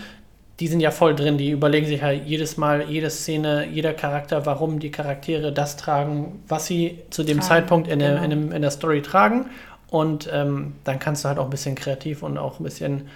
die 0.60 0.68
sind 0.68 0.80
ja 0.82 0.92
voll 0.92 1.16
drin. 1.16 1.38
Die 1.38 1.52
überlegen 1.52 1.88
sich 1.88 2.02
halt 2.02 2.26
jedes 2.26 2.58
Mal, 2.58 2.84
jede 2.90 3.10
Szene, 3.10 3.68
jeder 3.72 3.94
Charakter, 3.94 4.46
warum 4.46 4.80
die 4.80 4.92
Charaktere 4.92 5.52
das 5.52 5.78
tragen, 5.78 6.44
was 6.48 6.66
sie 6.66 7.00
zu 7.10 7.24
dem 7.24 7.38
tragen, 7.38 7.48
Zeitpunkt 7.48 7.88
in, 7.88 8.00
genau. 8.00 8.16
der, 8.16 8.24
in, 8.24 8.30
dem, 8.30 8.52
in 8.52 8.62
der 8.62 8.72
Story 8.72 9.02
tragen. 9.02 9.46
Und 9.90 10.30
ähm, 10.32 10.76
dann 10.84 11.00
kannst 11.00 11.24
du 11.24 11.30
halt 11.30 11.40
auch 11.40 11.46
ein 11.46 11.50
bisschen 11.50 11.76
kreativ 11.76 12.24
und 12.24 12.38
auch 12.38 12.60
ein 12.60 12.64
bisschen 12.64 13.08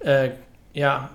äh, 0.00 0.30
ja, 0.72 1.10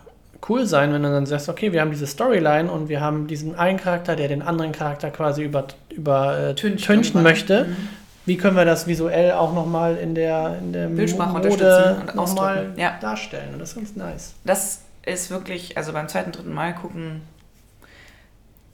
cool 0.50 0.66
sein, 0.66 0.94
wenn 0.94 1.02
du 1.02 1.10
dann 1.10 1.26
sagst, 1.26 1.48
okay, 1.50 1.72
wir 1.72 1.82
haben 1.82 1.92
diese 1.92 2.08
Storyline 2.08 2.70
und 2.70 2.90
wir 2.90 3.00
haben 3.00 3.28
diesen 3.28 3.56
einen 3.56 3.80
Charakter, 3.80 4.16
der 4.16 4.28
den 4.28 4.42
anderen 4.42 4.74
Charakter 4.74 5.10
quasi 5.10 5.44
über, 5.44 5.66
über 5.90 6.50
äh, 6.50 6.56
tünchen 6.56 7.24
möchte. 7.24 7.66
Mhm. 7.66 7.90
Wie 8.26 8.38
können 8.38 8.56
wir 8.56 8.66
das 8.66 8.88
visuell 8.88 9.32
auch 9.34 9.54
nochmal 9.54 9.98
in 9.98 10.16
der, 10.16 10.58
in 10.60 10.74
der 10.74 10.90
Mode 10.90 11.98
nochmal 12.14 12.72
ja. 12.78 12.98
darstellen? 13.02 13.54
Und 13.54 13.60
das 13.60 13.70
ist 13.70 13.76
ganz 13.76 13.96
nice. 13.96 14.34
Das 14.46 14.80
ist 15.06 15.30
wirklich, 15.30 15.78
also 15.78 15.94
beim 15.94 16.08
zweiten, 16.08 16.32
dritten 16.32 16.54
Mal 16.54 16.74
gucken, 16.74 17.22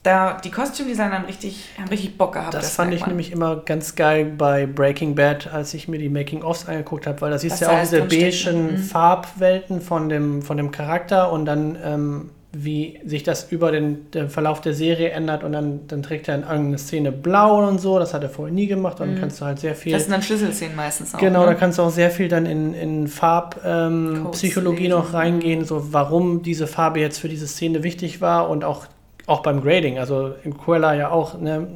da 0.04 0.38
die 0.42 0.52
Kostümdesigner 0.52 1.14
haben 1.14 1.26
richtig, 1.26 1.70
haben 1.78 1.90
richtig 1.90 2.18
Bock 2.18 2.34
gehabt. 2.34 2.54
Das, 2.54 2.64
das 2.64 2.76
fand 2.76 2.94
ich 2.94 3.06
nämlich 3.06 3.32
immer 3.32 3.58
ganz 3.58 3.96
geil 3.96 4.26
bei 4.26 4.66
Breaking 4.66 5.16
Bad, 5.16 5.52
als 5.52 5.74
ich 5.74 5.88
mir 5.88 5.98
die 5.98 6.10
Making-ofs 6.10 6.68
angeguckt 6.68 7.06
habe, 7.06 7.20
weil 7.22 7.32
da 7.32 7.38
siehst 7.38 7.60
du 7.60 7.66
ja 7.66 7.72
auch 7.72 7.82
diese 7.82 8.04
beigen 8.04 8.74
mhm. 8.74 8.78
Farbwelten 8.78 9.82
von 9.82 10.08
dem, 10.08 10.42
von 10.42 10.56
dem 10.56 10.72
Charakter 10.72 11.32
und 11.32 11.46
dann 11.46 11.78
ähm, 11.84 12.30
wie 12.52 13.00
sich 13.06 13.22
das 13.22 13.52
über 13.52 13.72
den, 13.72 14.10
den, 14.12 14.30
Verlauf 14.30 14.60
der 14.60 14.74
Serie 14.74 15.10
ändert 15.10 15.44
und 15.44 15.52
dann, 15.52 15.82
dann 15.88 16.02
trägt 16.02 16.28
er 16.28 16.36
in 16.36 16.42
irgendeine 16.42 16.80
Szene 16.80 17.12
blau 17.12 17.68
und 17.68 17.80
so, 17.80 18.00
das 18.00 18.14
hat 18.14 18.24
er 18.24 18.30
vorher 18.30 18.54
nie 18.54 18.66
gemacht 18.66 19.00
und 19.00 19.08
dann 19.08 19.16
mhm. 19.16 19.20
kannst 19.20 19.40
du 19.40 19.46
halt 19.46 19.60
sehr 19.60 19.76
viel... 19.76 19.94
Das 19.94 20.04
sind 20.04 20.12
dann 20.12 20.24
Schlüsselszenen 20.24 20.76
meistens 20.76 21.14
auch. 21.14 21.20
Genau, 21.20 21.42
ne? 21.42 21.48
da 21.48 21.54
kannst 21.54 21.78
du 21.78 21.84
auch 21.84 21.92
sehr 21.92 22.10
viel 22.10 22.28
dann 22.28 22.48
in, 22.48 22.74
in 22.74 23.08
Farbpsychologie 23.08 24.86
ähm, 24.86 24.92
noch 24.92 25.14
reingehen, 25.14 25.64
so 25.64 25.94
warum 25.94 26.42
diese 26.42 26.66
Farbe 26.66 27.00
jetzt 27.00 27.20
für 27.20 27.30
diese 27.30 27.48
Szene 27.48 27.84
wichtig 27.84 28.20
war 28.20 28.50
und 28.50 28.64
auch 28.64 28.88
auch 29.30 29.42
beim 29.42 29.62
Grading, 29.62 30.00
also 30.00 30.34
in 30.44 30.58
Cruella 30.58 30.96
ja 30.96 31.12
auch 31.12 31.40
ne, 31.40 31.68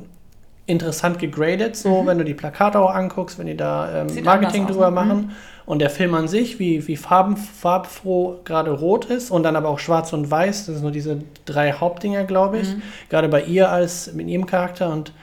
interessant 0.66 1.20
gegradet, 1.20 1.76
so 1.76 2.02
mhm. 2.02 2.08
wenn 2.08 2.18
du 2.18 2.26
die 2.26 2.34
Plakate 2.34 2.80
auch 2.80 2.94
anguckst, 2.94 3.38
wenn 3.38 3.46
die 3.46 3.56
da 3.56 4.02
ähm, 4.02 4.24
Marketing 4.24 4.66
drüber 4.66 4.88
aus, 4.88 4.90
ne? 4.90 4.96
machen. 4.96 5.18
Mhm. 5.18 5.32
Und 5.66 5.80
der 5.80 5.90
Film 5.90 6.14
an 6.14 6.28
sich, 6.28 6.60
wie, 6.60 6.88
wie 6.88 6.98
farben, 6.98 7.38
farbfroh 7.38 8.40
gerade 8.44 8.72
rot 8.72 9.06
ist 9.06 9.32
und 9.32 9.44
dann 9.44 9.56
aber 9.56 9.70
auch 9.70 9.80
schwarz 9.80 10.12
und 10.12 10.30
weiß, 10.30 10.66
das 10.66 10.76
sind 10.76 10.82
nur 10.82 10.92
diese 10.92 11.20
drei 11.46 11.72
Hauptdinger, 11.72 12.26
glaube 12.26 12.60
ich. 12.60 12.76
Mhm. 12.76 12.82
Gerade 13.10 13.30
bei 13.30 13.44
ihr 13.44 13.72
als 13.72 14.14
mit 14.14 14.28
ihrem 14.28 14.46
Charakter 14.46 14.92
und 14.92 15.14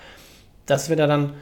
das 0.66 0.88
wird 0.88 0.98
ja 0.98 1.06
dann 1.06 1.34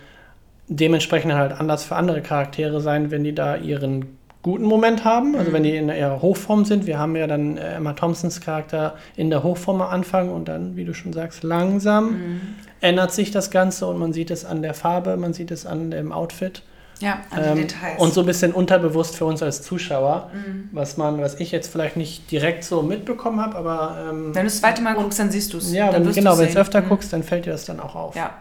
dementsprechend 0.69 1.33
halt 1.33 1.53
anders 1.53 1.85
für 1.85 1.97
andere 1.97 2.23
Charaktere 2.23 2.81
sein, 2.81 3.11
wenn 3.11 3.25
die 3.25 3.35
da 3.35 3.57
ihren 3.57 4.19
guten 4.43 4.65
Moment 4.65 5.05
haben, 5.05 5.35
also 5.35 5.51
mhm. 5.51 5.55
wenn 5.55 5.63
die 5.63 5.77
in 5.77 5.89
ihrer 5.89 6.23
Hochform 6.23 6.65
sind. 6.65 6.87
Wir 6.87 6.99
haben 6.99 7.17
ja 7.17 7.27
dann 7.27 7.57
äh, 7.57 7.75
Emma 7.75 7.93
Thompsons 7.93 8.41
Charakter 8.41 8.95
in 9.17 9.31
der 9.31 9.43
Hochform 9.43 9.83
am 9.83 9.89
Anfang 9.89 10.31
und 10.31 10.49
dann, 10.49 10.77
wie 10.77 10.85
du 10.85 10.95
schon 10.95 11.13
sagst, 11.13 11.43
langsam 11.43 12.11
mhm. 12.11 12.41
ändert 12.81 13.13
sich 13.13 13.31
das 13.31 13.51
Ganze 13.51 13.87
und 13.87 13.99
man 13.99 14.13
sieht 14.13 14.31
es 14.31 14.45
an 14.45 14.63
der 14.63 14.75
Farbe, 14.75 15.17
man 15.17 15.33
sieht 15.33 15.51
es 15.51 15.67
an 15.67 15.91
dem 15.91 16.13
Outfit. 16.13 16.63
Ja, 17.01 17.21
an 17.31 17.43
den 17.43 17.53
ähm, 17.53 17.59
Details. 17.59 18.01
Und 18.01 18.13
so 18.13 18.21
ein 18.21 18.27
bisschen 18.27 18.53
unterbewusst 18.53 19.17
für 19.17 19.25
uns 19.25 19.43
als 19.43 19.63
Zuschauer, 19.63 20.31
mhm. 20.33 20.69
was 20.73 20.97
man, 20.97 21.21
was 21.21 21.35
ich 21.41 21.53
jetzt 21.53 21.71
vielleicht 21.71 21.97
nicht 21.97 22.31
direkt 22.31 22.65
so 22.65 22.83
mitbekommen 22.83 23.41
habe, 23.41 23.57
aber 23.57 24.09
ähm, 24.11 24.35
wenn 24.35 24.43
du 24.43 24.49
das 24.49 24.61
zweite 24.61 24.83
Mal 24.83 24.95
guckst, 24.95 25.19
dann 25.19 25.31
siehst 25.31 25.53
du 25.53 25.59
es. 25.59 25.73
Ja, 25.73 25.93
wenn, 25.93 26.11
genau, 26.13 26.39
wenn 26.39 26.47
du 26.47 26.51
es 26.51 26.57
öfter 26.57 26.81
mhm. 26.81 26.89
guckst, 26.89 27.13
dann 27.13 27.23
fällt 27.23 27.47
dir 27.47 27.53
das 27.53 27.65
dann 27.65 27.81
auch 27.81 27.95
auf. 27.95 28.17
Ja, 28.17 28.33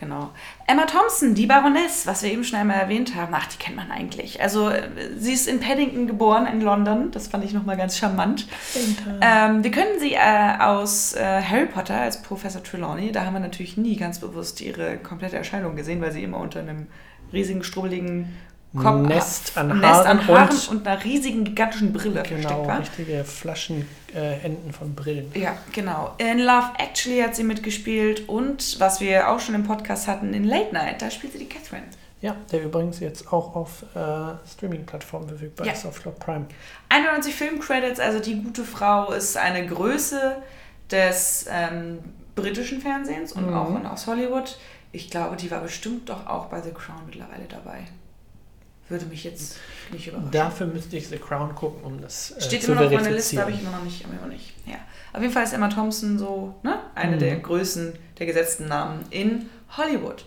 Genau. 0.00 0.30
Emma 0.66 0.86
Thompson, 0.86 1.34
die 1.34 1.46
Baroness, 1.46 2.06
was 2.06 2.22
wir 2.22 2.32
eben 2.32 2.42
schon 2.42 2.58
einmal 2.58 2.78
erwähnt 2.78 3.14
haben. 3.14 3.34
Ach, 3.34 3.46
die 3.46 3.58
kennt 3.58 3.76
man 3.76 3.90
eigentlich. 3.90 4.40
Also, 4.40 4.70
äh, 4.70 4.88
sie 5.18 5.34
ist 5.34 5.46
in 5.46 5.60
Paddington 5.60 6.06
geboren, 6.06 6.46
in 6.46 6.62
London. 6.62 7.10
Das 7.10 7.28
fand 7.28 7.44
ich 7.44 7.52
nochmal 7.52 7.76
ganz 7.76 7.98
charmant. 7.98 8.48
Ähm, 9.20 9.62
wir 9.62 9.70
können 9.70 10.00
sie 10.00 10.14
äh, 10.14 10.58
aus 10.58 11.12
äh, 11.12 11.42
Harry 11.42 11.66
Potter 11.66 12.00
als 12.00 12.22
Professor 12.22 12.62
Trelawney. 12.62 13.12
Da 13.12 13.26
haben 13.26 13.34
wir 13.34 13.40
natürlich 13.40 13.76
nie 13.76 13.96
ganz 13.96 14.18
bewusst 14.18 14.62
ihre 14.62 14.96
komplette 14.96 15.36
Erscheinung 15.36 15.76
gesehen, 15.76 16.00
weil 16.00 16.12
sie 16.12 16.24
immer 16.24 16.38
unter 16.38 16.60
einem 16.60 16.86
riesigen, 17.32 17.62
strubbeligen 17.62 18.36
Kopf, 18.76 19.08
Nest 19.08 19.58
an 19.58 19.68
Haaren, 19.68 19.80
Nest 19.80 20.06
an 20.06 20.28
Haaren 20.28 20.48
und, 20.48 20.68
und, 20.68 20.86
einer 20.86 21.02
riesigen, 21.02 21.42
gigantischen 21.44 21.92
Brille 21.92 22.22
genau, 22.22 22.64
versteckt 22.64 22.98
richtige 22.98 23.24
Flaschenenden 23.24 23.88
äh, 24.14 24.72
von 24.72 24.94
Brillen. 24.94 25.32
Ja, 25.34 25.56
genau. 25.72 26.14
In 26.18 26.38
Love 26.38 26.68
Actually 26.78 27.20
hat 27.20 27.34
sie 27.34 27.42
mitgespielt 27.42 28.28
und, 28.28 28.78
was 28.78 29.00
wir 29.00 29.28
auch 29.28 29.40
schon 29.40 29.56
im 29.56 29.64
Podcast 29.64 30.06
hatten, 30.06 30.34
in 30.34 30.44
Late 30.44 30.72
Night, 30.72 31.02
da 31.02 31.10
spielt 31.10 31.32
sie 31.32 31.40
die 31.40 31.48
Catherine. 31.48 31.86
Ja, 32.20 32.36
der 32.52 32.64
übrigens 32.64 33.00
jetzt 33.00 33.32
auch 33.32 33.56
auf 33.56 33.82
äh, 33.94 34.48
Streaming-Plattformen 34.48 35.28
verfügbar 35.28 35.66
ja. 35.66 35.72
ist, 35.72 35.86
auf 35.86 36.00
Club 36.02 36.20
Prime. 36.20 36.46
91 36.90 37.34
Filmcredits, 37.34 37.98
also 37.98 38.20
die 38.20 38.40
gute 38.40 38.62
Frau 38.62 39.10
ist 39.12 39.36
eine 39.36 39.66
Größe 39.66 40.36
des 40.90 41.46
ähm, 41.50 41.98
britischen 42.36 42.80
Fernsehens 42.80 43.32
und 43.32 43.48
mhm. 43.48 43.54
auch 43.54 43.92
aus 43.92 44.06
Hollywood. 44.06 44.58
Ich 44.92 45.10
glaube, 45.10 45.36
die 45.36 45.50
war 45.50 45.60
bestimmt 45.60 46.08
doch 46.08 46.26
auch 46.26 46.46
bei 46.46 46.60
The 46.60 46.72
Crown 46.72 47.02
mittlerweile 47.06 47.44
dabei. 47.48 47.84
Würde 48.88 49.06
mich 49.06 49.22
jetzt 49.22 49.56
nicht 49.92 50.08
überraschen. 50.08 50.32
Dafür 50.32 50.66
müsste 50.66 50.96
ich 50.96 51.06
The 51.06 51.18
Crown 51.18 51.54
gucken, 51.54 51.84
um 51.84 52.00
das 52.00 52.32
äh, 52.32 52.40
Steht 52.40 52.62
zu 52.62 52.72
immer 52.72 52.80
noch 52.80 52.88
auf 52.88 52.96
meiner 52.96 53.10
Liste, 53.10 53.40
habe 53.40 53.52
ich 53.52 53.60
immer 53.60 53.70
noch 53.70 53.84
nicht. 53.84 54.02
Immer 54.02 54.14
noch 54.14 54.26
nicht. 54.26 54.52
Ja. 54.66 54.76
Auf 55.12 55.20
jeden 55.20 55.32
Fall 55.32 55.44
ist 55.44 55.52
Emma 55.52 55.68
Thompson 55.68 56.18
so 56.18 56.54
ne? 56.64 56.80
eine 56.96 57.16
mhm. 57.16 57.20
der 57.20 57.36
Größen 57.36 57.92
der 58.18 58.26
gesetzten 58.26 58.66
Namen 58.66 59.04
in 59.10 59.48
Hollywood. 59.76 60.24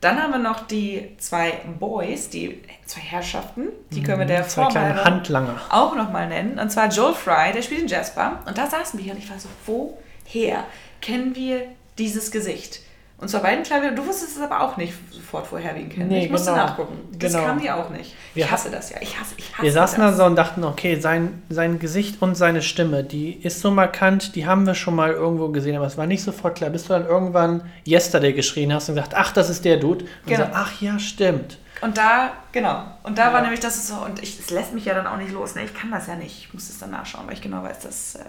Dann 0.00 0.22
haben 0.22 0.30
wir 0.30 0.38
noch 0.38 0.66
die 0.66 1.16
zwei 1.18 1.52
Boys, 1.78 2.28
die 2.28 2.62
zwei 2.84 3.00
Herrschaften, 3.00 3.68
die 3.90 4.02
können 4.02 4.20
wir 4.20 4.26
der 4.26 4.44
mhm. 4.44 4.48
Form 4.48 4.74
Handlanger 4.74 5.60
auch 5.70 5.94
nochmal 5.94 6.28
nennen. 6.28 6.58
Und 6.58 6.70
zwar 6.70 6.88
Joel 6.88 7.14
Fry, 7.14 7.52
der 7.52 7.62
spielt 7.62 7.82
in 7.82 7.88
Jasper. 7.88 8.40
Und 8.46 8.56
da 8.56 8.66
saßen 8.66 8.98
wir 8.98 9.04
hier 9.04 9.14
und 9.14 9.18
ich 9.18 9.30
war 9.30 9.38
so, 9.38 9.48
woher 9.64 10.64
kennen 11.00 11.34
wir 11.34 11.62
dieses 11.98 12.30
Gesicht? 12.30 12.80
Und 13.18 13.30
zwar 13.30 13.40
beiden 13.40 13.64
Klavier. 13.64 13.92
Du 13.92 14.06
wusstest 14.06 14.36
es 14.36 14.42
aber 14.42 14.60
auch 14.60 14.76
nicht 14.76 14.92
sofort 15.10 15.46
vorher, 15.46 15.74
wie 15.74 15.80
ihn 15.80 15.88
kennen. 15.88 16.08
Nee, 16.08 16.26
ich 16.26 16.30
musste 16.30 16.50
genau. 16.50 16.66
nachgucken. 16.66 16.98
Das 17.18 17.32
genau. 17.32 17.46
kam 17.46 17.60
dir 17.60 17.74
auch 17.74 17.88
nicht. 17.88 18.14
Ich 18.34 18.36
wir 18.36 18.50
hasse 18.50 18.70
das 18.70 18.90
ja. 18.90 18.98
Ich 19.00 19.18
hasse, 19.18 19.34
ich 19.38 19.52
hasse 19.52 19.62
Wir 19.62 19.72
saßen 19.72 20.00
da 20.00 20.12
so 20.12 20.24
und 20.24 20.36
dachten, 20.36 20.62
okay, 20.64 21.00
sein, 21.00 21.42
sein 21.48 21.78
Gesicht 21.78 22.20
und 22.20 22.34
seine 22.34 22.60
Stimme, 22.60 23.04
die 23.04 23.32
ist 23.32 23.60
so 23.60 23.70
markant, 23.70 24.36
die 24.36 24.46
haben 24.46 24.66
wir 24.66 24.74
schon 24.74 24.94
mal 24.94 25.12
irgendwo 25.12 25.48
gesehen, 25.48 25.76
aber 25.76 25.86
es 25.86 25.96
war 25.96 26.06
nicht 26.06 26.22
sofort 26.22 26.56
klar. 26.56 26.68
Bis 26.68 26.82
du 26.82 26.90
dann 26.90 27.06
irgendwann 27.06 27.62
Yesterday 27.86 28.34
geschrien 28.34 28.72
hast 28.72 28.90
und 28.90 28.96
gesagt, 28.96 29.14
ach, 29.16 29.32
das 29.32 29.48
ist 29.48 29.64
der 29.64 29.78
Dude. 29.78 30.04
Und 30.04 30.10
genau. 30.26 30.44
so, 30.44 30.50
ach 30.52 30.80
ja, 30.82 30.98
stimmt. 30.98 31.56
Und 31.80 31.96
da, 31.96 32.32
genau. 32.52 32.84
Und 33.02 33.16
da 33.16 33.28
ja. 33.28 33.32
war 33.32 33.40
nämlich 33.40 33.60
das 33.60 33.86
so, 33.88 33.94
und 33.94 34.22
ich, 34.22 34.38
es 34.38 34.50
lässt 34.50 34.74
mich 34.74 34.84
ja 34.84 34.94
dann 34.94 35.06
auch 35.06 35.16
nicht 35.16 35.32
los. 35.32 35.54
Ne? 35.54 35.64
Ich 35.64 35.74
kann 35.74 35.90
das 35.90 36.06
ja 36.06 36.16
nicht. 36.16 36.38
Ich 36.38 36.54
muss 36.54 36.68
es 36.68 36.78
dann 36.78 36.90
nachschauen, 36.90 37.26
weil 37.26 37.34
ich 37.34 37.42
genau 37.42 37.62
weiß, 37.62 37.80
dass. 37.80 38.16
Äh, 38.16 38.24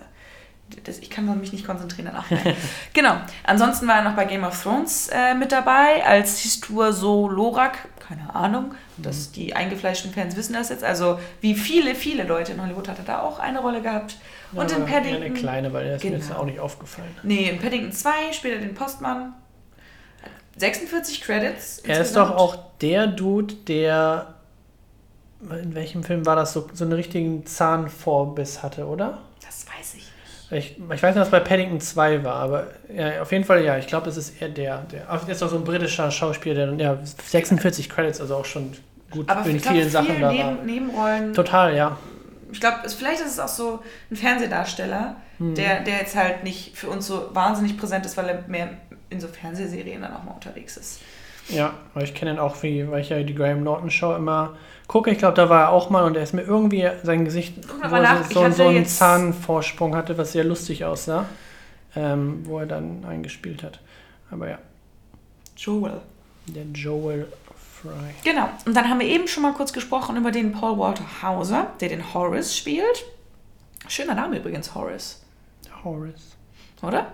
das, 0.84 0.99
ich 0.99 1.10
kann 1.10 1.39
mich 1.39 1.53
nicht 1.53 1.65
konzentrieren 1.65 2.12
danach. 2.12 2.25
genau. 2.93 3.15
Ansonsten 3.43 3.88
war 3.88 3.97
er 3.97 4.03
noch 4.03 4.15
bei 4.15 4.25
Game 4.25 4.43
of 4.43 4.62
Thrones 4.62 5.10
äh, 5.10 5.34
mit 5.34 5.51
dabei 5.51 6.06
als 6.06 6.39
Histur 6.39 6.93
so 6.93 7.27
Lorak. 7.30 7.77
Keine 7.99 8.34
Ahnung. 8.36 8.73
Das, 8.97 9.30
mhm. 9.30 9.34
die 9.34 9.56
eingefleischten 9.56 10.13
Fans 10.13 10.36
wissen 10.36 10.53
das 10.53 10.69
jetzt. 10.69 10.84
Also 10.84 11.19
wie 11.41 11.56
viele, 11.56 11.95
viele 11.95 12.23
Leute 12.23 12.53
in 12.53 12.62
Hollywood 12.62 12.88
hat 12.88 12.99
er 12.99 13.06
da 13.06 13.21
auch 13.21 13.39
eine 13.39 13.60
Rolle 13.60 13.82
gehabt. 13.82 14.17
Ja, 14.53 14.62
und 14.62 14.71
in 14.71 14.86
Paddington. 14.86 15.23
Eine 15.23 15.34
kleine, 15.34 15.73
weil 15.73 15.88
er 15.88 15.95
ist 15.95 16.01
genau. 16.01 16.15
mir 16.15 16.21
jetzt 16.21 16.34
auch 16.34 16.45
nicht 16.45 16.60
aufgefallen. 16.60 17.15
Nee, 17.23 17.49
in 17.49 17.60
Paddington 17.60 17.91
2 17.91 18.34
spielt 18.34 18.56
er 18.56 18.62
den 18.62 18.75
Postmann. 18.75 19.34
46 20.58 21.21
Credits. 21.21 21.80
Er 21.80 22.01
ist 22.01 22.15
doch 22.15 22.32
auch 22.32 22.58
der 22.82 23.08
Dude, 23.08 23.53
der. 23.53 24.34
In 25.51 25.76
welchem 25.76 26.03
Film 26.03 26.26
war 26.26 26.36
das 26.36 26.53
so, 26.53 26.68
so 26.74 26.84
einen 26.84 26.93
richtigen 26.93 27.45
Zahnvorbiss 27.45 28.63
hatte, 28.63 28.88
oder? 28.88 29.20
Ich, 29.97 29.97
ich 30.52 30.76
weiß 30.80 31.02
nicht, 31.02 31.16
was 31.16 31.30
bei 31.30 31.41
Paddington 31.41 31.82
2 31.82 32.24
war, 32.24 32.36
aber 32.36 32.68
ja, 32.93 33.22
auf 33.22 33.32
jeden 33.32 33.43
Fall 33.43 33.64
ja. 33.64 33.78
Ich 33.78 33.88
glaube, 33.88 34.06
das 34.06 34.16
ist 34.16 34.41
eher 34.41 34.50
der. 34.50 34.86
der 34.89 35.28
ist 35.28 35.43
auch 35.43 35.50
so 35.50 35.58
ein 35.58 35.64
britischer 35.64 36.10
Schauspieler, 36.10 36.68
der 36.68 36.74
ja, 36.76 36.98
46 37.04 37.89
Credits, 37.89 38.22
also 38.22 38.36
auch 38.36 38.45
schon 38.45 38.72
gut 39.12 39.30
aber 39.30 39.45
in 39.45 39.60
vielen 39.60 39.89
Sachen 39.89 40.08
viele 40.08 40.22
da 40.22 40.32
Neben, 40.32 40.66
Nebenrollen. 40.66 41.34
Total, 41.34 41.76
ja. 41.76 41.98
Ich 42.52 42.62
glaube, 42.62 42.78
vielleicht 42.88 43.20
ist 43.20 43.32
es 43.32 43.39
auch 43.39 43.50
so 43.50 43.80
ein 44.10 44.16
Fernsehdarsteller, 44.16 45.18
hm. 45.38 45.56
der, 45.56 45.82
der 45.82 45.98
jetzt 45.98 46.16
halt 46.16 46.45
nicht 46.45 46.78
für 46.78 46.88
uns 46.88 47.08
so 47.08 47.30
wahnsinnig 47.34 47.78
präsent 47.78 48.06
ist, 48.06 48.16
weil 48.16 48.30
er 48.30 48.43
mehr 48.48 48.70
in 49.10 49.20
so 49.20 49.28
Fernsehserien 49.28 50.02
dann 50.02 50.14
auch 50.14 50.24
mal 50.24 50.32
unterwegs 50.32 50.78
ist. 50.78 51.02
Ja, 51.50 51.74
weil 51.93 52.04
ich 52.04 52.14
kenne 52.14 52.32
ihn 52.32 52.39
auch, 52.39 52.62
wie, 52.64 52.89
weil 52.89 53.02
ich 53.02 53.10
ja 53.10 53.22
die 53.24 53.36
Graham 53.36 53.64
Norton 53.64 53.89
Show 53.89 54.16
immer 54.16 54.58
gucke. 54.88 55.12
Ich 55.12 55.18
glaube, 55.18 55.36
da 55.36 55.50
war 55.50 55.64
er 55.64 55.70
auch 55.70 55.89
mal 55.89 56.04
und 56.04 56.16
er 56.16 56.24
ist 56.24 56.34
mir 56.34 56.41
irgendwie 56.41 56.89
sein 57.04 57.26
Gesicht, 57.26 57.56
wo 57.89 57.95
er 57.95 58.24
so, 58.24 58.52
so, 58.52 58.68
einen 58.68 58.86
Zahnvorsprung 58.86 59.95
hatte, 59.95 60.18
was 60.18 60.34
sehr 60.34 60.43
lustig 60.43 60.86
aussah, 60.86 61.26
ähm, 61.95 62.41
wo 62.45 62.60
er 62.60 62.66
dann 62.66 63.06
eingespielt 63.06 63.64
hat. 63.64 63.80
Aber 64.30 64.50
ja, 64.50 64.60
Joel. 65.56 66.02
der 66.48 66.66
Joel 66.74 67.28
Fry. 67.82 67.89
Genau. 68.24 68.50
Und 68.66 68.76
dann 68.76 68.89
haben 68.89 69.00
wir 69.00 69.08
eben 69.08 69.28
schon 69.28 69.43
mal 69.43 69.54
kurz 69.54 69.72
gesprochen 69.72 70.18
über 70.18 70.32
den 70.32 70.52
Paul 70.52 70.78
Walter 70.78 71.06
Hauser, 71.22 71.68
der 71.80 71.89
den 71.89 72.14
Horace 72.14 72.56
spielt. 72.58 73.06
Schöner 73.88 74.16
Name 74.16 74.38
übrigens, 74.38 74.74
Horace, 74.76 75.22
Horace. 75.84 76.36
oder? 76.82 77.08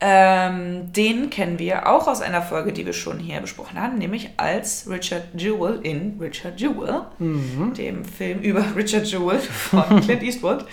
Ähm, 0.00 0.92
den 0.92 1.28
kennen 1.28 1.58
wir 1.58 1.88
auch 1.88 2.06
aus 2.06 2.20
einer 2.20 2.40
Folge, 2.40 2.72
die 2.72 2.86
wir 2.86 2.92
schon 2.92 3.18
hier 3.18 3.40
besprochen 3.40 3.80
haben, 3.80 3.98
nämlich 3.98 4.30
als 4.36 4.88
Richard 4.88 5.24
Jewell 5.34 5.80
in 5.82 6.18
Richard 6.20 6.60
Jewell, 6.60 7.02
dem 7.18 8.04
Film 8.04 8.38
über 8.40 8.64
Richard 8.76 9.06
Jewell 9.06 9.40
von 9.40 10.00
Clint 10.00 10.22
Eastwood. 10.22 10.66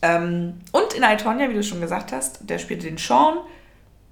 ähm, 0.00 0.54
und 0.72 0.94
in 0.94 1.02
I, 1.02 1.18
Tonya, 1.18 1.50
wie 1.50 1.54
du 1.54 1.62
schon 1.62 1.82
gesagt 1.82 2.12
hast, 2.12 2.48
der 2.48 2.58
spielte 2.58 2.86
den 2.86 2.96
Sean. 2.96 3.40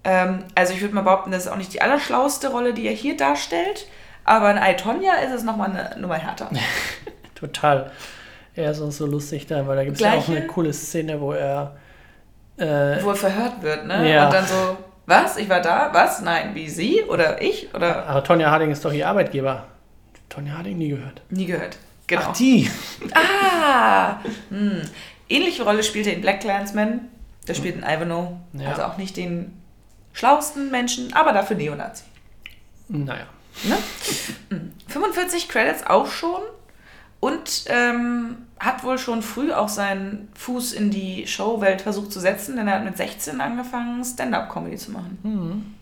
Ähm, 0.04 0.40
also 0.54 0.74
ich 0.74 0.82
würde 0.82 0.94
mal 0.94 1.02
behaupten, 1.02 1.30
das 1.30 1.46
ist 1.46 1.50
auch 1.50 1.56
nicht 1.56 1.72
die 1.72 1.80
allerschlauste 1.80 2.50
Rolle, 2.50 2.74
die 2.74 2.86
er 2.86 2.92
hier 2.92 3.16
darstellt. 3.16 3.86
Aber 4.24 4.50
in 4.50 4.58
I, 4.58 4.76
Tonya 4.76 5.14
ist 5.24 5.32
es 5.32 5.42
nochmal 5.42 5.70
eine 5.70 5.98
Nummer 5.98 6.16
härter. 6.16 6.50
Total. 7.34 7.90
Er 8.54 8.72
ist 8.72 8.82
auch 8.82 8.90
so 8.92 9.06
lustig 9.06 9.46
da, 9.46 9.66
weil 9.66 9.76
da 9.76 9.84
gibt 9.84 9.96
es 9.96 10.02
ja 10.02 10.12
auch 10.12 10.28
eine 10.28 10.46
coole 10.46 10.74
Szene, 10.74 11.18
wo 11.18 11.32
er 11.32 11.76
äh, 12.58 13.02
Wo 13.02 13.10
er 13.10 13.16
verhört 13.16 13.62
wird, 13.62 13.86
ne? 13.86 14.10
Ja. 14.12 14.26
Und 14.26 14.34
dann 14.34 14.46
so, 14.46 14.76
was? 15.06 15.36
Ich 15.36 15.48
war 15.48 15.60
da? 15.60 15.90
Was? 15.92 16.20
Nein, 16.20 16.54
wie 16.54 16.68
Sie? 16.68 17.02
Oder 17.04 17.40
ich? 17.40 17.72
Oder 17.74 18.06
Aber 18.06 18.22
Tonja 18.24 18.50
Harding 18.50 18.70
ist 18.70 18.84
doch 18.84 18.92
ihr 18.92 19.08
Arbeitgeber. 19.08 19.64
Tonja 20.28 20.58
Harding 20.58 20.76
nie 20.78 20.90
gehört. 20.90 21.22
nie 21.30 21.46
gehört. 21.46 21.78
Genau. 22.06 22.22
Ach, 22.26 22.32
die. 22.32 22.70
Ah! 23.12 24.16
Hm. 24.50 24.80
Ähnliche 25.28 25.62
Rolle 25.62 25.82
spielte 25.82 26.10
in 26.10 26.20
Black 26.20 26.40
Clansman. 26.40 27.08
Der 27.46 27.54
spielt 27.54 27.76
in 27.76 27.82
Ivanhoe. 27.82 28.38
Ja. 28.54 28.70
Also 28.70 28.82
auch 28.82 28.96
nicht 28.96 29.16
den 29.16 29.58
schlauesten 30.12 30.70
Menschen, 30.70 31.12
aber 31.14 31.32
dafür 31.32 31.56
Neonazi. 31.56 32.04
Naja. 32.88 33.26
Ne? 33.64 33.76
Hm. 34.50 34.72
45 34.88 35.48
Credits 35.48 35.86
auch 35.86 36.06
schon. 36.08 36.40
Und 37.20 37.64
ähm, 37.68 38.46
hat 38.60 38.82
wohl 38.84 38.98
schon 38.98 39.22
früh 39.22 39.52
auch 39.52 39.68
seinen 39.68 40.28
Fuß 40.34 40.72
in 40.72 40.90
die 40.90 41.26
Showwelt 41.26 41.82
versucht 41.82 42.12
zu 42.12 42.20
setzen, 42.20 42.56
denn 42.56 42.66
er 42.68 42.76
hat 42.76 42.84
mit 42.84 42.96
16 42.96 43.40
angefangen, 43.40 44.04
Stand-up-Comedy 44.04 44.76
zu 44.76 44.90
machen. 44.92 45.74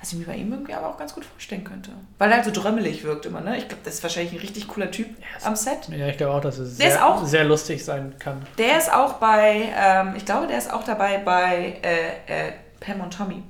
Was 0.00 0.12
ich 0.12 0.18
mir 0.18 0.26
bei 0.26 0.36
ihm 0.36 0.52
irgendwie 0.52 0.74
aber 0.74 0.88
auch 0.88 0.98
ganz 0.98 1.14
gut 1.14 1.24
vorstellen 1.24 1.64
könnte. 1.64 1.90
Weil 2.18 2.30
er 2.30 2.36
halt 2.36 2.44
so 2.44 2.50
drömmelig 2.50 3.04
wirkt 3.04 3.24
immer, 3.26 3.40
ne? 3.40 3.56
Ich 3.56 3.68
glaube, 3.68 3.82
das 3.84 3.94
ist 3.94 4.02
wahrscheinlich 4.02 4.32
ein 4.34 4.38
richtig 4.40 4.68
cooler 4.68 4.90
Typ 4.90 5.06
ist- 5.36 5.46
am 5.46 5.56
Set. 5.56 5.88
Ja, 5.88 6.08
ich 6.08 6.16
glaube 6.18 6.34
auch, 6.34 6.40
dass 6.42 6.58
ist 6.58 6.76
sehr, 6.76 7.06
auch- 7.06 7.24
sehr 7.24 7.44
lustig 7.44 7.82
sein 7.84 8.12
kann. 8.18 8.42
Der 8.58 8.76
ist 8.78 8.92
auch 8.92 9.14
bei, 9.14 9.72
ähm, 9.76 10.14
ich 10.16 10.24
glaube, 10.26 10.46
der 10.46 10.58
ist 10.58 10.70
auch 10.72 10.84
dabei 10.84 11.18
bei 11.24 11.78
äh, 11.82 12.48
äh, 12.48 12.52
Pam 12.80 13.00
und 13.00 13.16
Tommy. 13.16 13.42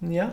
Ja. 0.00 0.32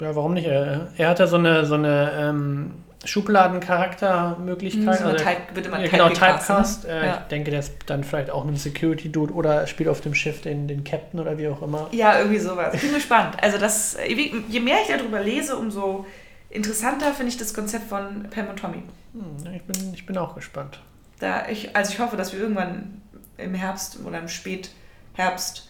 Ja, 0.00 0.16
warum 0.16 0.34
nicht? 0.34 0.46
Er, 0.46 0.88
er 0.96 1.08
hat 1.08 1.18
ja 1.20 1.26
so 1.26 1.36
eine, 1.36 1.64
so 1.64 1.74
eine 1.74 2.12
ähm, 2.16 2.74
Schubladencharaktermöglichkeit. 3.04 5.00
Eine 5.00 5.12
also, 5.12 5.26
wird 5.54 5.66
immer 5.66 5.80
ja, 5.80 5.88
genau, 5.88 6.08
typecast, 6.08 6.84
ne? 6.84 6.90
Äh, 6.90 7.06
Ja. 7.06 7.18
Ich 7.22 7.28
denke, 7.28 7.50
der 7.50 7.60
ist 7.60 7.74
dann 7.86 8.04
vielleicht 8.04 8.30
auch 8.30 8.46
ein 8.46 8.56
Security-Dude 8.56 9.32
oder 9.32 9.66
spielt 9.66 9.88
auf 9.88 10.00
dem 10.00 10.14
Schiff 10.14 10.42
den, 10.42 10.68
den 10.68 10.84
Captain 10.84 11.18
oder 11.18 11.36
wie 11.38 11.48
auch 11.48 11.62
immer. 11.62 11.88
Ja, 11.92 12.18
irgendwie 12.18 12.38
sowas. 12.38 12.74
Ich 12.74 12.80
bin 12.80 12.92
gespannt. 12.94 13.36
Also 13.42 13.58
das, 13.58 13.96
je 14.06 14.32
je 14.48 14.60
mehr 14.60 14.78
ich 14.82 14.88
darüber 14.88 15.20
lese, 15.20 15.56
umso 15.56 16.06
interessanter 16.50 17.12
finde 17.12 17.30
ich 17.30 17.38
das 17.38 17.54
Konzept 17.54 17.88
von 17.88 18.28
Pam 18.30 18.48
und 18.48 18.58
Tommy. 18.58 18.82
Hm, 19.14 19.52
ich, 19.52 19.62
bin, 19.62 19.94
ich 19.94 20.06
bin 20.06 20.16
auch 20.16 20.34
gespannt. 20.34 20.80
Da 21.18 21.48
ich, 21.48 21.74
also 21.74 21.92
ich 21.92 21.98
hoffe, 21.98 22.16
dass 22.16 22.32
wir 22.32 22.40
irgendwann 22.40 23.02
im 23.36 23.54
Herbst 23.54 23.98
oder 24.04 24.18
im 24.18 24.28
Spätherbst 24.28 25.68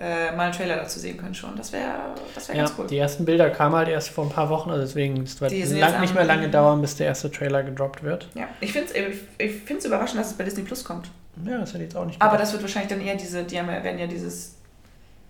äh, 0.00 0.30
mal 0.36 0.44
einen 0.44 0.52
Trailer 0.52 0.76
dazu 0.76 0.98
sehen 1.00 1.16
können 1.16 1.34
schon. 1.34 1.56
Das 1.56 1.72
wäre 1.72 1.90
das 2.34 2.48
wär 2.48 2.56
Ja, 2.56 2.64
ganz 2.64 2.74
cool. 2.78 2.86
die 2.86 2.98
ersten 2.98 3.24
Bilder 3.24 3.50
kamen 3.50 3.74
halt 3.74 3.88
erst 3.88 4.10
vor 4.10 4.24
ein 4.24 4.30
paar 4.30 4.48
Wochen, 4.48 4.70
also 4.70 4.82
deswegen 4.82 5.22
es 5.22 5.40
wird 5.40 5.52
lang, 5.52 6.00
nicht 6.00 6.14
mehr 6.14 6.24
lange 6.24 6.48
dauern, 6.48 6.80
bis 6.80 6.96
der 6.96 7.06
erste 7.08 7.30
Trailer 7.30 7.62
gedroppt 7.62 8.02
wird. 8.02 8.28
Ja, 8.34 8.48
ich 8.60 8.72
finde 8.72 8.88
es 8.94 9.16
ich, 9.38 9.54
find's 9.64 9.84
überraschend, 9.84 10.20
dass 10.20 10.28
es 10.28 10.34
bei 10.34 10.44
Disney 10.44 10.62
Plus 10.62 10.84
kommt. 10.84 11.10
Ja, 11.44 11.58
das 11.58 11.70
hätte 11.70 11.78
ich 11.78 11.90
jetzt 11.90 11.96
auch 11.96 12.04
nicht 12.04 12.20
Aber 12.20 12.32
gedacht. 12.32 12.42
das 12.46 12.52
wird 12.52 12.62
wahrscheinlich 12.62 12.90
dann 12.90 13.00
eher 13.00 13.16
diese, 13.16 13.44
die 13.44 13.58
haben, 13.58 13.68
ja- 13.68 13.82
werden 13.82 13.98
ja 13.98 14.06
dieses, 14.06 14.56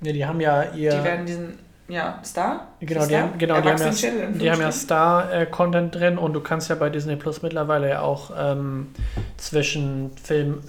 ja, 0.01 0.13
die 0.13 0.25
haben 0.27 0.41
ja 0.41 0.63
ihr... 0.75 0.91
die 0.91 1.05
werden 1.05 1.27
diesen, 1.27 1.59
ja, 1.89 2.21
Star? 2.25 2.69
Genau, 2.81 3.01
die 3.01 3.07
Star? 3.07 3.23
haben, 3.23 3.39
genau, 3.39 3.61
die 3.61 3.69
haben 3.71 3.79
ja, 3.81 4.27
die 4.39 4.51
haben 4.51 4.61
ja. 4.61 4.73
Star-Content 4.73 5.95
drin 5.95 6.19
und 6.19 6.35
du 6.35 6.41
kannst 6.41 6.69
ja 6.69 6.75
bei 6.77 6.91
Disney 6.91 7.17
Plus 7.17 7.41
mittlerweile 7.43 7.89
ja 7.89 8.01
auch 8.03 8.31
ähm, 8.39 8.89
zwischen 9.39 10.11
Film 10.23 10.61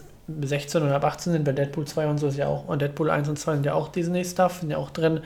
16 0.42 0.82
und 0.84 0.92
ab 0.92 1.04
18 1.04 1.34
sind 1.34 1.44
bei 1.44 1.52
Deadpool 1.52 1.86
2 1.86 2.08
und 2.08 2.18
so 2.18 2.28
ist 2.28 2.38
ja 2.38 2.48
auch, 2.48 2.68
und 2.68 2.82
Deadpool 2.82 3.10
1 3.10 3.30
und 3.30 3.38
2 3.38 3.56
sind 3.56 3.66
ja 3.66 3.74
auch 3.74 3.90
Disney-Stuff, 3.90 4.60
sind 4.62 4.72
ja 4.72 4.78
auch 4.78 4.90
drin. 4.92 5.22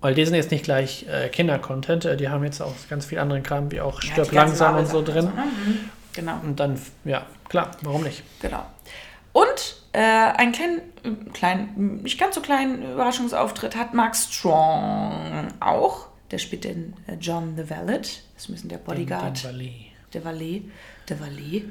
Weil 0.00 0.14
Disney 0.14 0.38
ist 0.38 0.50
nicht 0.50 0.64
gleich 0.64 1.06
äh, 1.08 1.28
Kinder-Content, 1.28 2.04
äh, 2.04 2.16
die 2.16 2.28
haben 2.28 2.44
jetzt 2.44 2.60
auch 2.60 2.72
ganz 2.88 3.06
viel 3.06 3.18
anderen 3.18 3.42
Kram, 3.42 3.72
wie 3.72 3.80
auch 3.80 4.02
Ja, 4.02 4.12
Stirb 4.12 4.32
langsam 4.32 4.76
und 4.76 4.86
so 4.88 5.02
drin. 5.02 5.22
so, 5.22 5.28
ne? 5.28 5.44
Mhm. 5.44 5.90
Genau. 6.12 6.38
Und 6.42 6.60
dann, 6.60 6.80
ja, 7.04 7.26
klar, 7.48 7.70
warum 7.82 8.02
nicht? 8.02 8.22
Genau. 8.40 8.64
Und 9.32 9.76
äh, 9.92 9.98
einen 10.00 10.52
kleinen, 10.52 10.80
kleinen, 11.32 12.02
nicht 12.02 12.18
ganz 12.18 12.34
so 12.34 12.40
kleinen 12.40 12.92
Überraschungsauftritt 12.92 13.76
hat 13.76 13.94
Mark 13.94 14.16
Strong 14.16 15.48
auch. 15.60 16.06
Der 16.30 16.38
spielt 16.38 16.64
den 16.64 16.94
äh, 17.06 17.14
John 17.20 17.54
the 17.56 17.68
Valet. 17.68 18.00
Das 18.00 18.44
ist 18.44 18.48
ein 18.48 18.52
bisschen 18.54 18.70
der 18.70 18.78
Bodyguard. 18.78 19.44
Den, 19.44 19.50
den 19.52 19.58
Valet. 19.58 19.92
der 20.14 20.24
Valet. 20.24 20.62
Der 21.08 21.20
Valet. 21.20 21.64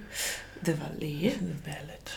Der 0.62 0.80
Valet. 0.80 1.34
The 1.34 1.56
Valet. 1.66 2.12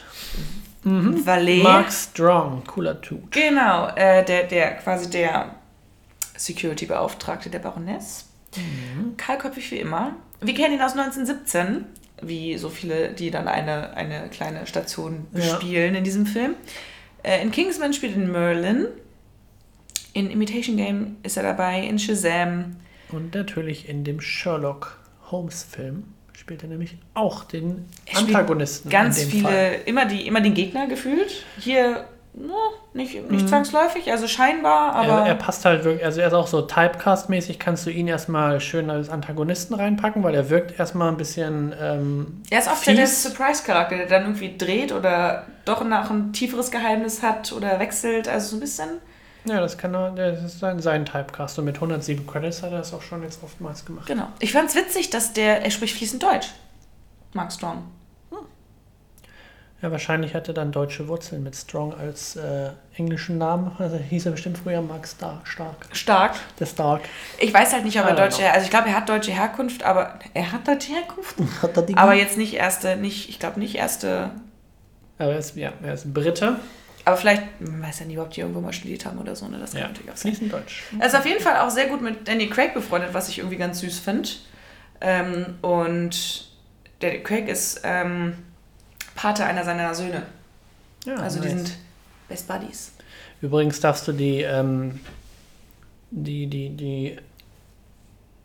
Valet. 0.85 1.63
Mark 1.63 1.93
Strong, 1.93 2.65
cooler 2.67 3.01
Typ. 3.01 3.31
Genau, 3.33 3.89
äh, 3.95 4.25
der, 4.25 4.45
der 4.45 4.77
quasi 4.77 5.11
der 5.11 5.55
Security-Beauftragte 6.37 7.51
der 7.51 7.59
Baroness. 7.59 8.27
Kahlköpfig 9.17 9.71
wie 9.73 9.77
immer. 9.81 10.17
Wir 10.41 10.55
kennen 10.55 10.75
ihn 10.75 10.81
aus 10.81 10.93
1917, 10.93 11.85
wie 12.23 12.57
so 12.57 12.69
viele, 12.69 13.11
die 13.13 13.31
dann 13.31 13.49
eine, 13.49 13.95
eine 13.97 14.29
kleine 14.29 14.67
Station 14.67 15.27
Ja. 15.35 15.43
spielen 15.57 15.95
in 15.95 16.05
diesem 16.05 16.27
Film. 16.27 16.55
Äh, 17.23 17.43
in 17.43 17.51
Kingsman 17.51 17.93
spielt 17.93 18.17
ihn 18.17 18.31
Merlin. 18.31 18.87
In 20.15 20.31
Imitation 20.31 20.77
Game 20.77 21.17
ist 21.23 21.37
er 21.37 21.43
dabei. 21.43 21.81
In 21.81 21.99
Shazam. 21.99 22.77
Und 23.11 23.35
natürlich 23.35 23.89
in 23.89 24.05
dem 24.05 24.21
Sherlock 24.21 24.99
Holmes-Film 25.31 26.05
spielt 26.39 26.63
er 26.63 26.69
nämlich 26.69 26.97
auch 27.15 27.45
den 27.45 27.87
Er 28.07 28.19
Antagonisten. 28.21 28.89
Ganz 28.91 29.25
viele, 29.25 29.43
Fall. 29.49 29.77
immer, 29.87 30.05
die, 30.07 30.27
immer 30.27 30.41
den 30.41 30.55
Gegner 30.55 30.87
gefühlt. 30.87 31.45
Hier 31.59 32.05
no, 32.35 32.55
nicht, 32.95 33.15
nicht 33.31 33.43
Mhm. 33.43 33.49
zwangsläufig, 33.49 34.13
also 34.13 34.29
scheinbar, 34.29 34.93
aber. 34.95 35.23
er, 35.23 35.27
er 35.27 35.35
passt 35.35 35.65
halt 35.65 35.83
wirklich, 35.83 36.05
also 36.05 36.21
er 36.21 36.29
ist 36.29 36.35
auch 36.35 36.47
so 36.47 36.61
Typecast-mäßig, 36.67 37.59
kannst 37.59 37.85
du 37.87 37.91
ihn 37.91 38.07
erstmal 38.07 38.61
schön 38.61 38.89
als 38.91 39.09
Antagonisten 39.09 39.75
reinpacken, 39.75 40.23
weil 40.23 40.37
er 40.37 40.49
wirkt 40.49 40.79
erstmal 40.79 41.09
ein 41.11 41.17
bisschen. 41.17 41.75
Ähm, 41.81 42.43
Er 42.51 42.61
ist 42.61 42.69
oft 42.69 42.87
der, 42.87 42.95
der 42.95 43.07
fies. 43.09 43.25
Surprise-Charakter, 43.25 43.97
der 43.97 44.07
dann 44.07 44.23
irgendwie 44.23 44.57
dreht 44.57 44.93
oder 44.93 45.47
doch 45.65 45.83
nach 45.85 46.11
ein 46.11 46.33
tieferes 46.33 46.71
Geheimnis 46.71 47.23
hat 47.23 47.51
oder 47.53 47.81
wechselt. 47.81 48.29
Also 48.29 48.51
so 48.51 48.57
ein 48.57 48.61
bisschen. 48.61 48.89
Ja, 49.45 49.61
das 49.61 49.79
kann 49.79 49.95
er, 49.95 50.11
das 50.11 50.43
ist 50.43 50.59
sein, 50.59 50.81
sein 50.81 51.05
Typecast. 51.05 51.59
Und 51.59 51.65
mit 51.65 51.77
107 51.77 52.27
Credits 52.27 52.63
hat 52.63 52.73
er 52.73 52.79
das 52.79 52.93
auch 52.93 53.03
schon 53.03 53.23
jetzt 53.23 53.43
oftmals 53.43 53.85
gemacht. 53.85 54.07
Genau. 54.07 54.29
Ich 54.41 54.53
fand's 54.53 54.75
witzig, 54.75 55.11
dass 55.11 55.33
der, 55.33 55.63
er 55.63 55.71
spricht 55.71 55.97
fließend 55.97 56.23
Deutsch. 56.23 56.49
Mark 57.33 57.53
Strong. 57.53 57.85
Ja, 59.81 59.93
wahrscheinlich 59.93 60.35
hat 60.35 60.49
er 60.49 60.55
dann 60.55 60.73
deutsche 60.73 61.07
Wurzeln 61.07 61.45
mit 61.45 61.55
Strong 61.55 61.95
als 61.95 62.35
äh, 62.35 62.71
englischen 62.97 63.39
Namen. 63.39 63.71
Also 63.79 63.97
hieß 63.97 64.27
er 64.27 64.33
bestimmt 64.33 64.59
früher 64.59 64.83
Mark 64.83 65.07
Star, 65.07 65.41
Stark. 65.45 65.87
Stark. 65.93 66.35
Der 66.59 66.67
Stark. 66.67 67.03
Ich 67.39 67.55
weiß 67.55 67.73
halt 67.73 67.85
nicht, 67.85 67.99
ob 68.01 68.07
er 68.07 68.13
don't 68.13 68.17
deutsche, 68.17 68.51
also 68.51 68.65
ich 68.65 68.71
glaube, 68.71 68.89
er 68.89 68.97
hat 68.97 69.09
deutsche 69.09 69.31
Herkunft, 69.31 69.85
aber 69.85 70.19
er 70.35 70.51
hat 70.51 70.67
deutsche 70.67 70.93
Herkunft. 70.93 71.37
Hat 71.63 71.77
er 71.77 71.83
die 71.83 71.97
Aber 71.97 72.15
jetzt 72.15 72.37
nicht 72.37 72.55
erste, 72.55 72.97
nicht, 72.97 73.29
ich 73.29 73.39
glaube 73.39 73.61
nicht 73.61 73.77
erste, 73.77 74.31
Aber 75.19 75.33
er 75.33 75.39
ist, 75.39 75.55
ja, 75.55 75.73
er 75.81 75.95
ist 75.95 76.13
Brite. 76.13 76.57
Aber 77.09 77.17
vielleicht, 77.17 77.61
man 77.61 77.83
weiß 77.83 78.01
ja 78.01 78.07
nie, 78.07 78.19
ob 78.19 78.31
die 78.31 78.41
irgendwo 78.41 78.61
mal 78.61 78.73
studiert 78.73 79.05
haben 79.07 79.19
oder 79.19 79.35
so, 79.37 79.49
ne? 79.49 79.59
Das 79.59 79.73
kann 79.73 79.81
Ja, 79.83 79.89
natürlich 79.89 80.11
auch 80.13 80.17
sein. 80.17 80.33
fließend 80.33 80.53
Deutsch. 80.53 80.85
Er 80.99 81.07
ist 81.07 81.17
auf 81.17 81.27
jeden 81.27 81.41
Fall 81.43 81.57
auch 81.59 81.71
sehr 81.71 81.87
gut 81.87 82.01
mit 82.03 82.27
Danny 82.29 82.49
Craig 82.49 82.73
befreundet, 82.75 83.13
was 83.15 83.29
ich 83.29 83.39
irgendwie 83.39 83.57
ganz 83.57 83.81
süß 83.81 83.99
finde. 83.99 84.29
Ähm, 85.01 85.55
und 85.63 86.49
Danny 87.01 87.23
Craig 87.23 87.49
ist 87.49 87.81
ähm, 87.85 88.35
Pate 89.15 89.45
einer 89.45 89.65
seiner 89.65 89.95
Söhne. 89.95 90.23
Ja, 91.05 91.17
Also 91.17 91.41
die 91.41 91.49
nice. 91.49 91.57
sind 91.69 91.77
Best 92.29 92.49
Buddies. 92.49 92.93
Übrigens 93.41 93.81
darfst 93.81 94.07
du 94.09 94.13
die, 94.13 94.43
ähm, 94.43 95.01
die, 96.11 96.47
die, 96.47 96.71
die, 96.71 97.17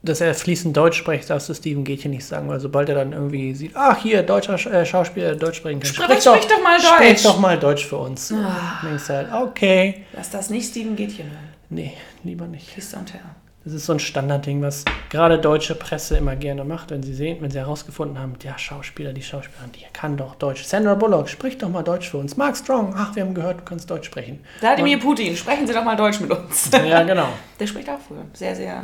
dass 0.03 0.21
er 0.21 0.35
fließend 0.35 0.75
Deutsch 0.75 0.97
spricht, 0.97 1.29
darfst 1.29 1.49
du 1.49 1.53
Steven 1.53 1.83
Gätchen 1.83 2.11
nicht 2.11 2.25
sagen, 2.25 2.47
weil 2.49 2.59
sobald 2.59 2.89
er 2.89 2.95
dann 2.95 3.13
irgendwie 3.13 3.53
sieht, 3.55 3.71
ach 3.73 3.97
hier, 3.97 4.21
deutscher 4.21 4.55
Sch- 4.55 4.69
äh, 4.69 4.85
Schauspieler, 4.85 5.35
Deutsch 5.35 5.57
sprechen 5.57 5.79
kann, 5.79 5.87
Sprich- 5.93 6.21
sprich 6.21 6.47
doch 6.47 6.61
mal 6.61 6.79
Sprich 6.79 7.09
Deutsch. 7.13 7.23
doch 7.23 7.39
mal 7.39 7.57
Deutsch 7.57 7.85
für 7.87 7.97
uns. 7.97 8.31
Ah. 8.33 8.79
Dann 8.81 8.91
denkst 8.91 9.09
halt, 9.09 9.31
okay, 9.31 10.03
Lass 10.13 10.29
das 10.29 10.49
nicht 10.49 10.69
Steven 10.69 10.95
Gätchen 10.95 11.25
hören. 11.31 11.49
nee, 11.69 11.93
lieber 12.23 12.45
nicht. 12.47 12.71
Please 12.73 12.95
don't 12.95 13.05
tell. 13.05 13.21
Das 13.65 13.71
ist 13.71 13.85
so 13.85 13.93
ein 13.93 13.99
Standardding, 14.01 14.61
was 14.61 14.83
gerade 15.09 15.39
deutsche 15.39 15.73
Presse 15.75 16.17
immer 16.17 16.35
gerne 16.35 16.65
macht, 16.65 16.91
wenn 16.91 17.01
sie 17.01 17.13
sehen, 17.13 17.37
wenn 17.39 17.49
sie 17.49 17.59
herausgefunden 17.59 18.19
haben, 18.19 18.37
der 18.39 18.57
Schauspieler, 18.59 19.13
die 19.13 19.21
Schauspielerin, 19.21 19.71
die 19.71 19.85
kann 19.93 20.17
doch 20.17 20.35
Deutsch. 20.35 20.63
Sandra 20.65 20.95
Bullock, 20.95 21.29
sprich 21.29 21.57
doch 21.59 21.69
mal 21.69 21.81
Deutsch 21.81 22.09
für 22.09 22.17
uns. 22.17 22.35
Mark 22.35 22.57
Strong, 22.57 22.93
ach, 22.97 23.15
wir 23.15 23.23
haben 23.23 23.33
gehört, 23.33 23.61
du 23.61 23.63
kannst 23.63 23.89
Deutsch 23.89 24.07
sprechen. 24.07 24.41
Wladimir 24.59 24.99
Putin, 24.99 25.37
sprechen 25.37 25.65
Sie 25.65 25.71
doch 25.71 25.85
mal 25.85 25.95
Deutsch 25.95 26.19
mit 26.19 26.29
uns. 26.31 26.69
Ja, 26.73 27.03
genau. 27.03 27.29
Der 27.61 27.65
spricht 27.67 27.87
auch 27.89 27.99
wohl 28.09 28.17
sehr, 28.33 28.53
sehr. 28.53 28.83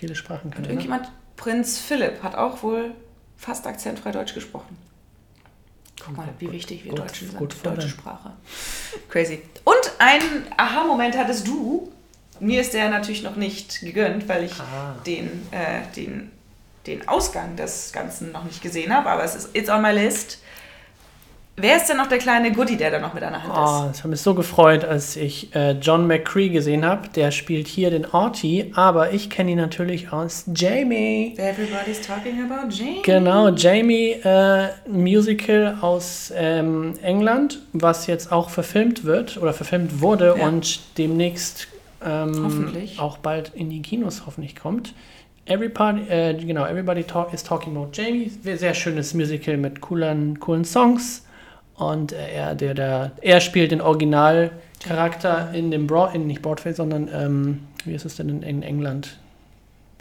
Viele 0.00 0.14
Sprachen 0.14 0.50
kann 0.50 0.60
Und. 0.62 0.68
Ne? 0.68 0.68
irgendjemand, 0.70 1.12
Prinz 1.36 1.78
Philipp, 1.78 2.22
hat 2.22 2.34
auch 2.34 2.62
wohl 2.62 2.92
fast 3.36 3.66
akzentfrei 3.66 4.12
Deutsch 4.12 4.32
gesprochen. 4.32 4.78
Guck 6.02 6.16
mal, 6.16 6.28
wie 6.38 6.50
wichtig 6.50 6.84
wir 6.84 6.92
gut, 6.92 7.00
Deutschen 7.00 7.28
sind. 7.28 7.38
gut 7.38 7.54
deutsche. 7.62 7.88
Sprache. 7.90 8.32
Crazy. 9.10 9.42
Und 9.64 9.92
einen 9.98 10.46
Aha-Moment 10.56 11.18
hattest 11.18 11.46
du. 11.46 11.92
Mir 12.40 12.62
ist 12.62 12.72
der 12.72 12.88
natürlich 12.88 13.22
noch 13.22 13.36
nicht 13.36 13.80
gegönnt, 13.80 14.26
weil 14.26 14.44
ich 14.44 14.58
Ah. 14.58 14.94
den, 15.06 15.26
äh, 15.50 15.82
den, 15.94 16.30
den 16.86 17.06
Ausgang 17.06 17.56
des 17.56 17.92
Ganzen 17.92 18.32
noch 18.32 18.44
nicht 18.44 18.62
gesehen 18.62 18.94
habe. 18.94 19.10
Aber 19.10 19.22
es 19.22 19.34
ist 19.34 19.54
it's 19.54 19.68
on 19.68 19.82
my 19.82 19.92
list. 19.92 20.38
Wer 21.60 21.76
ist 21.76 21.88
denn 21.88 21.96
noch 21.98 22.06
der 22.06 22.18
kleine 22.18 22.52
Goodie, 22.52 22.76
der 22.76 22.90
da 22.90 22.98
noch 22.98 23.12
mit 23.12 23.22
der 23.22 23.30
Hand 23.32 23.44
Oh, 23.48 23.90
ich 23.92 23.98
habe 24.00 24.08
mich 24.08 24.20
so 24.20 24.34
gefreut, 24.34 24.84
als 24.84 25.16
ich 25.16 25.54
äh, 25.54 25.72
John 25.72 26.06
McCree 26.06 26.48
gesehen 26.48 26.84
habe. 26.84 27.08
Der 27.14 27.30
spielt 27.30 27.66
hier 27.68 27.90
den 27.90 28.06
Artie, 28.12 28.72
aber 28.74 29.12
ich 29.12 29.28
kenne 29.30 29.50
ihn 29.52 29.56
natürlich 29.58 30.12
aus 30.12 30.44
Jamie. 30.54 31.32
ist? 31.32 31.38
Everybody's 31.38 32.00
talking 32.00 32.42
about 32.42 32.68
Jane. 32.70 33.02
Genau, 33.02 33.48
Jamie, 33.50 34.12
äh, 34.24 34.68
Musical 34.88 35.76
aus 35.80 36.32
ähm, 36.36 36.94
England, 37.02 37.60
was 37.72 38.06
jetzt 38.06 38.32
auch 38.32 38.50
verfilmt 38.50 39.04
wird 39.04 39.36
oder 39.36 39.52
verfilmt 39.52 40.00
wurde 40.00 40.34
Ja. 40.38 40.46
und 40.46 40.80
demnächst 40.98 41.68
ähm, 42.04 42.72
auch 42.98 43.18
bald 43.18 43.52
in 43.54 43.68
die 43.70 43.82
Kinos 43.82 44.22
hoffentlich 44.26 44.56
kommt. 44.56 44.94
Everybody, 45.46 46.02
äh, 46.08 46.34
genau, 46.34 46.64
Everybody 46.64 47.02
talk, 47.02 47.34
is 47.34 47.42
Talking 47.42 47.76
About 47.76 47.88
Jamie. 47.92 48.30
Sehr, 48.42 48.56
sehr 48.56 48.72
schönes 48.74 49.14
Musical 49.14 49.56
mit 49.56 49.80
coolen, 49.80 50.38
coolen 50.38 50.64
Songs. 50.64 51.26
Und 51.80 52.12
äh, 52.12 52.30
er, 52.34 52.54
der, 52.54 52.74
der, 52.74 53.12
er 53.22 53.40
spielt 53.40 53.72
den 53.72 53.80
Originalcharakter 53.80 55.54
in 55.54 55.70
dem 55.70 55.86
Broad, 55.86 56.14
in, 56.14 56.26
nicht 56.26 56.42
Broadway, 56.42 56.74
sondern 56.74 57.08
ähm, 57.10 57.60
wie 57.86 57.94
ist 57.94 58.04
es 58.04 58.16
denn 58.16 58.28
in, 58.28 58.42
in 58.42 58.62
England? 58.62 59.16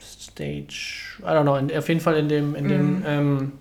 Stage, 0.01 1.21
I 1.21 1.23
don't 1.23 1.43
know, 1.43 1.55
in, 1.55 1.75
auf 1.75 1.88
jeden 1.88 2.01
Fall 2.01 2.17
in 2.17 2.27
dem, 2.27 2.53
in 2.55 2.67
dem, 2.67 3.03
ähm, 3.07 3.51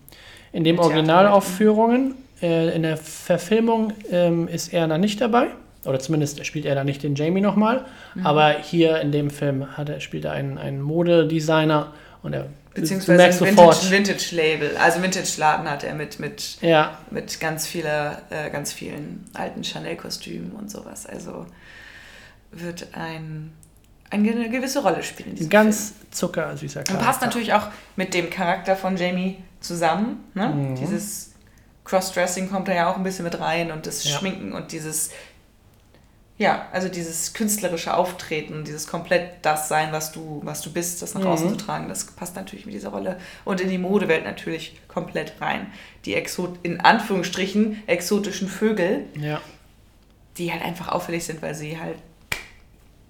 in 0.53 0.65
dem 0.65 0.81
Originalaufführungen. 0.81 2.17
Äh, 2.43 2.75
in 2.75 2.83
der 2.83 2.97
Verfilmung 2.97 3.93
ähm, 4.11 4.49
ist 4.49 4.73
er 4.73 4.89
da 4.89 4.99
nicht 4.99 5.21
dabei. 5.21 5.49
Oder 5.85 6.01
zumindest 6.01 6.45
spielt 6.45 6.67
er 6.67 6.75
da 6.75 6.83
nicht 6.83 7.05
den 7.05 7.15
Jamie 7.15 7.41
nochmal. 7.41 7.85
Mhm. 8.17 8.27
Aber 8.27 8.51
hier 8.51 9.01
in 9.01 9.13
dem 9.13 9.31
Film 9.31 9.77
hat 9.77 9.89
er, 9.89 10.01
spielt 10.01 10.25
er 10.25 10.33
einen, 10.33 10.59
einen 10.59 10.83
Modedesigner 10.83 11.93
und 12.25 12.33
er 12.33 12.47
Beziehungsweise 12.81 13.25
ein 13.25 13.33
sofort. 13.33 13.91
Vintage, 13.91 13.91
Vintage-Label. 13.91 14.77
Also 14.77 15.03
Vintage-Laden 15.03 15.71
hat 15.71 15.85
er 15.85 15.95
mit, 15.95 16.19
mit, 16.21 16.59
Ja, 16.61 16.99
mit 17.11 17.41
ganz, 17.41 17.67
vieler, 17.67 18.23
äh, 18.31 18.51
ganz 18.51 18.73
vielen 18.73 19.25
alten 19.35 19.63
Chanel-Kostümen 19.65 20.53
und 20.53 20.71
sowas. 20.71 21.07
Also 21.07 21.47
wird 22.51 22.89
ein, 22.93 23.53
eine 24.11 24.49
gewisse 24.51 24.83
Rolle 24.83 25.03
spielen. 25.03 25.37
in 25.37 25.49
ganz 25.49 25.93
zuckersüßer 26.11 26.85
Film. 26.87 26.99
Und 26.99 27.05
passt 27.05 27.21
natürlich 27.23 27.53
auch 27.53 27.69
mit 27.97 28.15
dem 28.15 28.31
Charakter 28.31 28.77
von 28.77 28.97
Jamie 28.97 29.37
zusammen. 29.61 30.25
Ne? 30.35 30.49
Mhm. 30.49 30.75
Dieses 30.77 31.33
Crossdressing 31.85 32.51
kommt 32.51 32.69
da 32.69 32.75
ja 32.75 32.91
auch 32.91 32.97
ein 32.97 33.03
bisschen 33.03 33.25
mit 33.25 33.39
rein 33.41 33.71
und 33.71 33.87
das 33.87 34.05
Ja. 34.05 34.19
Schminken 34.19 34.53
und 34.53 34.73
dieses, 34.73 35.11
ja, 36.39 36.69
also 36.73 36.89
dieses 36.89 37.33
künstlerische 37.33 37.95
Auftreten, 37.95 38.63
dieses 38.65 38.87
komplett 38.87 39.45
das 39.45 39.69
sein, 39.69 39.91
was 39.93 40.13
du, 40.13 40.41
was 40.45 40.61
du 40.61 40.73
bist, 40.73 41.03
das 41.03 41.15
nach 41.15 41.23
Mhm. 41.23 41.27
außen 41.29 41.49
zu 41.51 41.57
tragen, 41.57 41.89
das 41.89 42.05
passt 42.07 42.37
natürlich 42.37 42.65
mit 42.65 42.75
dieser 42.75 42.91
Rolle 42.91 43.19
und 43.45 43.61
in 43.61 43.69
die 43.69 43.79
Modewelt 43.79 44.25
natürlich 44.25 44.81
komplett 44.89 45.35
rein. 45.41 45.67
Die 46.05 46.15
Exot 46.15 46.59
in 46.63 46.81
Anführungsstrichen 46.81 47.83
exotischen 47.89 48.49
Vögel, 48.49 49.07
Ja. 49.19 49.41
die 50.37 50.53
halt 50.53 50.63
einfach 50.63 50.89
auffällig 50.89 51.25
sind, 51.25 51.43
weil 51.43 51.55
sie 51.55 51.79
halt 51.81 51.97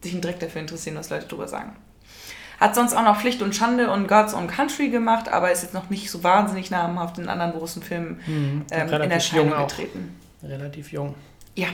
sich 0.03 0.13
einen 0.13 0.23
Dreck 0.23 0.41
dafür 0.41 0.61
interessieren, 0.63 0.97
was 0.97 1.11
Leute 1.11 1.27
drüber 1.27 1.49
sagen. 1.49 1.77
Hat 2.61 2.75
sonst 2.75 2.95
auch 2.95 3.03
noch 3.03 3.21
Pflicht 3.21 3.43
und 3.43 3.55
Schande 3.55 3.91
und 3.91 4.09
Gods 4.09 4.33
on 4.35 4.49
Country 4.49 4.89
gemacht, 4.89 5.29
aber 5.29 5.53
ist 5.53 5.63
jetzt 5.63 5.75
noch 5.75 5.91
nicht 5.91 6.11
so 6.11 6.25
wahnsinnig 6.25 6.71
namhaft 6.71 7.19
in 7.19 7.29
anderen 7.29 7.53
großen 7.53 7.83
Filmen 7.83 8.21
Mhm. 8.27 8.65
ähm, 8.71 8.89
in 9.03 9.11
Erscheinung 9.11 9.51
getreten. 9.67 10.17
Relativ 10.43 10.91
jung. 10.93 11.15
Ja. 11.55 11.69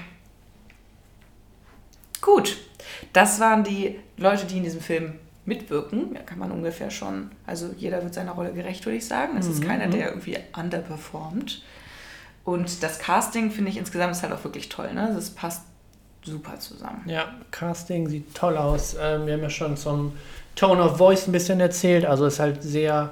Gut. 2.24 2.56
Das 3.12 3.38
waren 3.38 3.64
die 3.64 3.98
Leute, 4.16 4.46
die 4.46 4.56
in 4.56 4.64
diesem 4.64 4.80
Film 4.80 5.14
mitwirken. 5.44 6.14
Da 6.14 6.20
kann 6.20 6.38
man 6.38 6.50
ungefähr 6.50 6.90
schon, 6.90 7.30
also 7.46 7.70
jeder 7.76 8.02
wird 8.02 8.14
seiner 8.14 8.32
Rolle 8.32 8.52
gerecht, 8.52 8.86
würde 8.86 8.96
ich 8.96 9.06
sagen. 9.06 9.36
Es 9.38 9.46
ist 9.46 9.60
Mhm, 9.62 9.66
keiner, 9.66 9.86
mhm. 9.86 9.90
der 9.90 10.08
irgendwie 10.08 10.38
underperformt. 10.58 11.62
Und 12.44 12.82
das 12.82 12.98
Casting 12.98 13.50
finde 13.50 13.70
ich 13.70 13.76
insgesamt 13.76 14.12
ist 14.12 14.22
halt 14.22 14.32
auch 14.32 14.42
wirklich 14.44 14.68
toll. 14.68 14.92
Ne? 14.94 15.12
Das 15.14 15.30
passt 15.30 15.62
super 16.22 16.58
zusammen. 16.58 17.02
Ja, 17.06 17.34
Casting 17.50 18.08
sieht 18.08 18.34
toll 18.34 18.56
aus. 18.56 18.96
Ähm, 19.00 19.26
wir 19.26 19.34
haben 19.34 19.42
ja 19.42 19.50
schon 19.50 19.76
zum 19.76 20.12
Tone 20.56 20.82
of 20.82 20.96
Voice 20.96 21.26
ein 21.26 21.32
bisschen 21.32 21.60
erzählt. 21.60 22.06
Also 22.06 22.24
ist 22.26 22.40
halt 22.40 22.62
sehr 22.62 23.10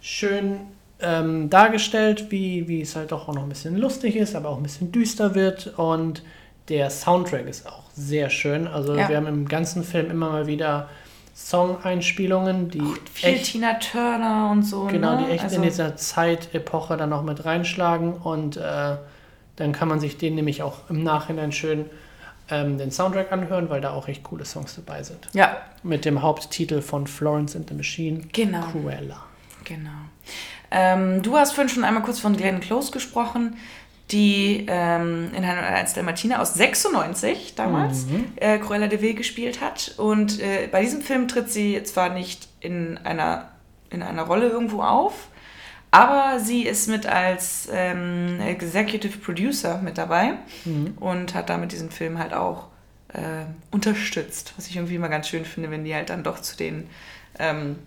schön 0.00 0.60
ähm, 1.00 1.50
dargestellt, 1.50 2.30
wie, 2.30 2.68
wie 2.68 2.80
es 2.80 2.96
halt 2.96 3.12
auch 3.12 3.28
noch 3.28 3.42
ein 3.42 3.48
bisschen 3.50 3.76
lustig 3.76 4.16
ist, 4.16 4.34
aber 4.34 4.48
auch 4.48 4.56
ein 4.56 4.62
bisschen 4.62 4.92
düster 4.92 5.34
wird. 5.34 5.78
Und 5.78 6.22
der 6.68 6.90
Soundtrack 6.90 7.46
ist 7.46 7.66
auch 7.66 7.84
sehr 7.94 8.30
schön. 8.30 8.66
Also 8.66 8.94
Ja. 8.94 9.08
wir 9.08 9.16
haben 9.16 9.26
im 9.26 9.48
ganzen 9.48 9.84
Film 9.84 10.10
immer 10.10 10.30
mal 10.30 10.46
wieder 10.46 10.88
Song-Einspielungen, 11.34 12.70
die 12.70 12.82
Viel 13.12 13.28
echt 13.28 13.52
Tina 13.52 13.74
Turner 13.74 14.50
und 14.50 14.62
so. 14.62 14.84
Genau, 14.84 15.16
ne? 15.16 15.26
die 15.26 15.32
echt 15.32 15.44
also, 15.44 15.56
in 15.56 15.62
dieser 15.62 15.96
Zeitepoche 15.96 16.96
dann 16.96 17.10
noch 17.10 17.22
mit 17.22 17.44
reinschlagen 17.44 18.14
und 18.14 18.56
äh, 18.56 18.96
dann 19.56 19.72
kann 19.72 19.88
man 19.88 20.00
sich 20.00 20.16
den 20.16 20.34
nämlich 20.34 20.62
auch 20.62 20.88
im 20.88 21.02
Nachhinein 21.02 21.52
schön 21.52 21.86
ähm, 22.50 22.78
den 22.78 22.90
Soundtrack 22.90 23.32
anhören, 23.32 23.68
weil 23.68 23.80
da 23.80 23.90
auch 23.90 24.08
echt 24.08 24.22
coole 24.22 24.44
Songs 24.44 24.76
dabei 24.76 25.02
sind. 25.02 25.28
Ja, 25.32 25.58
Mit 25.82 26.04
dem 26.04 26.22
Haupttitel 26.22 26.80
von 26.80 27.06
Florence 27.06 27.56
and 27.56 27.68
the 27.68 27.74
Machine, 27.74 28.22
genau. 28.32 28.62
Cruella. 28.72 29.24
Genau. 29.64 29.90
Ähm, 30.70 31.22
du 31.22 31.36
hast 31.36 31.52
vorhin 31.52 31.68
schon 31.68 31.84
einmal 31.84 32.02
kurz 32.02 32.18
von 32.18 32.36
Glenn 32.36 32.60
Close 32.60 32.92
gesprochen, 32.92 33.56
die 34.12 34.66
ähm, 34.68 35.30
in 35.34 35.46
Hannah 35.46 35.62
Eins 35.66 35.94
der 35.94 36.02
Martina 36.04 36.40
aus 36.40 36.54
96 36.54 37.54
damals 37.56 38.06
Mhm. 38.06 38.24
äh, 38.36 38.58
Cruella 38.58 38.86
de 38.86 39.00
Vil 39.00 39.14
gespielt 39.14 39.60
hat. 39.60 39.94
Und 39.96 40.40
äh, 40.40 40.68
bei 40.70 40.80
diesem 40.82 41.02
Film 41.02 41.26
tritt 41.28 41.50
sie 41.50 41.82
zwar 41.82 42.10
nicht 42.10 42.48
in 42.60 42.98
einer, 42.98 43.48
in 43.90 44.02
einer 44.02 44.22
Rolle 44.22 44.48
irgendwo 44.48 44.82
auf, 44.82 45.28
aber 45.90 46.38
sie 46.40 46.62
ist 46.66 46.88
mit 46.88 47.06
als 47.06 47.68
ähm, 47.72 48.38
Executive 48.40 49.18
Producer 49.18 49.80
mit 49.82 49.98
dabei 49.98 50.34
Mhm. 50.64 50.94
und 51.00 51.34
hat 51.34 51.48
damit 51.48 51.72
diesen 51.72 51.90
Film 51.90 52.18
halt 52.18 52.32
auch 52.34 52.68
äh, 53.12 53.46
unterstützt. 53.70 54.52
Was 54.56 54.66
ich 54.68 54.76
irgendwie 54.76 54.96
immer 54.96 55.08
ganz 55.08 55.28
schön 55.28 55.44
finde, 55.44 55.70
wenn 55.70 55.84
die 55.84 55.94
halt 55.94 56.10
dann 56.10 56.22
doch 56.22 56.40
zu 56.40 56.56
den, 56.56 56.88
ähm, 57.38 57.78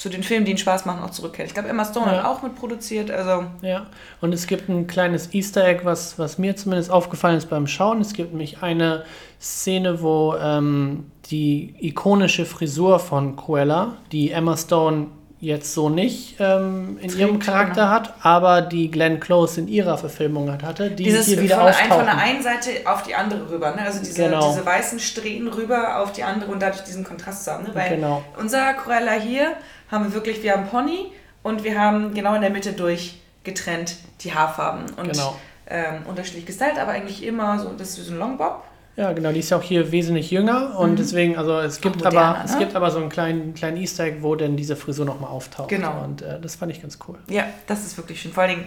zu 0.00 0.08
den 0.08 0.22
Filmen, 0.22 0.46
die 0.46 0.52
ihnen 0.52 0.58
Spaß 0.58 0.86
machen, 0.86 1.02
auch 1.04 1.10
zurückkehrt. 1.10 1.48
Ich 1.48 1.52
glaube, 1.52 1.68
Emma 1.68 1.84
Stone 1.84 2.06
Ja. 2.06 2.12
hat 2.18 2.24
auch 2.24 2.42
mitproduziert. 2.42 3.10
Also, 3.10 3.44
Ja, 3.60 3.84
und 4.22 4.32
es 4.32 4.46
gibt 4.46 4.70
ein 4.70 4.86
kleines 4.86 5.34
Easter 5.34 5.62
Egg, 5.62 5.84
was, 5.84 6.18
was 6.18 6.38
mir 6.38 6.56
zumindest 6.56 6.90
aufgefallen 6.90 7.36
ist 7.36 7.50
beim 7.50 7.66
Schauen. 7.66 8.00
Es 8.00 8.14
gibt 8.14 8.30
nämlich 8.30 8.62
eine 8.62 9.04
Szene, 9.38 10.00
wo 10.00 10.34
ähm, 10.40 11.04
die 11.30 11.74
ikonische 11.80 12.46
Frisur 12.46 12.98
von 12.98 13.36
Cruella, 13.36 13.98
die 14.10 14.30
Emma 14.30 14.56
Stone 14.56 15.08
jetzt 15.40 15.72
so 15.72 15.88
nicht 15.88 16.36
ähm, 16.38 16.98
in 17.00 17.18
ihrem 17.18 17.38
Charakter 17.38 17.82
genau. 17.82 17.88
hat, 17.88 18.14
aber 18.20 18.60
die 18.60 18.90
Glenn 18.90 19.20
Close 19.20 19.58
in 19.60 19.68
ihrer 19.68 19.96
Verfilmung 19.96 20.52
hat, 20.52 20.62
hatte, 20.62 20.90
die 20.90 21.04
dieses 21.04 21.26
hier 21.26 21.36
von, 21.36 21.44
wieder 21.44 21.60
ein, 21.62 21.68
auftauchen. 21.68 21.90
von 21.92 22.04
der 22.04 22.18
einen 22.18 22.42
Seite 22.42 22.70
auf 22.84 23.02
die 23.04 23.14
andere 23.14 23.50
rüber. 23.50 23.70
Ne? 23.74 23.82
Also 23.82 24.00
diese, 24.00 24.24
Genau. 24.24 24.50
diese 24.50 24.66
weißen 24.66 24.98
Strähnen 25.00 25.48
rüber 25.48 25.98
auf 26.00 26.12
die 26.12 26.24
andere 26.24 26.50
und 26.52 26.60
dadurch 26.60 26.84
diesen 26.84 27.04
Kontrast 27.04 27.44
zu 27.44 27.52
haben. 27.52 27.64
Ne? 27.64 27.70
Weil 27.74 27.96
Genau. 27.96 28.22
unser 28.38 28.74
Cruella 28.74 29.12
hier 29.12 29.52
haben 29.90 30.04
wir 30.04 30.12
wirklich, 30.14 30.42
wir 30.42 30.52
haben 30.52 30.66
Pony 30.68 31.10
und 31.42 31.64
wir 31.64 31.78
haben 31.78 32.12
genau 32.12 32.34
in 32.34 32.42
der 32.42 32.50
Mitte 32.50 32.74
durch 32.74 33.20
getrennt 33.42 33.96
die 34.20 34.34
Haarfarben. 34.34 34.84
Und 34.98 35.12
Genau. 35.12 35.36
ähm, 35.68 36.02
unterschiedlich 36.06 36.44
gestylt, 36.44 36.78
aber 36.78 36.92
eigentlich 36.92 37.22
immer 37.22 37.58
so, 37.58 37.70
das 37.70 37.96
ist 37.96 38.06
so 38.06 38.12
ein 38.12 38.18
Longbob. 38.18 38.62
Ja, 39.00 39.14
genau, 39.14 39.32
die 39.32 39.38
ist 39.38 39.48
ja 39.48 39.56
auch 39.56 39.62
hier 39.62 39.92
wesentlich 39.92 40.30
jünger 40.30 40.78
und 40.78 40.98
deswegen, 40.98 41.38
also 41.38 41.58
es 41.58 41.80
gibt 41.80 41.96
moderner, 41.96 42.20
aber 42.36 42.44
es 42.44 42.52
ne? 42.52 42.58
gibt 42.58 42.76
aber 42.76 42.90
so 42.90 42.98
einen 42.98 43.08
kleinen, 43.08 43.54
kleinen 43.54 43.78
Easter 43.78 44.04
Egg, 44.04 44.18
wo 44.20 44.34
denn 44.34 44.58
diese 44.58 44.76
Frisur 44.76 45.06
nochmal 45.06 45.30
auftaucht. 45.30 45.70
Genau. 45.70 46.04
Und 46.04 46.20
äh, 46.20 46.38
das 46.38 46.56
fand 46.56 46.70
ich 46.70 46.82
ganz 46.82 46.98
cool. 47.08 47.16
Ja, 47.30 47.46
das 47.66 47.86
ist 47.86 47.96
wirklich 47.96 48.20
schön. 48.20 48.30
Vor 48.30 48.42
allen 48.42 48.56
Dingen, 48.58 48.66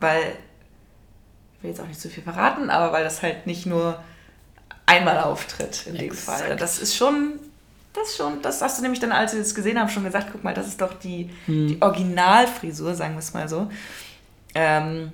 weil, 0.00 0.22
ich 1.56 1.62
will 1.62 1.70
jetzt 1.72 1.80
auch 1.82 1.86
nicht 1.86 2.00
zu 2.00 2.08
viel 2.08 2.22
verraten, 2.22 2.70
aber 2.70 2.90
weil 2.94 3.04
das 3.04 3.20
halt 3.20 3.46
nicht 3.46 3.66
nur 3.66 3.98
einmal 4.86 5.20
auftritt 5.20 5.88
in 5.88 5.96
dem 5.96 6.06
Exakt. 6.06 6.40
Fall. 6.40 6.56
Das 6.56 6.78
ist 6.78 6.96
schon, 6.96 7.34
das 7.92 8.16
schon, 8.16 8.40
das 8.40 8.62
hast 8.62 8.78
du 8.78 8.82
nämlich 8.82 9.00
dann, 9.00 9.12
als 9.12 9.34
wir 9.34 9.42
es 9.42 9.54
gesehen 9.54 9.78
haben, 9.78 9.90
schon 9.90 10.04
gesagt, 10.04 10.28
guck 10.32 10.42
mal, 10.42 10.54
das 10.54 10.68
ist 10.68 10.80
doch 10.80 10.94
die, 10.94 11.28
Hm. 11.44 11.68
die 11.68 11.82
Originalfrisur, 11.82 12.94
sagen 12.94 13.12
wir 13.12 13.18
es 13.18 13.34
mal 13.34 13.46
so. 13.46 13.68
Ähm, 14.54 15.12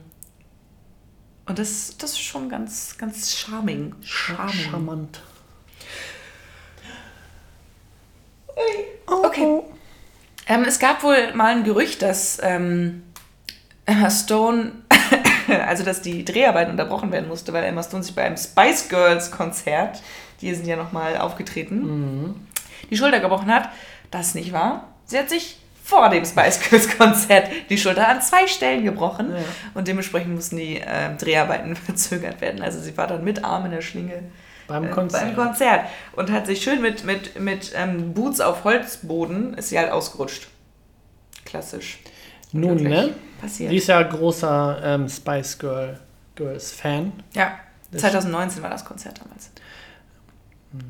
und 1.47 1.59
das, 1.59 1.97
das 1.99 2.13
ist 2.13 2.21
schon 2.21 2.49
ganz, 2.49 2.97
ganz 2.99 3.35
charming. 3.35 3.95
Charming. 4.03 4.55
Charmant. 4.55 5.21
Oh. 9.07 9.65
Ähm, 10.47 10.65
es 10.65 10.79
gab 10.79 11.03
wohl 11.03 11.33
mal 11.35 11.55
ein 11.55 11.65
Gerücht, 11.65 12.03
dass 12.03 12.39
ähm, 12.43 13.05
Emma 13.87 14.11
Stone, 14.11 14.73
also 15.67 15.85
dass 15.85 16.03
die 16.03 16.25
Dreharbeit 16.25 16.69
unterbrochen 16.69 17.13
werden 17.13 17.29
musste, 17.29 17.53
weil 17.53 17.65
Emma 17.65 17.83
Stone 17.83 18.03
sich 18.03 18.15
bei 18.15 18.25
einem 18.25 18.37
Spice 18.37 18.89
Girls 18.89 19.31
Konzert, 19.31 20.03
die 20.41 20.55
sind 20.55 20.67
ja 20.67 20.77
nochmal 20.77 21.19
aufgetreten, 21.19 22.49
die 22.91 22.97
Schulter 22.97 23.21
gebrochen 23.21 23.53
hat. 23.53 23.69
Das 24.11 24.35
nicht 24.35 24.53
wahr. 24.53 24.89
Sie 25.05 25.19
hat 25.19 25.31
sich 25.31 25.60
vor 25.91 26.09
dem 26.09 26.25
Spice 26.25 26.61
Girls 26.71 26.97
Konzert 26.97 27.49
die 27.69 27.77
Schulter 27.77 28.07
an 28.09 28.23
zwei 28.23 28.47
Stellen 28.47 28.85
gebrochen 28.85 29.31
Ja. 29.35 29.43
und 29.75 29.89
dementsprechend 29.89 30.35
mussten 30.35 30.57
die 30.57 30.81
ähm, 30.87 31.19
Dreharbeiten 31.19 31.75
verzögert 31.87 32.41
werden. 32.41 32.63
Also 32.63 32.79
sie 32.81 32.97
war 32.97 33.07
dann 33.09 33.25
mit 33.25 33.45
Arm 33.45 33.65
in 33.67 33.73
der 33.73 33.83
Schlinge 33.83 34.23
Beim 34.69 34.85
äh, 34.85 34.89
Konzert. 34.91 35.23
beim 35.23 35.35
Konzert 35.35 35.81
und 36.15 36.31
hat 36.31 36.47
sich 36.47 36.63
schön 36.63 36.81
mit, 36.81 37.05
mit, 37.05 37.39
mit 37.41 37.73
ähm, 37.75 38.15
Boots 38.15 38.41
auf 38.41 38.63
Holzboden, 38.65 39.55
ist 39.55 39.71
sie 39.71 39.79
halt 39.79 39.91
ausgerutscht. 39.91 40.47
Klassisch. 41.45 41.99
Nun, 42.53 42.77
ne? 42.83 43.15
Passiert. 43.41 43.73
Die 43.73 43.77
ist 43.77 43.89
ja 43.89 44.01
großer 44.03 44.81
ähm, 44.85 45.09
Spice 45.09 45.59
Girl, 45.59 45.99
Girls 46.37 46.71
Fan. 46.73 47.13
ja, 47.35 47.59
Das- 47.91 48.03
2019 48.03 48.63
war 48.63 48.71
das 48.71 48.85
Konzert 48.85 49.21
damals. 49.21 49.51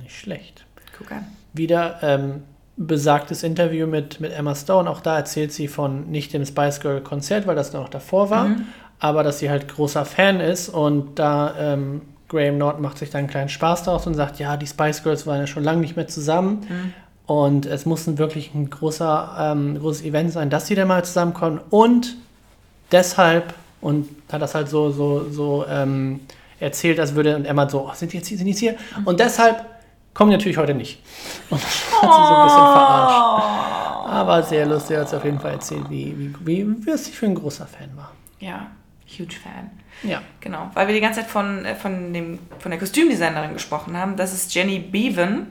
Nicht 0.03 0.17
schlecht. 0.19 0.65
Guck 0.99 1.11
an. 1.13 1.27
Wieder 1.55 1.99
ähm, 2.03 2.43
besagtes 2.87 3.43
Interview 3.43 3.87
mit, 3.87 4.21
mit 4.21 4.33
Emma 4.33 4.55
Stone. 4.55 4.89
Auch 4.89 5.01
da 5.01 5.17
erzählt 5.17 5.53
sie 5.53 5.69
von 5.69 6.11
nicht 6.11 6.33
dem 6.33 6.47
Spice 6.47 6.81
Girl 6.81 7.01
Konzert, 7.03 7.47
weil 7.47 7.55
das 7.55 7.73
noch 7.75 7.89
davor 7.91 8.31
war, 8.31 8.45
Mhm. 8.49 8.63
aber 8.99 9.23
dass 9.23 9.39
sie 9.39 9.51
halt 9.51 9.69
großer 9.69 10.05
Fan 10.07 10.41
ist 10.41 10.71
und 10.71 11.19
da 11.19 11.55
ähm, 11.59 12.01
Graham 12.29 12.59
Norton 12.59 12.81
macht 12.83 12.97
sich 12.99 13.11
da 13.11 13.19
einen 13.19 13.29
kleinen 13.29 13.49
Spaß 13.51 13.83
daraus 13.83 14.07
und 14.07 14.15
sagt, 14.15 14.39
ja, 14.39 14.57
die 14.57 14.67
Spice 14.67 15.03
Girls 15.03 15.27
waren 15.27 15.41
ja 15.41 15.47
schon 15.47 15.63
lange 15.65 15.81
nicht 15.81 15.97
mehr 15.97 16.09
zusammen. 16.09 16.61
Mhm. 16.69 16.93
Und 17.27 17.67
es 17.67 17.87
muss 17.87 18.07
ein 18.07 18.19
wirklich 18.19 18.55
ein 18.55 18.71
großer, 18.71 19.37
ähm, 19.39 19.79
großes 19.79 20.03
Event 20.05 20.33
sein, 20.33 20.49
dass 20.51 20.67
sie 20.67 20.75
dann 20.75 20.89
mal 20.89 21.05
zusammenkommen. 21.05 21.61
Und 21.71 22.17
deshalb, 22.93 23.55
und 23.81 24.09
hat 24.33 24.43
das 24.43 24.55
halt 24.55 24.69
so, 24.69 24.91
so, 24.91 25.31
so 25.31 25.65
ähm, 25.69 26.21
erzählt, 26.61 26.99
als 26.99 27.15
würde, 27.15 27.37
und 27.37 27.45
Emma 27.45 27.69
so, 27.69 27.89
oh, 27.89 27.95
sind 27.95 28.13
die 28.13 28.17
jetzt 28.19 28.29
hier, 28.29 28.39
sind 28.39 28.47
die 28.47 28.53
jetzt 28.53 28.61
hier? 28.61 28.75
Und 29.05 29.21
deshalb 29.21 29.65
kommen 30.15 30.31
natürlich 30.31 30.59
heute 30.59 30.75
nicht. 30.75 31.03
Und 31.51 31.63
das 31.63 31.71
hat 31.71 32.01
sie 32.01 32.07
so 32.07 32.35
ein 32.35 32.45
bisschen 32.45 32.59
verarscht. 32.59 34.07
Aber 34.07 34.43
sehr 34.43 34.67
lustig, 34.67 34.97
hat 34.97 35.09
sie 35.09 35.17
auf 35.17 35.25
jeden 35.25 35.41
Fall 35.41 35.53
erzählt, 35.53 35.89
wie, 35.89 36.35
wie, 36.41 36.67
wie, 36.67 36.97
sie 36.97 37.13
für 37.13 37.27
ein 37.27 37.35
großer 37.35 37.67
Fan 37.67 37.97
war. 37.97 38.13
Ja, 38.41 38.67
huge 39.07 39.37
Fan. 39.37 39.71
Ja. 40.03 40.23
Genau, 40.41 40.71
weil 40.75 40.87
wir 40.89 40.95
die 40.95 41.01
ganze 41.01 41.21
Zeit 41.21 41.31
von, 41.31 41.65
äh, 41.65 41.75
von, 41.75 42.13
dem, 42.13 42.39
von 42.59 42.71
der 42.71 42.81
Kostümdesignerin 42.81 43.53
gesprochen 43.53 43.97
haben. 43.97 44.17
Das 44.17 44.33
ist 44.33 44.55
Jenny 44.55 44.79
Bevan. 44.79 45.47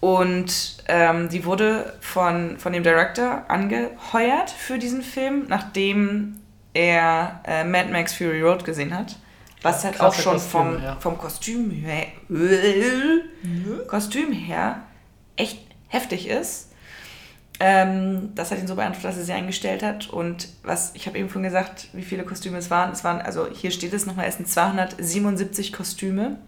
Und 0.00 0.78
ähm, 0.88 1.28
die 1.28 1.44
wurde 1.44 1.92
von, 2.00 2.58
von 2.58 2.72
dem 2.72 2.82
Director 2.82 3.44
angeheuert 3.48 4.50
für 4.50 4.78
diesen 4.78 5.02
Film, 5.02 5.44
nachdem 5.48 6.36
er 6.72 7.40
äh, 7.46 7.64
Mad 7.64 7.90
Max 7.90 8.14
Fury 8.14 8.40
Road 8.40 8.64
gesehen 8.64 8.96
hat. 8.96 9.16
Was 9.62 9.84
halt 9.84 10.00
auch 10.00 10.14
schon 10.14 10.34
Kostüme, 10.34 10.50
vom, 10.50 10.82
ja. 10.82 10.96
vom 11.00 11.18
Kostüm 11.18 11.70
her, 11.70 12.06
Kostüm 13.88 14.32
her 14.32 14.82
echt 15.36 15.58
heftig 15.88 16.28
ist. 16.28 16.68
Ähm, 17.62 18.34
das 18.34 18.50
hat 18.50 18.58
ihn 18.58 18.66
so 18.66 18.74
beeindruckt, 18.74 19.04
dass 19.04 19.18
er 19.18 19.24
sie 19.24 19.32
eingestellt 19.32 19.82
hat. 19.82 20.08
Und 20.08 20.48
was, 20.62 20.92
ich 20.94 21.06
habe 21.06 21.18
eben 21.18 21.28
schon 21.28 21.42
gesagt, 21.42 21.88
wie 21.92 22.02
viele 22.02 22.24
Kostüme 22.24 22.56
es 22.56 22.70
waren. 22.70 22.90
Es 22.90 23.04
waren, 23.04 23.20
also 23.20 23.48
hier 23.52 23.70
steht 23.70 23.92
es 23.92 24.06
nochmal, 24.06 24.26
es 24.26 24.36
sind 24.36 24.48
277 24.48 25.72
Kostüme 25.72 26.38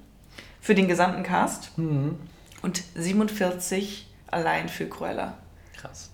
für 0.60 0.74
den 0.74 0.88
gesamten 0.88 1.22
Cast 1.22 1.76
Mhm. 1.76 2.18
und 2.62 2.82
47 2.94 4.06
allein 4.28 4.70
für 4.70 4.86
Cruella. 4.86 5.34
Krass. 5.76 6.10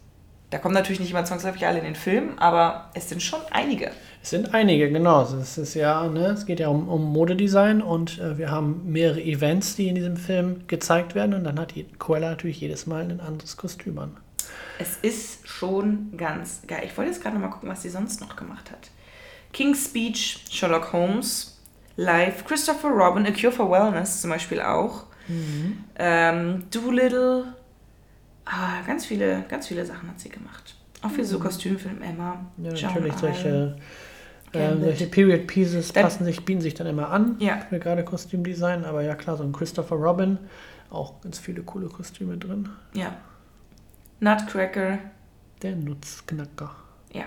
Da 0.50 0.58
kommen 0.58 0.74
natürlich 0.74 0.98
nicht 0.98 1.10
immer 1.10 1.24
zwangsläufig 1.24 1.64
alle 1.66 1.78
in 1.78 1.84
den 1.84 1.94
Film, 1.94 2.36
aber 2.38 2.90
es 2.94 3.08
sind 3.08 3.22
schon 3.22 3.40
einige. 3.52 3.92
Es 4.22 4.30
sind 4.30 4.54
einige, 4.54 4.90
genau. 4.90 5.22
Es 5.22 5.58
ist 5.58 5.74
ja, 5.74 6.06
ne, 6.08 6.26
es 6.26 6.44
geht 6.44 6.60
ja 6.60 6.68
um, 6.68 6.88
um 6.88 7.04
Modedesign 7.12 7.80
und 7.80 8.18
äh, 8.18 8.36
wir 8.36 8.50
haben 8.50 8.82
mehrere 8.90 9.22
Events, 9.22 9.76
die 9.76 9.88
in 9.88 9.94
diesem 9.94 10.16
Film 10.16 10.66
gezeigt 10.66 11.14
werden 11.14 11.34
und 11.34 11.44
dann 11.44 11.58
hat 11.58 11.74
die 11.74 11.86
Cruella 11.98 12.30
natürlich 12.30 12.60
jedes 12.60 12.86
Mal 12.86 13.02
ein 13.02 13.20
anderes 13.20 13.56
Kostüm 13.56 13.98
an. 13.98 14.16
Es 14.78 14.96
ist 15.02 15.46
schon 15.48 16.16
ganz 16.16 16.62
geil. 16.66 16.82
Ich 16.84 16.96
wollte 16.96 17.10
jetzt 17.10 17.22
gerade 17.22 17.36
noch 17.36 17.42
mal 17.42 17.50
gucken, 17.50 17.68
was 17.68 17.82
sie 17.82 17.88
sonst 17.88 18.20
noch 18.20 18.36
gemacht 18.36 18.70
hat. 18.70 18.90
King's 19.52 19.86
Speech, 19.86 20.44
Sherlock 20.50 20.92
Holmes, 20.92 21.58
Live, 21.96 22.44
Christopher 22.44 22.90
Robin, 22.90 23.26
A 23.26 23.30
Cure 23.32 23.52
for 23.52 23.70
Wellness 23.70 24.20
zum 24.20 24.30
Beispiel 24.30 24.60
auch. 24.60 25.04
Ähm, 25.98 26.64
Doolittle. 26.70 27.54
Ah, 28.44 28.82
ganz 28.86 29.04
viele, 29.06 29.44
ganz 29.48 29.66
viele 29.66 29.84
Sachen 29.84 30.08
hat 30.08 30.20
sie 30.20 30.30
gemacht. 30.30 30.76
Auch 31.02 31.10
für 31.10 31.24
so 31.24 31.38
Kostümfilm 31.38 32.02
Emma. 32.02 32.46
Ja, 32.56 32.72
Joan 32.72 32.94
natürlich 32.94 33.14
solche, 33.14 33.76
äh, 34.52 34.76
solche 34.80 35.06
Period 35.06 35.46
Pieces 35.46 35.92
Dann- 35.92 36.04
passen 36.04 36.24
sich, 36.24 36.44
bieten 36.44 36.60
sich 36.60 36.74
dann 36.74 36.86
immer 36.86 37.10
an 37.10 37.36
Ja. 37.38 37.58
für 37.68 37.78
gerade 37.78 38.04
Kostümdesign. 38.04 38.84
Aber 38.84 39.02
ja 39.02 39.14
klar, 39.14 39.36
so 39.36 39.42
ein 39.44 39.52
Christopher 39.52 39.96
Robin, 39.96 40.38
auch 40.90 41.20
ganz 41.20 41.38
viele 41.38 41.62
coole 41.62 41.88
Kostüme 41.88 42.36
drin. 42.38 42.68
Ja. 42.94 43.16
Nutcracker. 44.20 44.98
Der 45.62 45.74
Nutzknacker 45.76 46.70
Ja. 47.12 47.24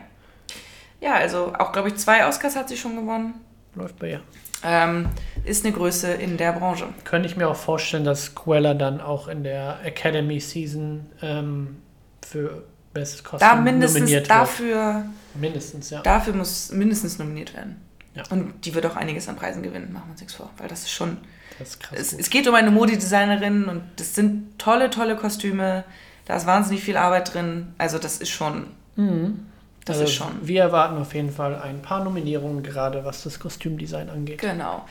Ja, 1.01 1.15
also 1.15 1.53
auch, 1.57 1.71
glaube 1.71 1.89
ich, 1.89 1.95
zwei 1.95 2.25
Oscars 2.27 2.55
hat 2.55 2.69
sie 2.69 2.77
schon 2.77 2.95
gewonnen. 2.95 3.33
läuft 3.75 3.99
bei 3.99 4.11
ihr. 4.11 4.21
Ähm, 4.63 5.07
ist 5.43 5.65
eine 5.65 5.73
Größe 5.73 6.11
in 6.13 6.37
der 6.37 6.53
Branche. 6.53 6.85
Könnte 7.03 7.27
ich 7.27 7.35
mir 7.35 7.47
auch 7.49 7.55
vorstellen, 7.55 8.03
dass 8.03 8.35
Cruella 8.35 8.73
dann 8.75 9.01
auch 9.01 9.27
in 9.27 9.43
der 9.43 9.79
Academy 9.83 10.39
Season 10.39 11.07
ähm, 11.21 11.77
für 12.21 12.63
Bestes 12.93 13.23
Kostüm 13.23 13.47
Da 13.47 13.55
mindestens 13.55 13.99
nominiert 14.01 14.29
dafür, 14.29 14.95
wird. 14.95 15.41
Mindestens, 15.41 15.89
ja. 15.89 16.01
dafür 16.01 16.33
muss 16.33 16.71
mindestens 16.71 17.19
nominiert 17.19 17.53
werden. 17.53 17.77
Ja. 18.15 18.23
Und 18.29 18.65
die 18.65 18.73
wird 18.73 18.85
auch 18.85 18.97
einiges 18.97 19.29
an 19.29 19.37
Preisen 19.37 19.63
gewinnen, 19.63 19.93
machen 19.93 20.07
wir 20.07 20.11
uns 20.11 20.21
nichts 20.21 20.35
vor. 20.35 20.49
Weil 20.57 20.67
das 20.67 20.81
ist 20.81 20.91
schon. 20.91 21.17
Das 21.59 21.69
ist 21.69 21.79
krass. 21.79 21.97
Es, 21.97 22.13
es 22.13 22.29
geht 22.29 22.47
um 22.47 22.55
eine 22.55 22.71
Modedesignerin 22.71 23.65
und 23.65 23.83
das 23.95 24.15
sind 24.15 24.59
tolle, 24.59 24.89
tolle 24.89 25.15
Kostüme. 25.15 25.85
Da 26.25 26.35
ist 26.35 26.45
wahnsinnig 26.45 26.83
viel 26.83 26.97
Arbeit 26.97 27.33
drin. 27.33 27.73
Also, 27.77 27.97
das 27.97 28.17
ist 28.17 28.29
schon. 28.29 28.67
Mhm. 28.95 29.45
Das 29.85 29.95
Also 29.97 30.03
ist 30.09 30.13
schon. 30.13 30.27
Wir 30.43 30.61
erwarten 30.61 30.97
auf 31.01 31.13
jeden 31.15 31.31
Fall 31.31 31.55
ein 31.55 31.81
paar 31.81 32.03
Nominierungen, 32.03 32.61
gerade 32.61 33.03
was 33.03 33.23
das 33.23 33.39
Kostümdesign 33.39 34.09
angeht. 34.09 34.39
Genau. 34.39 34.85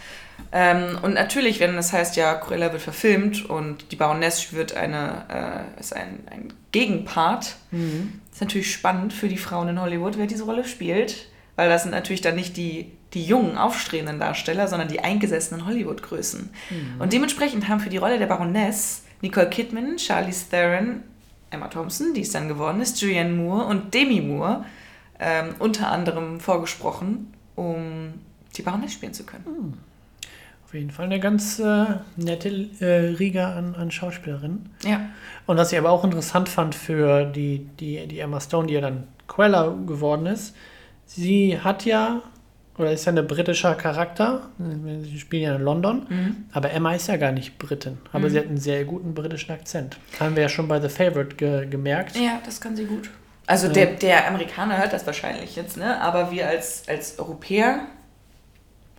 Ähm, 0.53 0.99
und 1.03 1.14
natürlich, 1.14 1.61
wenn 1.61 1.76
das 1.76 1.93
heißt, 1.93 2.16
ja, 2.16 2.34
Cruella 2.34 2.72
wird 2.72 2.82
verfilmt 2.82 3.49
und 3.49 3.93
die 3.93 3.97
Baroness 3.97 4.53
wird 4.53 4.74
eine, 4.76 5.66
äh, 5.76 5.80
ist 5.80 5.95
ein, 5.95 6.20
ein 6.30 6.53
Gegenpart, 6.72 7.55
Mhm. 7.70 8.20
ist 8.32 8.41
natürlich 8.41 8.72
spannend 8.72 9.12
für 9.12 9.28
die 9.28 9.36
Frauen 9.36 9.68
in 9.68 9.80
Hollywood, 9.80 10.18
wer 10.18 10.26
diese 10.26 10.45
Rolle 10.45 10.64
spielt, 10.64 11.28
weil 11.57 11.68
das 11.68 11.82
sind 11.82 11.93
natürlich 11.93 12.20
dann 12.22 12.34
nicht 12.34 12.57
die, 12.57 12.91
die 13.14 13.24
jungen, 13.24 13.59
aufstrebenden 13.59 14.18
Darsteller, 14.18 14.66
sondern 14.66 14.88
die 14.88 15.01
eingesessenen 15.01 15.66
Hollywood-Größen. 15.66 16.51
Und 16.99 17.12
dementsprechend 17.12 17.68
haben 17.68 17.80
für 17.80 17.91
die 17.91 17.97
Rolle 17.99 18.18
der 18.18 18.26
Baroness 18.26 19.03
Nicole 19.20 19.51
Kidman, 19.51 19.99
Charlize 19.99 20.49
Theron, 20.51 21.03
Emma 21.51 21.68
Thompson, 21.68 22.14
die 22.14 22.22
es 22.22 22.30
dann 22.30 22.48
geworden 22.48 22.80
ist, 22.80 23.01
Julianne 23.01 23.34
Moore 23.34 23.66
und 23.66 23.92
Demi 23.92 24.20
Moore 24.20 24.64
ähm, 25.18 25.55
unter 25.59 25.90
anderem 25.90 26.40
vorgesprochen, 26.40 27.32
um 27.57 28.14
die 28.57 28.62
Baroness 28.62 28.92
spielen 28.92 29.12
zu 29.12 29.24
können. 29.24 29.78
Auf 30.64 30.74
jeden 30.74 30.90
Fall 30.92 31.07
eine 31.07 31.18
ganz 31.18 31.59
äh, 31.59 31.86
nette 32.16 32.68
äh, 32.78 33.16
Riga 33.16 33.57
an, 33.57 33.74
an 33.74 33.90
Schauspielerinnen. 33.90 34.70
Ja. 34.84 35.01
Und 35.46 35.57
was 35.57 35.72
ich 35.72 35.78
aber 35.78 35.90
auch 35.90 36.05
interessant 36.05 36.48
fand 36.48 36.76
für 36.76 37.24
die, 37.24 37.66
die, 37.80 38.07
die 38.07 38.20
Emma 38.20 38.40
Stone, 38.40 38.68
die 38.68 38.74
ja 38.74 38.80
dann 38.80 39.09
Quella 39.26 39.74
geworden 39.86 40.26
ist, 40.26 40.55
sie 41.07 41.59
hat 41.59 41.84
ja, 41.84 42.22
oder 42.80 42.92
ist 42.92 43.04
ja 43.04 43.12
ein 43.12 43.26
britischer 43.26 43.74
Charakter, 43.74 44.48
sie 45.02 45.18
spielen 45.18 45.42
ja 45.42 45.54
in 45.56 45.62
London, 45.62 46.06
Mhm. 46.08 46.36
aber 46.52 46.70
Emma 46.72 46.94
ist 46.94 47.06
ja 47.08 47.16
gar 47.16 47.32
nicht 47.32 47.58
Britin, 47.58 47.98
aber 48.12 48.30
sie 48.30 48.38
hat 48.38 48.46
einen 48.46 48.58
sehr 48.58 48.84
guten 48.84 49.14
britischen 49.14 49.52
Akzent. 49.52 49.98
Haben 50.18 50.34
wir 50.36 50.42
ja 50.42 50.48
schon 50.48 50.66
bei 50.68 50.80
The 50.80 50.88
Favorite 50.88 51.36
ge 51.36 51.66
gemerkt. 51.66 52.16
Ja, 52.16 52.40
das 52.44 52.60
kann 52.60 52.74
sie 52.76 52.84
gut. 52.86 53.10
Also 53.46 53.66
Ja. 53.66 53.72
der, 53.72 53.86
der 53.94 54.28
Amerikaner 54.28 54.78
hört 54.78 54.92
das 54.92 55.06
wahrscheinlich 55.06 55.56
jetzt, 55.56 55.76
ne? 55.76 56.00
Aber 56.00 56.30
wir 56.30 56.46
als, 56.48 56.84
als 56.88 57.18
Europäer 57.18 57.80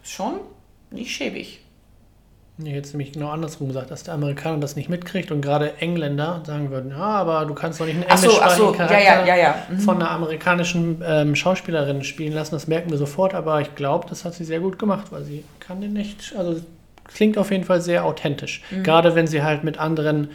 schon 0.04 0.40
nicht 0.90 1.12
schäbig. 1.16 1.61
Nee, 2.64 2.76
jetzt 2.76 2.94
nämlich 2.94 3.14
genau 3.14 3.30
andersrum 3.30 3.68
gesagt, 3.68 3.90
dass 3.92 4.04
der 4.04 4.14
Amerikaner 4.14 4.60
das 4.60 4.76
nicht 4.76 4.90
mitkriegt 4.90 5.32
und 5.32 5.42
gerade 5.42 5.78
Engländer 5.80 6.42
sagen 6.46 6.70
würden, 6.70 6.92
ja, 6.92 6.98
aber 6.98 7.46
du 7.46 7.54
kannst 7.54 7.80
doch 7.80 7.86
nicht 7.86 7.96
einen 7.96 8.06
Ach 8.08 8.18
so, 8.18 8.30
ach 8.42 8.52
englischsprachigen 8.52 8.58
so, 8.58 8.72
ja, 8.72 8.88
Charakter 8.88 9.26
ja, 9.26 9.36
ja. 9.36 9.56
Mhm. 9.70 9.80
von 9.80 9.96
einer 9.96 10.12
amerikanischen 10.12 11.02
ähm, 11.06 11.36
Schauspielerin 11.36 12.04
spielen 12.04 12.34
lassen. 12.34 12.52
Das 12.52 12.68
merken 12.68 12.92
wir 12.92 12.98
sofort, 12.98 13.34
aber 13.34 13.62
ich 13.62 13.74
glaube, 13.76 14.08
das 14.10 14.26
hat 14.26 14.34
sie 14.34 14.44
sehr 14.44 14.60
gut 14.60 14.78
gemacht, 14.78 15.08
weil 15.12 15.24
sie 15.24 15.44
kann 15.60 15.82
den 15.82 15.94
nicht, 15.94 16.36
also 16.38 16.62
klingt 17.08 17.38
auf 17.38 17.52
jeden 17.52 17.64
Fall 17.64 17.82
sehr 17.82 18.06
authentisch. 18.06 18.62
Mhm. 18.72 18.84
Gerade 18.84 19.16
wenn 19.16 19.28
sie 19.28 19.44
halt 19.44 19.64
mit 19.64 19.80
anderen 19.80 20.30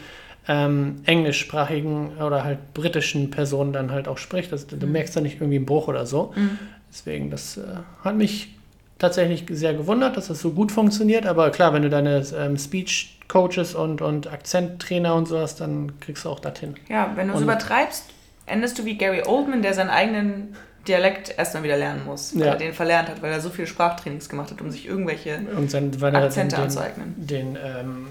ähm, 0.49 0.97
englischsprachigen 1.05 2.18
oder 2.18 2.45
halt 2.45 2.74
britischen 2.74 3.31
Personen 3.31 3.72
dann 3.72 3.91
halt 3.91 4.09
auch 4.09 4.18
spricht. 4.18 4.53
Das, 4.53 4.66
Du 4.66 4.87
merkst 4.87 5.16
da 5.16 5.20
nicht 5.20 5.37
irgendwie 5.37 5.57
einen 5.57 5.66
Bruch 5.66 5.89
oder 5.89 6.07
so. 6.07 6.33
Mhm. 6.37 6.59
Deswegen, 6.91 7.31
das 7.31 7.57
äh, 7.57 7.62
hat 8.05 8.16
mich 8.16 8.55
tatsächlich 8.99 9.44
sehr 9.51 9.74
gewundert, 9.74 10.16
dass 10.16 10.28
das 10.28 10.40
so 10.40 10.51
gut 10.53 10.72
funktioniert. 10.72 11.26
Aber 11.26 11.51
klar, 11.51 11.72
wenn 11.72 11.82
du 11.82 11.90
deine 11.90 12.24
ähm, 12.36 12.57
Speech-Coaches 12.59 13.74
und, 13.74 14.01
und 14.03 14.26
Akzenttrainer 14.32 15.14
und 15.14 15.26
so 15.28 15.38
hast, 15.38 15.61
dann 15.61 15.99
kriegst 16.01 16.24
du 16.24 16.30
auch 16.30 16.40
das 16.40 16.59
hin. 16.59 16.74
Ja, 16.88 17.12
wenn 17.14 17.28
du 17.28 17.34
es 17.34 17.42
übertreibst, 17.42 18.05
endest 18.47 18.78
du 18.78 18.84
wie 18.84 18.97
Gary 18.97 19.22
Oldman, 19.26 19.62
der 19.62 19.74
seinen 19.74 19.90
eigenen 19.90 20.57
Dialekt 20.88 21.36
erstmal 21.36 21.64
wieder 21.64 21.76
lernen 21.76 22.05
muss, 22.05 22.32
weil 22.34 22.42
Ja. 22.42 22.53
er 22.53 22.57
den 22.59 22.72
verlernt 22.72 23.09
hat, 23.09 23.20
weil 23.20 23.32
er 23.32 23.40
so 23.40 23.51
viele 23.51 23.66
Sprachtrainings 23.66 24.28
gemacht 24.28 24.53
hat, 24.53 24.61
um 24.61 24.70
sich 24.70 24.86
irgendwelche 24.86 25.40
Und 25.57 25.74
dann, 25.74 26.01
weil 26.01 26.14
er 26.14 26.20
den, 26.20 26.26
Akzente 26.28 26.57
den, 26.57 26.64
anzueignen. 26.64 27.14
den, 27.16 27.59
ähm, 27.62 28.07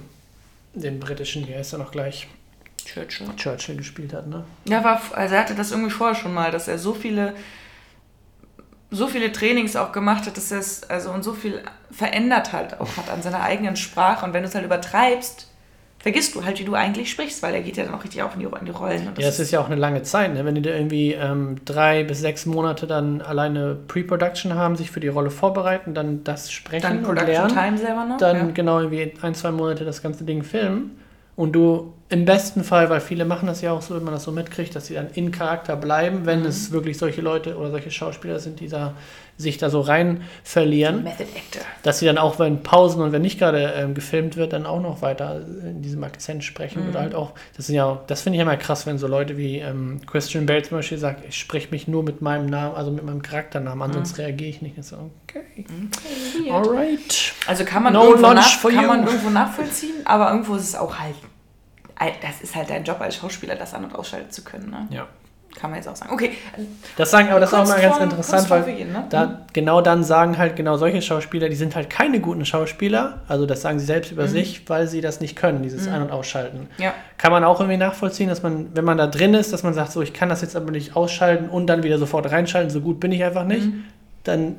den 0.73 0.99
britischen, 0.99 1.47
wie 1.47 1.55
heißt 1.55 1.73
er 1.73 1.79
noch 1.79 1.91
gleich, 1.91 2.27
Churchill. 2.83 3.27
Churchill 3.38 3.77
gespielt 3.77 4.13
hat, 4.13 4.27
ne? 4.27 4.43
Ja, 4.65 4.83
war, 4.83 5.01
also 5.13 5.36
er 5.36 5.41
hatte 5.41 5.55
das 5.55 5.71
irgendwie 5.71 5.89
vorher 5.89 6.15
schon 6.15 6.33
mal, 6.33 6.51
dass 6.51 6.67
er 6.67 6.77
so 6.77 6.93
viele, 6.93 7.33
so 8.91 9.07
viele 9.07 9.31
Trainings 9.31 9.75
auch 9.75 9.91
gemacht 9.91 10.25
hat, 10.25 10.38
dass 10.38 10.51
er 10.51 10.59
es, 10.59 10.89
also 10.89 11.11
und 11.11 11.23
so 11.23 11.33
viel 11.33 11.61
verändert 11.91 12.53
halt 12.53 12.79
auch 12.79 12.97
hat 12.97 13.09
an 13.09 13.21
seiner 13.21 13.41
eigenen 13.41 13.75
Sprache. 13.75 14.25
Und 14.25 14.33
wenn 14.33 14.43
du 14.43 14.49
es 14.49 14.55
halt 14.55 14.65
übertreibst, 14.65 15.51
vergisst 15.99 16.36
du 16.36 16.45
halt, 16.45 16.59
wie 16.59 16.65
du 16.65 16.75
eigentlich 16.75 17.09
sprichst, 17.09 17.41
weil 17.41 17.55
er 17.55 17.61
geht 17.61 17.77
ja 17.77 17.86
dann 17.86 17.95
auch 17.95 18.03
richtig 18.03 18.21
auch 18.21 18.33
in 18.36 18.39
die, 18.41 18.45
in 18.45 18.65
die 18.65 18.71
Rollen. 18.71 19.07
Und 19.07 19.17
das 19.17 19.23
Ja, 19.23 19.29
es 19.29 19.39
ist 19.39 19.51
ja 19.51 19.59
auch 19.59 19.65
eine 19.65 19.75
lange 19.75 20.03
Zeit, 20.03 20.33
ne? 20.33 20.45
wenn 20.45 20.53
die 20.53 20.61
da 20.61 20.69
irgendwie 20.69 21.13
ähm, 21.13 21.57
drei 21.65 22.03
bis 22.03 22.19
sechs 22.19 22.45
Monate 22.45 22.86
dann 22.86 23.21
alleine 23.21 23.75
Pre-Production 23.88 24.53
haben, 24.53 24.75
sich 24.75 24.91
für 24.91 24.99
die 24.99 25.07
Rolle 25.07 25.31
vorbereiten, 25.31 25.95
dann 25.95 26.23
das 26.23 26.51
sprechen 26.51 26.83
dann 26.83 27.05
und 27.05 27.15
lernen, 27.15 27.49
Time 27.51 27.77
selber 27.77 28.05
noch. 28.05 28.17
dann 28.17 28.38
ja. 28.38 28.51
genau 28.53 28.79
irgendwie 28.81 29.13
ein, 29.19 29.33
zwei 29.33 29.51
Monate 29.51 29.83
das 29.83 30.03
ganze 30.03 30.25
Ding 30.25 30.43
filmen 30.43 30.91
und 31.36 31.53
du 31.53 31.93
im 32.09 32.25
besten 32.25 32.63
Fall, 32.63 32.89
weil 32.89 33.01
viele 33.01 33.25
machen 33.25 33.47
das 33.47 33.61
ja 33.61 33.71
auch 33.71 33.81
so, 33.81 33.95
wenn 33.95 34.03
man 34.03 34.13
das 34.13 34.23
so 34.23 34.31
mitkriegt, 34.31 34.75
dass 34.75 34.88
sie 34.88 34.93
dann 34.93 35.09
in 35.15 35.31
Charakter 35.31 35.75
bleiben, 35.75 36.25
wenn 36.25 36.41
Mhm. 36.41 36.45
es 36.45 36.71
wirklich 36.71 36.97
solche 36.97 37.21
Leute 37.21 37.57
oder 37.57 37.71
solche 37.71 37.91
Schauspieler 37.91 38.39
sind, 38.39 38.59
die 38.59 38.67
da 38.69 38.93
sich 39.38 39.57
da 39.57 39.69
so 39.69 39.81
rein 39.81 40.21
verlieren, 40.43 41.03
Method 41.03 41.23
Actor. 41.36 41.61
dass 41.83 41.99
sie 41.99 42.05
dann 42.05 42.17
auch, 42.17 42.39
wenn 42.39 42.63
Pausen 42.63 43.01
und 43.01 43.11
wenn 43.11 43.21
nicht 43.21 43.38
gerade 43.38 43.73
ähm, 43.75 43.93
gefilmt 43.93 44.38
wird, 44.38 44.53
dann 44.53 44.65
auch 44.65 44.79
noch 44.81 45.01
weiter 45.01 45.41
in 45.63 45.81
diesem 45.81 46.03
Akzent 46.05 46.43
sprechen 46.43 46.83
Mhm. 46.83 46.89
oder 46.91 46.99
halt 47.01 47.15
auch, 47.15 47.33
das 47.57 47.67
sind 47.67 47.75
ja, 47.75 48.01
das 48.07 48.21
finde 48.21 48.38
ich 48.38 48.41
immer 48.41 48.55
krass, 48.55 48.86
wenn 48.86 48.97
so 48.97 49.07
Leute 49.07 49.36
wie 49.38 49.57
ähm, 49.59 49.99
Christian 50.05 50.45
Bale 50.45 50.63
zum 50.63 50.77
Beispiel 50.77 50.97
sagt, 50.97 51.25
ich 51.27 51.38
spreche 51.38 51.67
mich 51.71 51.88
nur 51.88 52.03
mit 52.03 52.21
meinem 52.21 52.45
Namen, 52.45 52.75
also 52.75 52.91
mit 52.91 53.03
meinem 53.03 53.21
Charakternamen, 53.21 53.81
an, 53.81 53.89
Mhm. 53.89 53.93
sonst 53.95 54.17
reagiere 54.17 54.49
ich 54.49 54.61
nicht. 54.61 54.77
Ich 54.77 54.86
so, 54.86 55.11
okay, 55.27 55.65
alright. 56.51 57.33
Also 57.47 57.65
kann 57.65 57.83
man, 57.83 57.93
No 57.93 58.05
irgendwo, 58.09 58.33
nach, 58.33 58.61
kann 58.61 58.71
you. 58.73 58.81
man 58.88 59.05
irgendwo 59.05 59.29
nachvollziehen, 59.29 59.95
aber 60.05 60.29
irgendwo 60.31 60.55
ist 60.55 60.63
es 60.69 60.75
auch 60.75 60.97
halt, 60.97 61.15
das 62.21 62.41
ist 62.41 62.55
halt 62.55 62.69
dein 62.69 62.83
Job 62.83 62.99
als 63.01 63.15
Schauspieler, 63.17 63.55
das 63.55 63.73
an- 63.73 63.86
und 63.86 63.95
ausschalten 63.95 64.31
zu 64.31 64.43
können. 64.43 64.69
Ne? 64.69 64.88
Ja. 64.91 65.07
Kann 65.60 65.70
man 65.72 65.78
jetzt 65.80 65.88
auch 65.88 65.95
sagen. 65.95 66.14
Okay, 66.14 66.32
Das 66.97 67.12
sagen, 67.12 67.30
aber 67.30 67.39
das 67.39 67.49
ist 67.51 67.56
auch 67.58 67.68
mal 67.68 67.82
ganz 67.82 67.95
Kunstform- 67.95 68.03
interessant, 68.03 68.49
weil 68.49 68.70
jeden, 68.70 68.91
ne? 68.91 69.06
da, 69.10 69.39
genau 69.53 69.82
dann 69.82 70.03
sagen 70.03 70.38
halt 70.38 70.56
genau 70.56 70.76
solche 70.78 71.01
Schauspieler, 71.01 71.47
die 71.49 71.56
sind 71.56 71.76
halt 71.76 71.89
keine 71.89 72.20
guten 72.20 72.45
Schauspieler, 72.45 73.22
also 73.28 73.45
das 73.45 73.62
sagen 73.62 73.80
sie 73.80 73.86
selbst 73.86 74.12
Mhm. 74.12 74.18
über 74.18 74.28
sich, 74.28 74.68
weil 74.70 74.88
sie 74.88 75.01
das 75.01 75.22
nicht 75.22 75.36
können, 75.36 75.64
dieses 75.64 75.88
Ein- 75.88 76.01
und 76.01 76.12
Ausschalten. 76.12 76.68
Ja. 76.78 76.93
Kann 77.18 77.32
man 77.32 77.43
auch 77.43 77.60
irgendwie 77.62 77.78
nachvollziehen, 77.78 78.28
dass 78.30 78.43
man, 78.43 78.68
wenn 78.76 78.86
man 78.86 78.97
da 78.97 79.08
drin 79.08 79.34
ist, 79.34 79.53
dass 79.53 79.64
man 79.64 79.74
sagt, 79.74 79.91
so, 79.91 80.01
ich 80.01 80.14
kann 80.14 80.30
das 80.30 80.41
jetzt 80.41 80.56
aber 80.56 80.72
nicht 80.72 80.95
ausschalten 80.95 81.47
und 81.49 81.68
dann 81.68 81.84
wieder 81.84 81.97
sofort 81.97 82.30
reinschalten, 82.32 82.70
so 82.70 82.82
gut 82.82 82.99
bin 82.99 83.12
ich 83.12 83.24
einfach 83.24 83.45
nicht, 83.45 83.66
Mhm. 83.68 83.86
dann 84.24 84.56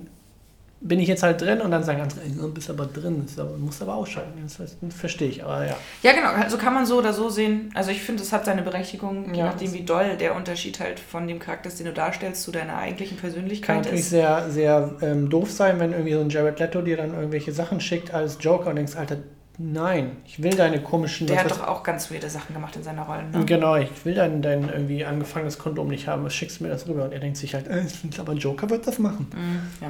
bin 0.88 1.00
ich 1.00 1.08
jetzt 1.08 1.22
halt 1.22 1.40
drin 1.40 1.60
und 1.60 1.70
dann 1.70 1.82
sagen 1.82 2.00
andere, 2.00 2.20
du 2.20 2.52
bist 2.54 2.70
aber 2.70 2.86
drin, 2.86 3.24
ist 3.26 3.38
aber- 3.40 3.56
musst 3.56 3.82
aber 3.82 3.94
ausschalten. 3.94 4.40
Das, 4.42 4.56
das 4.56 4.76
verstehe 4.94 5.28
ich, 5.28 5.42
aber 5.44 5.66
ja. 5.66 5.76
Ja, 6.02 6.12
genau. 6.12 6.28
Also 6.30 6.58
kann 6.58 6.74
man 6.74 6.86
so 6.86 6.98
oder 6.98 7.12
so 7.12 7.28
sehen. 7.28 7.70
Also 7.74 7.90
ich 7.90 8.02
finde, 8.02 8.22
es 8.22 8.32
hat 8.32 8.44
seine 8.44 8.62
Berechtigung, 8.62 9.32
je 9.34 9.40
Ja. 9.40 9.46
nachdem, 9.46 9.72
wie 9.72 9.82
doll 9.84 10.16
der 10.16 10.34
Unterschied 10.36 10.78
halt 10.80 11.00
von 11.00 11.26
dem 11.26 11.38
Charakter, 11.38 11.68
ist, 11.68 11.78
den 11.78 11.86
du 11.86 11.92
darstellst, 11.92 12.42
zu 12.42 12.52
deiner 12.52 12.76
eigentlichen 12.76 13.16
Kann 13.18 13.30
Persönlichkeit 13.30 13.76
natürlich 13.78 14.00
ist. 14.00 14.10
sehr, 14.10 14.50
sehr 14.50 14.94
ähm, 15.02 15.28
doof 15.30 15.50
sein, 15.50 15.78
wenn 15.80 15.92
irgendwie 15.92 16.12
so 16.14 16.20
ein 16.20 16.30
Jared 16.30 16.58
Leto 16.60 16.82
dir 16.82 16.96
dann 16.96 17.14
irgendwelche 17.14 17.52
Sachen 17.52 17.80
schickt 17.80 18.12
als 18.14 18.38
Joker 18.40 18.70
und 18.70 18.76
denkst, 18.76 18.96
Alter, 18.96 19.16
nein, 19.58 20.16
ich 20.26 20.42
will 20.42 20.54
deine 20.54 20.82
komischen... 20.82 21.26
Der 21.26 21.40
hat 21.40 21.50
doch 21.50 21.66
auch 21.66 21.82
ganz 21.82 22.10
weirde 22.10 22.28
Sachen 22.28 22.54
gemacht 22.54 22.76
in 22.76 22.82
seiner 22.82 23.02
Rolle. 23.02 23.24
Ne? 23.24 23.44
Genau, 23.44 23.76
ich 23.76 24.04
will 24.04 24.14
dein, 24.14 24.42
dein 24.42 24.68
irgendwie 24.68 25.04
angefangenes 25.04 25.58
Kondom 25.58 25.88
nicht 25.88 26.08
haben, 26.08 26.24
was 26.24 26.34
schickst 26.34 26.60
du 26.60 26.64
mir 26.64 26.70
das 26.70 26.86
rüber? 26.86 27.04
Und 27.04 27.12
er 27.12 27.20
denkt 27.20 27.36
sich 27.36 27.54
halt, 27.54 27.68
äh, 27.68 27.84
aber 28.18 28.32
Joker 28.34 28.68
wird 28.70 28.86
das 28.86 28.98
machen. 28.98 29.26
Mhm. 29.34 29.60
Ja, 29.80 29.88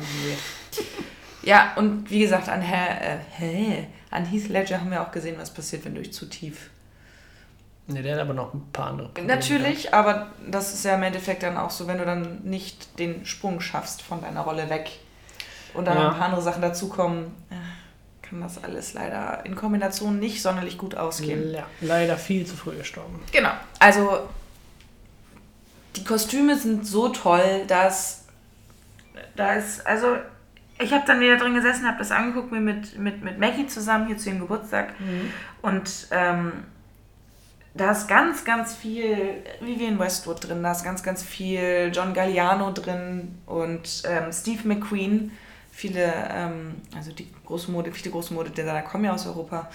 ja, 1.43 1.73
und 1.77 2.11
wie 2.11 2.21
gesagt, 2.21 2.49
an, 2.49 2.61
Herr, 2.61 3.01
äh, 3.01 3.19
hä? 3.39 3.87
an 4.11 4.25
Heath 4.25 4.49
Ledger 4.49 4.81
haben 4.81 4.91
wir 4.91 5.03
auch 5.03 5.13
gesehen, 5.13 5.37
was 5.39 5.53
passiert, 5.53 5.85
wenn 5.85 5.95
du 5.95 6.03
dich 6.03 6.13
zu 6.13 6.27
tief 6.27 6.71
Ne, 7.89 8.03
der 8.03 8.15
hat 8.17 8.23
aber 8.23 8.35
noch 8.35 8.53
ein 8.53 8.67
paar 8.73 8.89
andere 8.89 9.09
Probleme. 9.09 9.29
Natürlich, 9.29 9.95
aber 9.95 10.27
das 10.51 10.75
ist 10.75 10.85
ja 10.85 10.97
im 10.97 11.05
Endeffekt 11.05 11.45
dann 11.45 11.57
auch 11.57 11.71
so, 11.71 11.87
wenn 11.87 11.99
du 11.99 12.05
dann 12.05 12.43
nicht 12.43 12.99
den 12.99 13.25
Sprung 13.25 13.61
schaffst 13.61 14.03
von 14.03 14.21
deiner 14.21 14.41
Rolle 14.41 14.69
weg 14.69 14.91
und 15.73 15.85
dann 15.87 15.97
Ja. 15.97 16.09
ein 16.09 16.17
paar 16.17 16.27
andere 16.27 16.43
Sachen 16.43 16.63
dazukommen, 16.63 17.27
äh, 17.51 17.55
kann 18.29 18.41
das 18.41 18.63
alles 18.63 18.95
leider 18.95 19.45
in 19.45 19.55
Kombination 19.55 20.19
nicht 20.19 20.43
sonderlich 20.43 20.79
gut 20.79 20.95
ausgehen. 20.95 21.53
Ja, 21.53 21.67
leider 21.81 22.17
viel 22.17 22.47
zu 22.47 22.57
früh 22.57 22.77
gestorben. 22.77 23.21
Genau, 23.33 23.53
also 23.79 24.29
die 25.97 26.05
Kostüme 26.05 26.57
sind 26.57 26.87
so 26.87 27.09
toll, 27.09 27.65
dass 27.67 28.25
da 29.35 29.55
ist, 29.55 29.87
also 29.87 30.17
ich 30.79 30.93
habe 30.93 31.05
dann 31.07 31.21
wieder 31.21 31.37
drin 31.37 31.55
gesessen, 31.55 31.87
habe 31.87 31.99
das 31.99 32.11
angeguckt, 32.11 32.53
mir 32.53 32.61
mit, 32.61 32.99
mit, 32.99 33.23
mit 33.23 33.39
Maggie 33.39 33.67
zusammen 33.67 34.07
hier 34.07 34.19
zu 34.19 34.29
ihrem 34.29 34.41
Geburtstag 34.41 34.93
und 35.63 36.09
ähm, 36.11 36.53
da 37.75 37.91
ist 37.91 38.09
ganz, 38.09 38.45
ganz 38.45 38.75
viel 38.75 39.43
Vivian 39.61 39.99
Westwood 39.99 40.49
drin, 40.49 40.63
da 40.63 40.73
ist 40.73 40.85
ganz, 40.85 41.03
ganz 41.03 41.23
viel 41.23 41.91
John 41.95 42.15
Galliano 42.15 42.73
drin 42.73 43.39
und 43.47 44.03
ähm, 44.09 44.33
Steve 44.33 44.67
McQueen. 44.67 45.33
Viele, 45.77 46.11
ähm, 46.31 46.77
also 46.97 47.13
die 47.13 47.31
große 47.45 47.71
Mode, 47.71 47.93
viele 47.93 48.11
große 48.11 48.33
Modedesigner 48.33 48.81
kommen 48.81 49.05
ja 49.05 49.13
aus 49.13 49.27
Europa. 49.27 49.69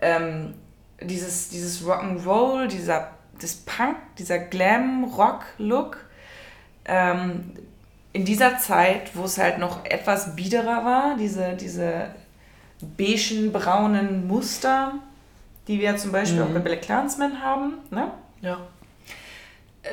Ähm, 0.00 0.54
dieses, 0.98 1.50
dieses 1.50 1.84
Rock'n'Roll, 1.84 2.68
dieser, 2.68 3.10
das 3.38 3.56
Punk, 3.56 3.96
dieser 4.18 4.38
Glam-Rock-Look, 4.38 5.98
ähm, 6.86 7.52
in 8.14 8.24
dieser 8.24 8.58
Zeit, 8.58 9.14
wo 9.14 9.24
es 9.24 9.36
halt 9.36 9.58
noch 9.58 9.84
etwas 9.84 10.34
biederer 10.36 10.86
war, 10.86 11.16
diese, 11.18 11.52
diese 11.52 12.14
beigen, 12.96 13.52
braunen 13.52 14.26
Muster, 14.26 14.94
die 15.68 15.80
wir 15.80 15.98
zum 15.98 16.12
Beispiel 16.12 16.40
auch 16.40 16.48
bei 16.48 16.60
Black 16.60 16.80
Clansman 16.80 17.42
haben, 17.42 17.74
ne? 17.90 18.10
Ja. 18.40 18.60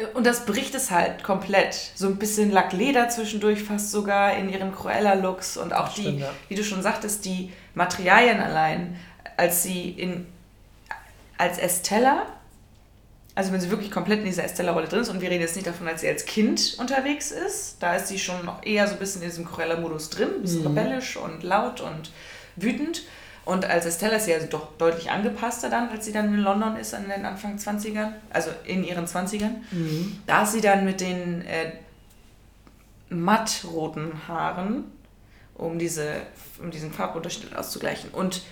Äh, 0.02 0.06
Und 0.16 0.26
das 0.26 0.46
bricht 0.46 0.76
es 0.76 0.92
halt 0.92 1.24
komplett. 1.24 1.76
So 1.96 2.08
ein 2.08 2.18
bisschen 2.18 2.52
Lackleder 2.52 3.10
zwischendurch, 3.10 3.64
fast 3.64 3.92
sogar 3.92 4.36
in 4.36 4.50
ihren 4.50 4.74
Cruella-Looks 4.74 5.58
und 5.58 5.74
auch 5.74 5.86
Das 5.86 5.96
die, 5.96 6.02
stimmt, 6.02 6.20
ja. 6.22 6.30
wie 6.50 6.56
du 6.56 6.64
schon 6.64 6.82
sagtest, 6.82 7.26
die 7.26 7.52
Materialien 7.76 8.40
allein, 8.40 9.00
als 9.38 9.64
sie 9.64 9.90
in 9.90 10.26
als 11.38 11.58
Estella, 11.58 12.28
also 13.36 13.52
wenn 13.52 13.60
sie 13.60 13.72
wirklich 13.72 13.90
komplett 13.90 14.20
in 14.20 14.26
dieser 14.26 14.44
Estella-Rolle 14.44 14.88
drin 14.88 15.00
ist, 15.02 15.10
und 15.10 15.20
wir 15.22 15.30
reden 15.32 15.42
jetzt 15.42 15.56
nicht 15.56 15.66
davon, 15.68 15.88
als 15.88 16.02
sie 16.02 16.08
als 16.08 16.26
Kind 16.26 16.76
unterwegs 16.78 17.32
ist, 17.32 17.78
da 17.80 17.96
ist 17.96 18.08
sie 18.08 18.20
schon 18.20 18.46
noch 18.46 18.64
eher 18.64 18.86
so 18.88 18.94
ein 18.94 19.00
bisschen 19.00 19.24
in 19.24 19.30
diesem 19.30 19.46
Cruella-Modus 19.46 20.12
drin, 20.12 20.30
ein 20.36 20.42
bisschen 20.44 20.62
Mhm. 20.62 20.68
rebellisch 20.78 21.18
und 21.18 21.42
laut 21.44 21.82
und 21.82 22.12
wütend. 22.56 23.02
Und 23.46 23.66
als 23.66 23.86
Estella 23.86 24.16
ist 24.16 24.26
sie 24.26 24.34
also 24.34 24.48
doch 24.48 24.78
deutlich 24.78 25.12
angepasster 25.12 25.70
dann, 25.70 25.90
als 25.90 26.06
sie 26.06 26.14
dann 26.14 26.28
in 26.34 26.40
London 26.40 26.78
ist, 26.78 26.94
in 26.94 27.10
den 27.10 27.26
Anfang 27.26 27.58
20ern, 27.58 28.14
also 28.30 28.50
in 28.64 28.84
ihren 28.86 29.06
20ern. 29.06 29.56
Mhm. 29.72 30.20
Da 30.26 30.44
ist 30.44 30.54
sie 30.54 30.62
dann 30.62 30.86
mit 30.86 31.02
den 31.02 31.42
äh, 31.46 31.74
mattroten 33.10 34.28
Haaren, 34.28 34.86
um, 35.56 35.78
diese, 35.78 36.14
um 36.62 36.72
diesen 36.72 36.92
Farbunterschied 36.92 37.56
auszugleichen. 37.56 38.10
Und 38.12 38.44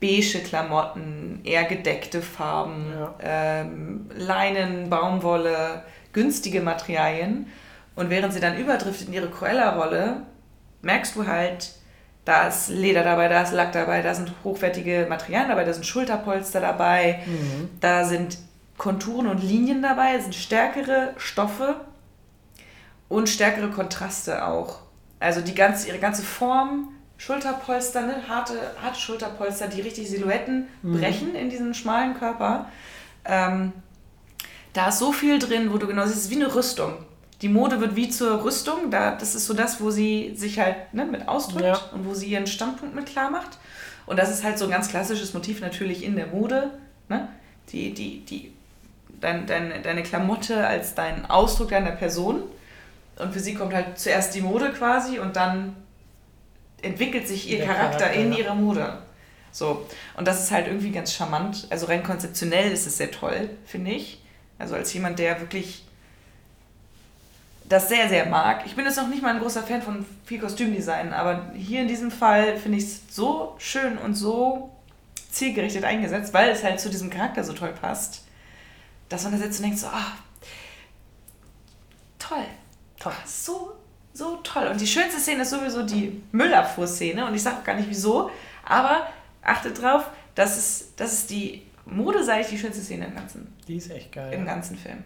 beige 0.00 0.38
Klamotten, 0.40 1.40
eher 1.44 1.64
gedeckte 1.64 2.22
Farben, 2.22 2.92
Ja. 2.98 3.14
ähm, 3.22 4.10
Leinen, 4.16 4.88
Baumwolle, 4.90 5.82
günstige 6.12 6.60
Materialien. 6.60 7.46
Und 7.96 8.10
während 8.10 8.32
sie 8.32 8.40
dann 8.40 8.56
überdriftet 8.58 9.08
in 9.08 9.14
ihre 9.14 9.28
Cruella-Rolle, 9.28 10.22
merkst 10.82 11.16
du 11.16 11.26
halt, 11.26 11.70
da 12.24 12.48
ist 12.48 12.68
Leder 12.68 13.02
dabei, 13.02 13.28
da 13.28 13.42
ist 13.42 13.52
Lack 13.52 13.72
dabei, 13.72 14.02
da 14.02 14.14
sind 14.14 14.32
hochwertige 14.44 15.06
Materialien 15.08 15.48
dabei, 15.50 15.64
da 15.64 15.72
sind 15.72 15.86
Schulterpolster 15.86 16.60
dabei, 16.60 17.20
Mhm. 17.26 17.70
da 17.80 18.04
sind 18.04 18.38
Konturen 18.76 19.26
und 19.26 19.42
Linien 19.42 19.82
dabei, 19.82 20.18
sind 20.20 20.34
stärkere 20.34 21.14
Stoffe 21.16 21.76
und 23.08 23.28
stärkere 23.28 23.68
Kontraste 23.70 24.44
auch. 24.46 24.80
Also 25.18 25.40
die 25.40 25.54
ganze, 25.54 25.88
ihre 25.88 25.98
ganze 25.98 26.22
Form, 26.22 26.88
Schulterpolster, 27.18 28.02
ne? 28.02 28.14
harte, 28.28 28.54
harte 28.82 28.98
Schulterpolster, 28.98 29.66
die 29.68 29.82
richtig 29.82 30.08
Silhouetten 30.08 30.68
brechen 30.82 31.34
in 31.34 31.50
diesem 31.50 31.74
schmalen 31.74 32.14
Körper. 32.18 32.66
Ähm, 33.26 33.72
da 34.72 34.88
ist 34.88 34.98
so 35.00 35.12
viel 35.12 35.38
drin, 35.38 35.70
wo 35.72 35.76
du 35.78 35.86
genau 35.86 36.04
siehst, 36.04 36.16
es 36.16 36.24
ist 36.26 36.30
wie 36.30 36.42
eine 36.42 36.54
Rüstung. 36.54 36.94
Die 37.42 37.48
Mode 37.48 37.80
wird 37.80 37.96
wie 37.96 38.08
zur 38.10 38.44
Rüstung, 38.44 38.90
da, 38.90 39.14
das 39.14 39.34
ist 39.34 39.46
so 39.46 39.54
das, 39.54 39.80
wo 39.80 39.90
sie 39.90 40.34
sich 40.36 40.58
halt 40.58 40.92
ne, 40.92 41.06
mit 41.06 41.26
ausdrückt 41.26 41.64
Ja. 41.64 41.80
und 41.92 42.06
wo 42.06 42.14
sie 42.14 42.26
ihren 42.26 42.46
Standpunkt 42.46 42.94
mit 42.94 43.06
klar 43.06 43.30
macht. 43.30 43.58
Und 44.06 44.18
das 44.18 44.30
ist 44.30 44.44
halt 44.44 44.58
so 44.58 44.66
ein 44.66 44.70
ganz 44.70 44.88
klassisches 44.88 45.32
Motiv 45.32 45.60
natürlich 45.60 46.04
in 46.04 46.16
der 46.16 46.26
Mode. 46.26 46.70
Ne? 47.08 47.28
Die, 47.70 47.94
die, 47.94 48.24
die, 48.24 48.52
dein, 49.20 49.46
dein, 49.46 49.82
deine 49.82 50.02
Klamotte 50.02 50.66
als 50.66 50.94
dein 50.94 51.26
Ausdruck 51.30 51.70
deiner 51.70 51.92
Person. 51.92 52.42
Und 53.16 53.32
für 53.32 53.40
sie 53.40 53.54
kommt 53.54 53.72
halt 53.72 53.98
zuerst 53.98 54.34
die 54.34 54.40
Mode 54.40 54.70
quasi 54.72 55.18
und 55.18 55.36
dann 55.36 55.76
entwickelt 56.82 57.28
sich 57.28 57.48
ihr 57.50 57.58
Der 57.58 57.66
Charakter, 57.66 57.98
Charakter, 57.98 58.20
in 58.20 58.32
ja. 58.32 58.38
ihrer 58.38 58.54
Mode. 58.54 58.98
So. 59.52 59.86
Und 60.16 60.26
das 60.26 60.42
ist 60.42 60.50
halt 60.50 60.66
irgendwie 60.66 60.90
ganz 60.90 61.12
charmant. 61.12 61.66
Also 61.70 61.86
rein 61.86 62.02
konzeptionell 62.02 62.70
ist 62.72 62.86
es 62.86 62.96
sehr 62.98 63.10
toll, 63.10 63.50
finde 63.64 63.92
ich. 63.92 64.22
Also 64.58 64.74
als 64.74 64.92
jemand, 64.92 65.18
der 65.18 65.40
wirklich 65.40 65.84
das 67.70 67.88
sehr, 67.88 68.08
sehr 68.08 68.26
mag. 68.26 68.66
Ich 68.66 68.74
bin 68.74 68.84
jetzt 68.84 68.96
noch 68.96 69.06
nicht 69.06 69.22
mal 69.22 69.32
ein 69.32 69.40
großer 69.40 69.62
Fan 69.62 69.80
von 69.80 70.04
viel 70.24 70.40
Kostümdesign, 70.40 71.12
aber 71.12 71.52
hier 71.54 71.80
in 71.82 71.88
diesem 71.88 72.10
Fall 72.10 72.56
finde 72.56 72.78
ich 72.78 72.84
es 72.84 73.00
so 73.14 73.54
schön 73.58 73.96
und 73.96 74.14
so 74.14 74.70
zielgerichtet 75.30 75.84
eingesetzt, 75.84 76.34
weil 76.34 76.50
es 76.50 76.64
halt 76.64 76.80
zu 76.80 76.90
diesem 76.90 77.10
Charakter 77.10 77.44
so 77.44 77.52
toll 77.52 77.72
passt, 77.80 78.24
dass 79.08 79.22
man 79.22 79.32
da 79.32 79.38
sitzt 79.38 79.60
und 79.60 79.66
denkt 79.66 79.78
so, 79.78 79.86
ah, 79.86 80.12
toll. 82.18 82.44
Toll. 82.98 83.12
So, 83.24 83.72
so 84.14 84.36
toll. 84.42 84.66
Und 84.66 84.80
die 84.80 84.86
schönste 84.88 85.20
Szene 85.20 85.42
ist 85.42 85.50
sowieso 85.50 85.84
die 85.84 86.20
Müllabfuhrszene 86.32 87.24
und 87.24 87.34
ich 87.34 87.42
sage 87.42 87.58
auch 87.58 87.64
gar 87.64 87.76
nicht 87.76 87.88
wieso, 87.88 88.32
aber 88.64 89.06
achtet 89.42 89.80
drauf, 89.80 90.10
das 90.34 90.58
ist, 90.58 91.00
das 91.00 91.12
ist 91.12 91.30
die 91.30 91.66
modeseitig 91.86 92.48
die 92.48 92.58
schönste 92.58 92.82
Szene 92.82 93.06
im 93.06 93.14
ganzen, 93.14 93.54
Die 93.68 93.76
ist 93.76 93.90
echt 93.92 94.10
geil. 94.10 94.32
im 94.32 94.44
ganzen 94.44 94.76
Film. 94.76 95.04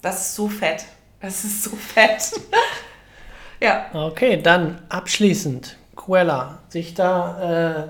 Das 0.00 0.28
ist 0.28 0.34
so 0.34 0.48
fett. 0.48 0.86
Das 1.20 1.44
ist 1.44 1.62
so 1.62 1.70
fett. 1.76 2.32
ja. 3.60 3.86
Okay, 3.92 4.40
dann 4.42 4.80
abschließend. 4.88 5.76
Quella, 5.96 6.58
sich 6.68 6.94
da 6.94 7.84
äh, 7.84 7.88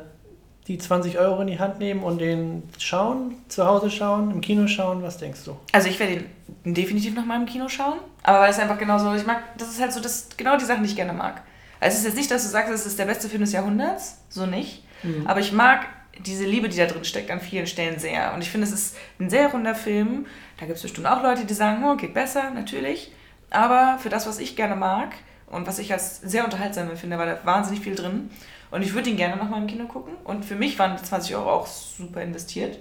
die 0.66 0.78
20 0.78 1.18
Euro 1.18 1.40
in 1.42 1.46
die 1.46 1.58
Hand 1.58 1.78
nehmen 1.78 2.02
und 2.02 2.20
den 2.20 2.64
schauen, 2.78 3.36
zu 3.48 3.64
Hause 3.64 3.90
schauen, 3.90 4.30
im 4.30 4.40
Kino 4.40 4.66
schauen, 4.66 5.02
was 5.02 5.18
denkst 5.18 5.40
du? 5.44 5.56
Also 5.72 5.88
ich 5.88 5.98
werde 6.00 6.24
ihn 6.64 6.74
definitiv 6.74 7.14
noch 7.14 7.24
mal 7.24 7.36
im 7.36 7.46
Kino 7.46 7.68
schauen, 7.68 7.98
aber 8.22 8.40
weil 8.40 8.50
es 8.50 8.58
einfach 8.58 8.78
genauso, 8.78 9.14
ich 9.14 9.26
mag, 9.26 9.42
das 9.58 9.68
ist 9.68 9.80
halt 9.80 9.92
so 9.92 10.00
das, 10.00 10.28
genau 10.36 10.56
die 10.56 10.64
Sachen, 10.64 10.82
die 10.82 10.90
ich 10.90 10.96
gerne 10.96 11.12
mag. 11.12 11.42
Also 11.78 11.94
es 11.94 12.00
ist 12.00 12.06
jetzt 12.06 12.16
nicht, 12.16 12.30
dass 12.30 12.42
du 12.42 12.48
sagst, 12.48 12.72
es 12.72 12.84
ist 12.84 12.98
der 12.98 13.06
beste 13.06 13.28
Film 13.28 13.42
des 13.42 13.52
Jahrhunderts, 13.52 14.18
so 14.28 14.46
nicht, 14.46 14.84
aber 15.24 15.40
ich 15.40 15.52
mag 15.52 15.86
diese 16.18 16.44
Liebe, 16.44 16.68
die 16.68 16.76
da 16.76 16.86
drin 16.86 17.04
steckt, 17.04 17.30
an 17.30 17.40
vielen 17.40 17.66
Stellen 17.66 17.98
sehr. 17.98 18.34
Und 18.34 18.42
ich 18.42 18.50
finde, 18.50 18.66
es 18.66 18.72
ist 18.72 18.96
ein 19.18 19.30
sehr 19.30 19.50
runder 19.50 19.74
Film. 19.74 20.26
Da 20.58 20.66
gibt 20.66 20.76
es 20.76 20.82
bestimmt 20.82 21.06
auch 21.06 21.22
Leute, 21.22 21.46
die 21.46 21.54
sagen, 21.54 21.82
oh, 21.84 21.96
geht 21.96 22.12
besser, 22.12 22.50
natürlich. 22.50 23.10
Aber 23.50 23.98
für 23.98 24.08
das, 24.08 24.26
was 24.26 24.38
ich 24.38 24.56
gerne 24.56 24.76
mag 24.76 25.14
und 25.46 25.66
was 25.66 25.78
ich 25.78 25.92
als 25.92 26.20
sehr 26.20 26.44
unterhaltsam 26.44 26.96
finde, 26.96 27.18
war 27.18 27.26
da 27.26 27.38
wahnsinnig 27.44 27.82
viel 27.82 27.94
drin. 27.94 28.30
Und 28.70 28.82
ich 28.82 28.94
würde 28.94 29.10
ihn 29.10 29.16
gerne 29.16 29.36
nochmal 29.36 29.60
im 29.60 29.66
Kino 29.66 29.86
gucken. 29.86 30.14
Und 30.24 30.44
für 30.44 30.54
mich 30.54 30.78
waren 30.78 30.96
die 30.96 31.02
20 31.02 31.34
Euro 31.34 31.50
auch 31.50 31.66
super 31.66 32.22
investiert, 32.22 32.78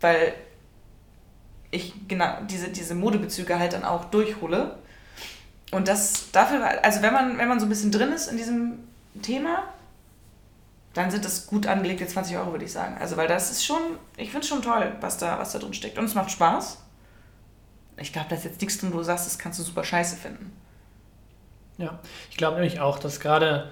weil 0.00 0.32
ich 1.70 1.94
genau 2.08 2.38
diese, 2.48 2.68
diese 2.68 2.94
Modebezüge 2.94 3.58
halt 3.58 3.74
dann 3.74 3.84
auch 3.84 4.06
durchhole. 4.06 4.78
Und 5.70 5.88
das 5.88 6.30
dafür, 6.32 6.84
also 6.84 7.02
wenn 7.02 7.12
man, 7.12 7.38
wenn 7.38 7.48
man 7.48 7.60
so 7.60 7.66
ein 7.66 7.68
bisschen 7.70 7.90
drin 7.90 8.12
ist 8.12 8.28
in 8.28 8.36
diesem 8.36 8.78
Thema, 9.22 9.64
dann 10.94 11.10
sind 11.10 11.24
das 11.24 11.46
gut 11.46 11.66
angelegte 11.66 12.06
20 12.06 12.36
Euro, 12.36 12.52
würde 12.52 12.66
ich 12.66 12.72
sagen. 12.72 12.96
Also, 13.00 13.16
weil 13.16 13.28
das 13.28 13.50
ist 13.50 13.64
schon, 13.64 13.80
ich 14.16 14.30
finde 14.30 14.42
es 14.42 14.48
schon 14.48 14.62
toll, 14.62 14.94
was 15.00 15.16
da, 15.16 15.38
was 15.38 15.52
da 15.52 15.58
drin 15.58 15.72
steckt. 15.72 15.98
Und 15.98 16.04
es 16.04 16.14
macht 16.14 16.30
Spaß. 16.30 16.78
Ich 17.96 18.12
glaube, 18.12 18.28
da 18.30 18.36
ist 18.36 18.44
jetzt 18.44 18.60
nichts 18.60 18.78
drin, 18.78 18.92
wo 18.92 18.98
du 18.98 19.04
sagst, 19.04 19.26
das 19.26 19.38
kannst 19.38 19.58
du 19.58 19.62
super 19.64 19.84
scheiße 19.84 20.16
finden. 20.16 20.52
Ja, 21.78 21.98
ich 22.30 22.36
glaube 22.36 22.56
nämlich 22.56 22.80
auch, 22.80 22.98
dass 22.98 23.20
gerade 23.20 23.70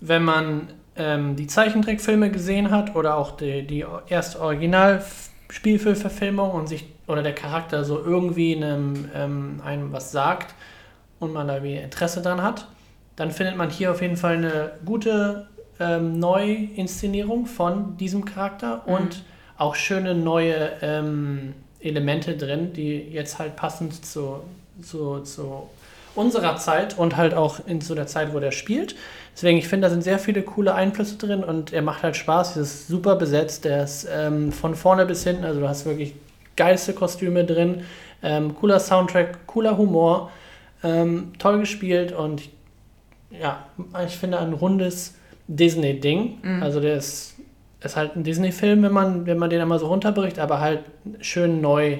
wenn 0.00 0.24
man 0.24 0.68
ähm, 0.96 1.36
die 1.36 1.46
Zeichentrickfilme 1.46 2.30
gesehen 2.30 2.70
hat 2.70 2.94
oder 2.96 3.16
auch 3.16 3.36
die, 3.36 3.66
die 3.66 3.84
erste 4.08 4.40
Original-Spielfilmverfilmung 4.40 6.50
und 6.50 6.66
sich 6.68 6.86
oder 7.06 7.22
der 7.22 7.34
Charakter 7.34 7.84
so 7.84 8.02
irgendwie 8.04 8.56
einem, 8.56 9.08
ähm, 9.14 9.62
einem 9.64 9.92
was 9.92 10.12
sagt 10.12 10.54
und 11.18 11.32
man 11.32 11.48
da 11.48 11.62
wie 11.62 11.76
Interesse 11.76 12.20
dran 12.20 12.42
hat, 12.42 12.66
dann 13.14 13.30
findet 13.30 13.56
man 13.56 13.70
hier 13.70 13.92
auf 13.92 14.02
jeden 14.02 14.16
Fall 14.16 14.36
eine 14.36 14.72
gute 14.84 15.48
ähm, 15.78 16.18
Neuinszenierung 16.18 17.46
von 17.46 17.96
diesem 17.96 18.24
Charakter 18.24 18.82
Mhm. 18.86 18.92
und 18.92 19.24
auch 19.56 19.74
schöne 19.74 20.14
neue 20.14 20.72
ähm, 20.82 21.54
Elemente 21.80 22.36
drin, 22.36 22.72
die 22.72 22.96
jetzt 22.96 23.38
halt 23.38 23.56
passend 23.56 24.04
zu, 24.04 24.40
zu, 24.82 25.20
zu 25.20 25.68
unserer 26.14 26.56
Zeit 26.56 26.98
und 26.98 27.16
halt 27.16 27.34
auch 27.34 27.60
in 27.66 27.80
zu 27.80 27.94
der 27.94 28.06
Zeit, 28.06 28.32
wo 28.34 28.40
der 28.40 28.52
spielt. 28.52 28.96
Deswegen, 29.34 29.58
ich 29.58 29.68
finde, 29.68 29.86
da 29.86 29.90
sind 29.90 30.02
sehr 30.02 30.18
viele 30.18 30.42
coole 30.42 30.74
Einflüsse 30.74 31.16
drin 31.16 31.44
und 31.44 31.72
er 31.72 31.82
macht 31.82 32.02
halt 32.02 32.16
Spaß. 32.16 32.56
Er 32.56 32.62
ist 32.62 32.88
super 32.88 33.16
besetzt. 33.16 33.66
Der 33.66 33.84
ist 33.84 34.08
ähm, 34.10 34.50
von 34.50 34.74
vorne 34.74 35.04
bis 35.04 35.24
hinten, 35.24 35.44
also 35.44 35.60
du 35.60 35.68
hast 35.68 35.84
wirklich 35.84 36.14
geilste 36.56 36.94
Kostüme 36.94 37.44
drin, 37.44 37.82
ähm, 38.22 38.54
cooler 38.54 38.80
Soundtrack, 38.80 39.46
cooler 39.46 39.76
Humor, 39.76 40.30
ähm, 40.82 41.32
toll 41.38 41.58
gespielt 41.60 42.12
und 42.12 42.42
ja, 43.30 43.66
ich 44.06 44.16
finde 44.16 44.38
ein 44.38 44.54
rundes 44.54 45.14
Disney-Ding. 45.48 46.38
Also 46.62 46.80
der 46.80 46.96
ist, 46.96 47.34
ist 47.86 47.96
halt 47.96 48.16
ein 48.16 48.24
Disney-Film, 48.24 48.82
wenn 48.82 48.92
man, 48.92 49.26
wenn 49.26 49.38
man 49.38 49.50
den 49.50 49.60
einmal 49.60 49.78
so 49.78 49.86
runterbricht, 49.86 50.38
aber 50.38 50.60
halt 50.60 50.80
schön 51.20 51.60
neu 51.60 51.98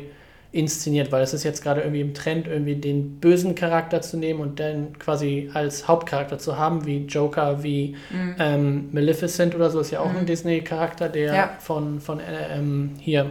inszeniert, 0.53 1.13
weil 1.13 1.23
es 1.23 1.35
ist 1.35 1.45
jetzt 1.45 1.63
gerade 1.63 1.81
irgendwie 1.83 2.01
im 2.01 2.15
Trend, 2.15 2.47
irgendwie 2.47 2.77
den 2.77 3.21
bösen 3.21 3.55
Charakter 3.55 4.01
zu 4.01 4.17
nehmen 4.17 4.41
und 4.41 4.59
dann 4.59 4.99
quasi 4.99 5.51
als 5.53 5.87
Hauptcharakter 5.87 6.39
zu 6.39 6.57
haben, 6.57 6.87
wie 6.87 7.05
Joker, 7.05 7.63
wie 7.63 7.97
ähm, 8.39 8.89
Maleficent 8.93 9.55
oder 9.55 9.71
so, 9.71 9.81
ist 9.81 9.91
ja 9.91 10.01
auch 10.01 10.15
ein 10.15 10.25
Disney-Charakter, 10.25 11.09
der 11.09 11.35
Ja. 11.35 11.51
von, 11.59 12.01
von 12.01 12.21
äh, 12.21 12.57
ähm, 12.57 12.93
hier 12.99 13.31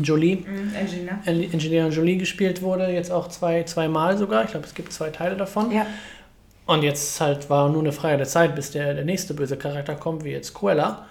Jolie, 0.00 0.44
Angelina. 0.78 1.20
Angelina 1.26 1.88
Jolie 1.88 2.16
gespielt 2.18 2.62
wurde, 2.62 2.88
jetzt 2.88 3.10
auch 3.10 3.28
zwei, 3.28 3.62
zweimal 3.64 4.16
sogar. 4.18 4.44
Ich 4.44 4.50
glaube, 4.50 4.66
es 4.66 4.74
gibt 4.74 4.92
zwei 4.92 5.10
Teile 5.10 5.36
davon. 5.36 5.70
Ja. 5.70 5.86
Und 6.66 6.82
jetzt 6.82 7.20
halt 7.20 7.48
war 7.50 7.68
nur 7.68 7.80
eine 7.80 7.92
Frage 7.92 8.18
der 8.18 8.26
Zeit, 8.26 8.54
bis 8.54 8.70
der, 8.70 8.94
der 8.94 9.04
nächste 9.04 9.32
böse 9.34 9.56
Charakter 9.56 9.94
kommt, 9.94 10.24
wie 10.24 10.30
jetzt 10.30 10.54
Cruella. 10.54 11.06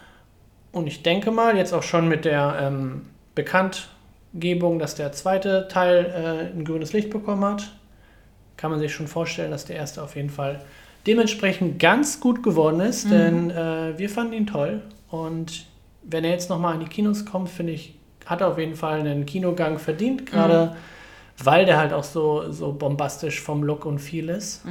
Und 0.72 0.88
ich 0.88 1.01
denke 1.03 1.32
mal, 1.32 1.55
jetzt 1.57 1.74
auch 1.74 1.84
schon 1.84 2.07
mit 2.07 2.26
der 2.26 2.57
ähm, 2.61 3.03
Bekanntgebung, 3.36 4.80
dass 4.80 4.95
der 4.95 5.11
zweite 5.11 5.68
Teil 5.70 6.05
äh, 6.53 6.55
ein 6.57 6.65
grünes 6.65 6.93
Licht 6.93 7.09
bekommen 7.09 7.43
hat, 7.45 7.72
kann 8.57 8.72
man 8.72 8.80
sich 8.80 8.93
schon 8.93 9.07
vorstellen, 9.07 9.51
dass 9.51 9.65
der 9.65 9.76
erste 9.76 10.01
auf 10.03 10.15
jeden 10.15 10.30
Fall 10.30 10.61
dementsprechend 11.05 11.80
ganz 11.80 12.20
gut 12.20 12.43
geworden 12.43 12.80
ist, 12.82 13.09
denn 13.09 13.49
äh, 13.49 13.97
wir 13.97 14.09
fanden 14.09 14.34
ihn 14.34 14.47
toll. 14.47 14.82
Und 15.09 15.65
wenn 16.03 16.24
er 16.26 16.32
jetzt 16.32 16.49
nochmal 16.49 16.74
in 16.76 16.82
die 16.82 16.88
Kinos 16.88 17.26
kommt, 17.26 17.49
finde 17.49 17.74
ich, 17.74 17.95
hat 18.26 18.41
er 18.41 18.47
auf 18.49 18.57
jeden 18.57 18.76
Fall 18.76 18.99
einen 18.99 19.26
Kinogang 19.26 19.80
verdient, 19.80 20.26
gerade 20.26 20.76
weil 21.43 21.65
der 21.65 21.78
halt 21.78 21.93
auch 21.93 22.03
so, 22.03 22.51
so 22.51 22.74
bombastisch 22.74 23.39
vom 23.41 23.63
Look 23.63 23.86
und 23.86 23.99
Feel 23.99 24.30
ist. 24.30 24.63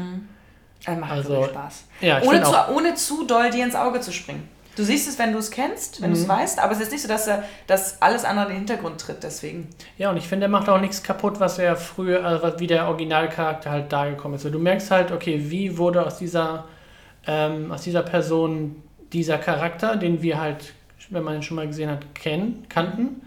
Er 0.84 0.96
macht 0.96 1.12
Also, 1.12 1.44
Spaß. 1.44 1.84
ja, 2.02 2.20
ohne, 2.22 2.42
zu, 2.42 2.48
auch- 2.50 2.68
ohne 2.74 2.94
zu 2.96 3.24
doll 3.24 3.50
dir 3.50 3.64
ins 3.64 3.74
Auge 3.74 4.00
zu 4.00 4.12
springen. 4.12 4.46
Du 4.76 4.82
siehst 4.84 5.08
es, 5.08 5.18
wenn 5.18 5.32
du 5.32 5.38
es 5.38 5.50
kennst, 5.50 6.02
wenn 6.02 6.10
du 6.12 6.16
Mhm. 6.16 6.22
es 6.22 6.28
weißt, 6.28 6.58
aber 6.62 6.72
es 6.72 6.80
ist 6.80 6.92
nicht 6.92 7.00
so, 7.02 7.08
dass, 7.08 7.26
er, 7.26 7.44
dass 7.66 8.00
alles 8.02 8.24
andere 8.24 8.46
in 8.46 8.50
den 8.52 8.58
Hintergrund 8.58 9.00
tritt, 9.00 9.22
deswegen. 9.22 9.68
Ja, 9.96 10.10
und 10.10 10.16
ich 10.18 10.28
finde, 10.28 10.46
er 10.46 10.50
macht 10.50 10.68
auch 10.68 10.80
nichts 10.80 11.02
kaputt, 11.02 11.40
was 11.40 11.58
er 11.58 11.76
früher, 11.76 12.24
also 12.24 12.60
wie 12.60 12.66
der 12.66 12.86
Originalcharakter 12.88 13.70
halt 13.70 13.90
dargekommen 13.90 14.36
ist. 14.36 14.44
Du 14.44 14.58
merkst 14.58 14.90
halt, 14.90 15.12
okay, 15.12 15.40
wie 15.48 15.78
wurde 15.78 16.04
aus 16.04 16.18
dieser, 16.18 16.66
ähm, 17.26 17.72
aus 17.72 17.82
dieser 17.82 18.02
Person 18.02 18.76
dieser 19.12 19.38
Charakter, 19.38 19.96
den 19.96 20.20
wir 20.22 20.40
halt, 20.40 20.74
wenn 21.10 21.22
man 21.24 21.36
ihn 21.36 21.42
schon 21.42 21.56
mal 21.56 21.66
gesehen 21.66 21.90
hat, 21.90 22.14
kennen, 22.14 22.66
kannten. 22.68 23.22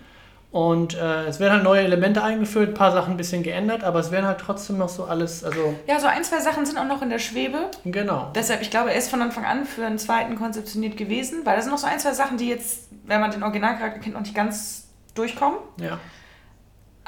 Und 0.52 0.97
äh, 0.97 1.26
es 1.26 1.39
werden 1.39 1.54
halt 1.54 1.64
neue 1.64 1.82
Elemente 1.84 2.24
eingeführt, 2.24 2.70
ein 2.70 2.74
paar 2.74 2.91
Sachen 2.91 3.14
ein 3.14 3.18
bisschen 3.18 3.43
geändert, 3.43 3.84
aber 3.84 4.00
es 4.00 4.10
werden 4.10 4.26
halt 4.26 4.39
trotzdem 4.39 4.80
noch 4.80 4.89
so 4.89 5.04
alles, 5.04 5.43
also 5.43 5.76
Ja, 5.86 6.00
so 6.00 6.08
ein, 6.08 6.24
zwei 6.24 6.39
Sachen 6.39 6.66
sind 6.66 6.80
auch 6.80 6.86
noch 6.88 7.04
in 7.04 7.12
der 7.12 7.20
Schwebe. 7.20 7.70
genau. 7.86 8.32
Deshalb, 8.34 8.62
ich 8.62 8.72
glaube, 8.72 8.89
er 8.91 8.97
ist 8.97 9.12
von 9.12 9.22
Anfang 9.22 9.45
an 9.45 9.66
für 9.66 9.86
einen 9.86 10.00
zweiten 10.00 10.36
konzeptioniert 10.36 10.97
gewesen, 10.97 11.45
weil 11.45 11.56
da 11.56 11.62
sind 11.62 11.72
noch 11.72 11.78
so 11.78 11.86
ein, 11.86 12.00
zwei 12.00 12.14
Sachen, 12.14 12.38
die 12.38 12.50
jetzt, 12.50 12.88
wenn 13.06 13.22
man 13.22 13.30
den 13.30 13.43
Originalcharakter 13.43 14.00
kennt, 14.00 14.16
noch 14.16 14.22
nicht 14.22 14.34
ganz 14.34 14.88
durchkommen. 15.14 15.60
Ja. 15.80 16.00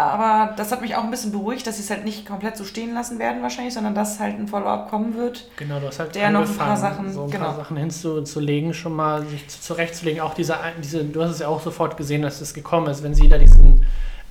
Aber 0.02 0.54
das 0.56 0.72
hat 0.72 0.82
mich 0.82 0.96
auch 0.96 1.04
ein 1.04 1.12
bisschen 1.12 1.32
beruhigt, 1.32 1.66
dass 1.68 1.78
sie 1.78 1.84
es 1.84 1.90
halt 1.90 2.04
nicht 2.06 2.26
komplett 2.26 2.58
so 2.58 2.64
stehen 2.66 2.94
lassen 2.94 3.20
werden 3.20 3.42
wahrscheinlich, 3.42 3.74
sondern 3.74 3.96
dass 3.96 4.20
halt 4.20 4.38
ein 4.40 4.48
Follow-up 4.48 4.90
kommen 4.90 5.16
wird. 5.16 5.48
Genau, 5.58 5.80
du 5.80 5.88
hast 5.88 6.00
halt 6.00 6.16
Der 6.16 6.30
noch 6.30 6.48
ein 6.50 6.58
paar 6.58 6.78
Sachen- 6.78 7.12
so 7.12 7.24
ein 7.26 7.30
genau. 7.32 7.46
paar 7.46 7.56
Sachen 7.56 7.78
hinzulegen, 7.78 8.74
schon 8.74 8.96
mal 8.96 9.26
sich 9.26 9.48
zu- 9.48 9.62
zurechtzulegen. 9.62 10.22
Auch 10.22 10.34
diese, 10.34 10.56
diese, 10.82 11.04
du 11.04 11.22
hast 11.24 11.32
es 11.32 11.40
ja 11.40 11.48
auch 11.48 11.62
sofort 11.62 11.98
gesehen, 11.98 12.22
dass 12.22 12.40
das 12.40 12.54
gekommen 12.54 12.88
ist, 12.88 13.04
wenn 13.04 13.14
sie 13.14 13.28
da 13.30 13.38
diesen 13.38 13.86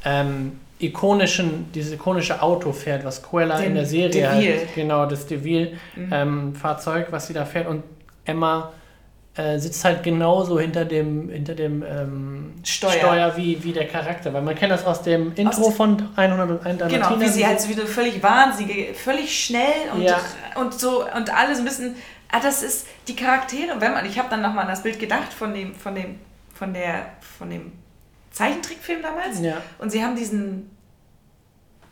ähm, 0.05 0.59
ikonischen, 0.79 1.71
dieses 1.75 1.93
ikonische 1.93 2.43
Auto 2.43 2.73
fährt, 2.73 3.05
was 3.05 3.23
Cruella 3.23 3.59
Den 3.59 3.66
in 3.68 3.75
der 3.75 3.87
Serie 3.87 4.09
DeVille. 4.11 4.66
genau, 4.75 5.07
das 5.07 5.27
DeVille 5.27 5.73
Mhm. 5.97 6.09
ähm, 6.12 6.53
was 6.62 7.27
sie 7.27 7.35
da 7.35 7.45
fährt 7.45 7.66
und 7.68 7.83
Emma 8.25 8.73
äh, 9.37 9.59
sitzt 9.59 9.85
halt 9.85 10.03
genauso 10.03 10.59
hinter 10.59 10.85
dem, 10.85 11.28
hinter 11.28 11.55
dem 11.55 11.83
ähm, 11.83 12.55
Steuer. 12.64 13.37
wie, 13.37 13.62
wie 13.62 13.72
der 13.72 13.87
Charakter, 13.87 14.33
weil 14.33 14.43
man 14.43 14.55
kennt 14.57 14.72
das 14.72 14.85
aus 14.85 15.03
dem 15.03 15.33
Intro 15.37 15.68
dem- 15.68 15.72
von 15.72 16.09
101 16.16 16.64
Genau, 16.64 16.89
Dalmatiner. 16.89 17.20
wie 17.20 17.28
sie 17.28 17.47
halt 17.47 17.61
so 17.61 17.68
wieder 17.68 17.87
völlig 17.87 18.22
wahnsinnige, 18.22 18.93
völlig 18.95 19.45
schnell 19.45 19.91
und, 19.95 20.03
Ja. 20.03 20.18
und 20.57 20.74
so 20.74 21.05
und 21.07 21.33
alles 21.33 21.59
ein 21.61 21.64
bisschen. 21.64 21.95
Ah, 22.33 22.41
das 22.41 22.62
ist 22.62 22.87
die 23.09 23.16
Charaktere, 23.16 23.81
wenn 23.81 23.93
man. 23.93 24.05
Ich 24.07 24.18
habe 24.18 24.28
dann 24.31 24.43
nochmal 24.43 24.64
an 24.64 24.70
das 24.70 24.83
Bild 24.83 24.99
gedacht 24.99 25.33
von 25.33 25.55
dem, 25.55 25.74
von 25.74 25.95
dem, 25.95 26.18
von 26.55 26.72
der, 26.74 27.07
von 27.39 27.51
dem 27.51 27.72
Zeichentrickfilm 28.33 29.03
damals. 29.03 29.41
Ja. 29.41 29.59
Und 29.78 29.91
sie 29.91 30.03
haben 30.05 30.14
diesen, 30.16 30.70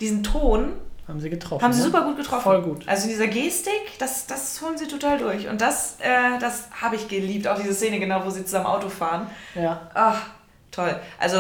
diesen 0.01 0.23
Ton 0.23 0.75
Haben 1.09 1.21
sie 1.21 1.31
getroffen. 1.31 1.65
Haben 1.65 1.73
sie 1.73 1.81
ne? 1.81 1.87
super 1.87 2.03
gut 2.03 2.19
getroffen. 2.19 2.43
Voll 2.43 2.63
gut. 2.63 2.87
Also 2.87 3.09
dieser 3.09 3.29
Gestik, 3.29 3.99
das, 3.99 4.27
das 4.27 4.61
holen 4.61 4.77
sie 4.77 4.87
total 4.87 5.17
durch. 5.17 5.49
Und 5.49 5.63
das, 5.63 5.97
äh, 6.01 6.39
das 6.39 6.69
habe 6.83 6.97
ich 6.97 7.09
geliebt. 7.09 7.49
Auch 7.49 7.59
diese 7.59 7.73
Szene, 7.73 7.99
genau, 7.99 8.25
wo 8.27 8.31
sie 8.31 8.45
zusammen 8.45 8.67
Auto 8.67 8.91
fahren. 8.91 9.27
Ja. 9.55 9.91
Ach, 9.95 10.27
toll. 10.71 10.95
Also 11.19 11.39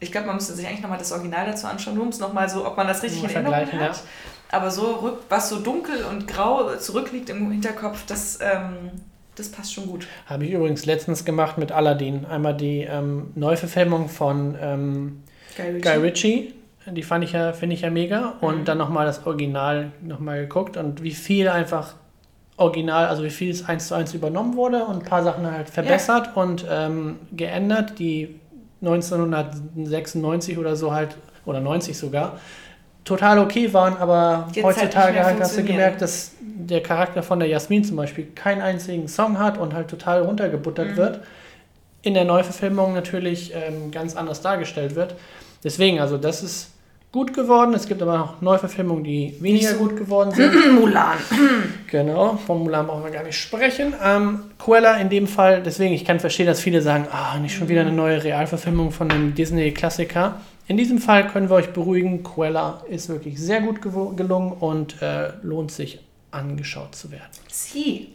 ich 0.00 0.10
glaube, 0.10 0.26
man 0.26 0.36
müsste 0.36 0.54
sich 0.54 0.66
eigentlich 0.66 0.80
nochmal 0.80 0.98
das 0.98 1.12
Original 1.12 1.44
dazu 1.44 1.66
anschauen, 1.66 1.94
nur 1.94 2.04
um 2.04 2.08
es 2.08 2.18
nochmal 2.18 2.48
so, 2.48 2.66
ob 2.66 2.78
man 2.78 2.88
das 2.88 3.02
richtig 3.02 3.22
in 3.22 3.28
Erinnerung 3.28 3.54
vergleichen, 3.54 3.80
hat. 3.80 4.02
Aber 4.50 4.70
so, 4.70 4.94
rück, 4.94 5.18
was 5.28 5.50
so 5.50 5.60
dunkel 5.60 6.02
und 6.04 6.26
grau 6.26 6.74
zurückliegt 6.76 7.28
im 7.28 7.50
Hinterkopf, 7.50 8.06
das, 8.06 8.38
ähm, 8.40 8.90
das 9.36 9.50
passt 9.50 9.74
schon 9.74 9.86
gut. 9.86 10.08
Habe 10.24 10.46
ich 10.46 10.52
übrigens 10.52 10.86
letztens 10.86 11.26
gemacht 11.26 11.58
mit 11.58 11.72
Aladdin. 11.72 12.24
Einmal 12.24 12.56
die 12.56 12.80
ähm, 12.80 13.32
Neuverfilmung 13.34 14.08
von 14.08 14.56
ähm, 14.58 15.22
Guy 15.56 15.66
Ritchie. 15.66 15.80
Guy 15.82 15.96
Ritchie. 15.98 16.54
Die 16.86 17.02
fand 17.02 17.22
ich 17.24 17.32
ja, 17.32 17.52
finde 17.52 17.74
ich 17.74 17.82
ja 17.82 17.90
mega. 17.90 18.34
Und 18.40 18.60
Mhm. 18.60 18.64
dann 18.64 18.78
nochmal 18.78 19.06
das 19.06 19.26
Original 19.26 19.92
nochmal 20.02 20.40
geguckt 20.40 20.76
und 20.76 21.02
wie 21.02 21.10
viel 21.12 21.48
einfach 21.48 21.94
Original, 22.56 23.06
also 23.06 23.22
wie 23.22 23.30
viel 23.30 23.50
es 23.50 23.66
eins 23.68 23.88
zu 23.88 23.94
eins 23.94 24.12
übernommen 24.14 24.54
wurde 24.56 24.84
und 24.84 24.96
ein 25.02 25.04
paar 25.08 25.22
Sachen 25.22 25.50
halt 25.50 25.70
verbessert 25.70 26.30
und 26.36 26.66
ähm, 26.70 27.16
geändert, 27.32 27.98
die 27.98 28.38
1996 28.82 30.58
oder 30.58 30.76
so 30.76 30.92
halt, 30.92 31.16
oder 31.46 31.60
90 31.60 31.96
sogar, 31.96 32.38
total 33.04 33.38
okay 33.38 33.72
waren, 33.72 33.96
aber 33.96 34.48
Jetzt 34.52 34.64
heutzutage 34.64 35.24
halt 35.24 35.40
hast 35.40 35.56
du 35.56 35.62
gemerkt, 35.64 36.02
dass 36.02 36.32
der 36.40 36.82
Charakter 36.82 37.22
von 37.22 37.38
der 37.40 37.48
Jasmin 37.48 37.82
zum 37.84 37.96
Beispiel 37.96 38.26
keinen 38.34 38.60
einzigen 38.60 39.08
Song 39.08 39.38
hat 39.38 39.58
und 39.58 39.72
halt 39.74 39.88
total 39.88 40.22
runtergebuttert 40.22 40.92
Mhm. 40.92 40.96
wird. 40.96 41.20
In 42.02 42.14
der 42.14 42.24
Neuverfilmung 42.24 42.94
natürlich 42.94 43.52
ähm, 43.54 43.90
ganz 43.90 44.16
anders 44.16 44.40
dargestellt 44.42 44.94
wird. 44.94 45.14
Deswegen, 45.62 46.00
also 46.00 46.16
das 46.16 46.42
ist 46.42 46.70
gut 47.12 47.34
geworden. 47.34 47.74
Es 47.74 47.86
gibt 47.86 48.02
aber 48.02 48.18
noch 48.18 48.40
Neuverfilmungen, 48.40 49.04
die 49.04 49.34
weniger 49.40 49.74
gut 49.74 49.96
geworden 49.96 50.32
sind. 50.32 50.74
Mulan. 50.74 51.18
Genau, 51.90 52.36
von 52.46 52.60
Mulan 52.60 52.86
brauchen 52.86 53.02
wir 53.02 53.10
gar 53.10 53.24
nicht 53.24 53.36
sprechen. 53.36 53.94
Ähm, 54.00 54.44
Cruella 54.58 54.98
in 54.98 55.08
dem 55.08 55.26
Fall, 55.26 55.60
deswegen, 55.60 55.92
ich 55.92 56.04
kann 56.04 56.20
verstehen, 56.20 56.46
dass 56.46 56.60
viele 56.60 56.82
sagen, 56.82 57.08
ah, 57.10 57.36
nicht 57.38 57.56
schon 57.56 57.68
wieder 57.68 57.80
eine 57.80 57.90
neue 57.90 58.22
Realverfilmung 58.22 58.92
von 58.92 59.10
einem 59.10 59.34
Disney-Klassiker. 59.34 60.40
In 60.68 60.76
diesem 60.76 60.98
Fall 60.98 61.26
können 61.26 61.50
wir 61.50 61.56
euch 61.56 61.72
beruhigen, 61.72 62.22
Cruella 62.22 62.84
ist 62.88 63.08
wirklich 63.08 63.40
sehr 63.40 63.60
gut 63.60 63.82
gelungen 63.82 64.52
und 64.52 65.02
äh, 65.02 65.32
lohnt 65.42 65.72
sich 65.72 65.98
angeschaut 66.30 66.94
zu 66.94 67.10
werden. 67.10 67.26
Sie. 67.48 68.10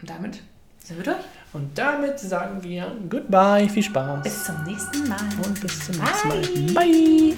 Und 0.00 0.08
damit 0.08 0.38
sind 0.84 0.98
wir 0.98 1.04
durch. 1.04 1.43
Und 1.54 1.70
damit 1.78 2.18
sagen 2.18 2.62
wir 2.62 2.90
Goodbye, 3.08 3.68
viel 3.68 3.84
Spaß 3.84 4.24
Bis 4.24 4.44
zum 4.44 4.62
nächsten 4.64 5.08
Mal. 5.08 5.18
und 5.46 5.60
bis 5.60 5.86
zum 5.86 5.96
nächsten 5.96 6.74
Mal. 6.74 6.84
Bye. 6.84 7.36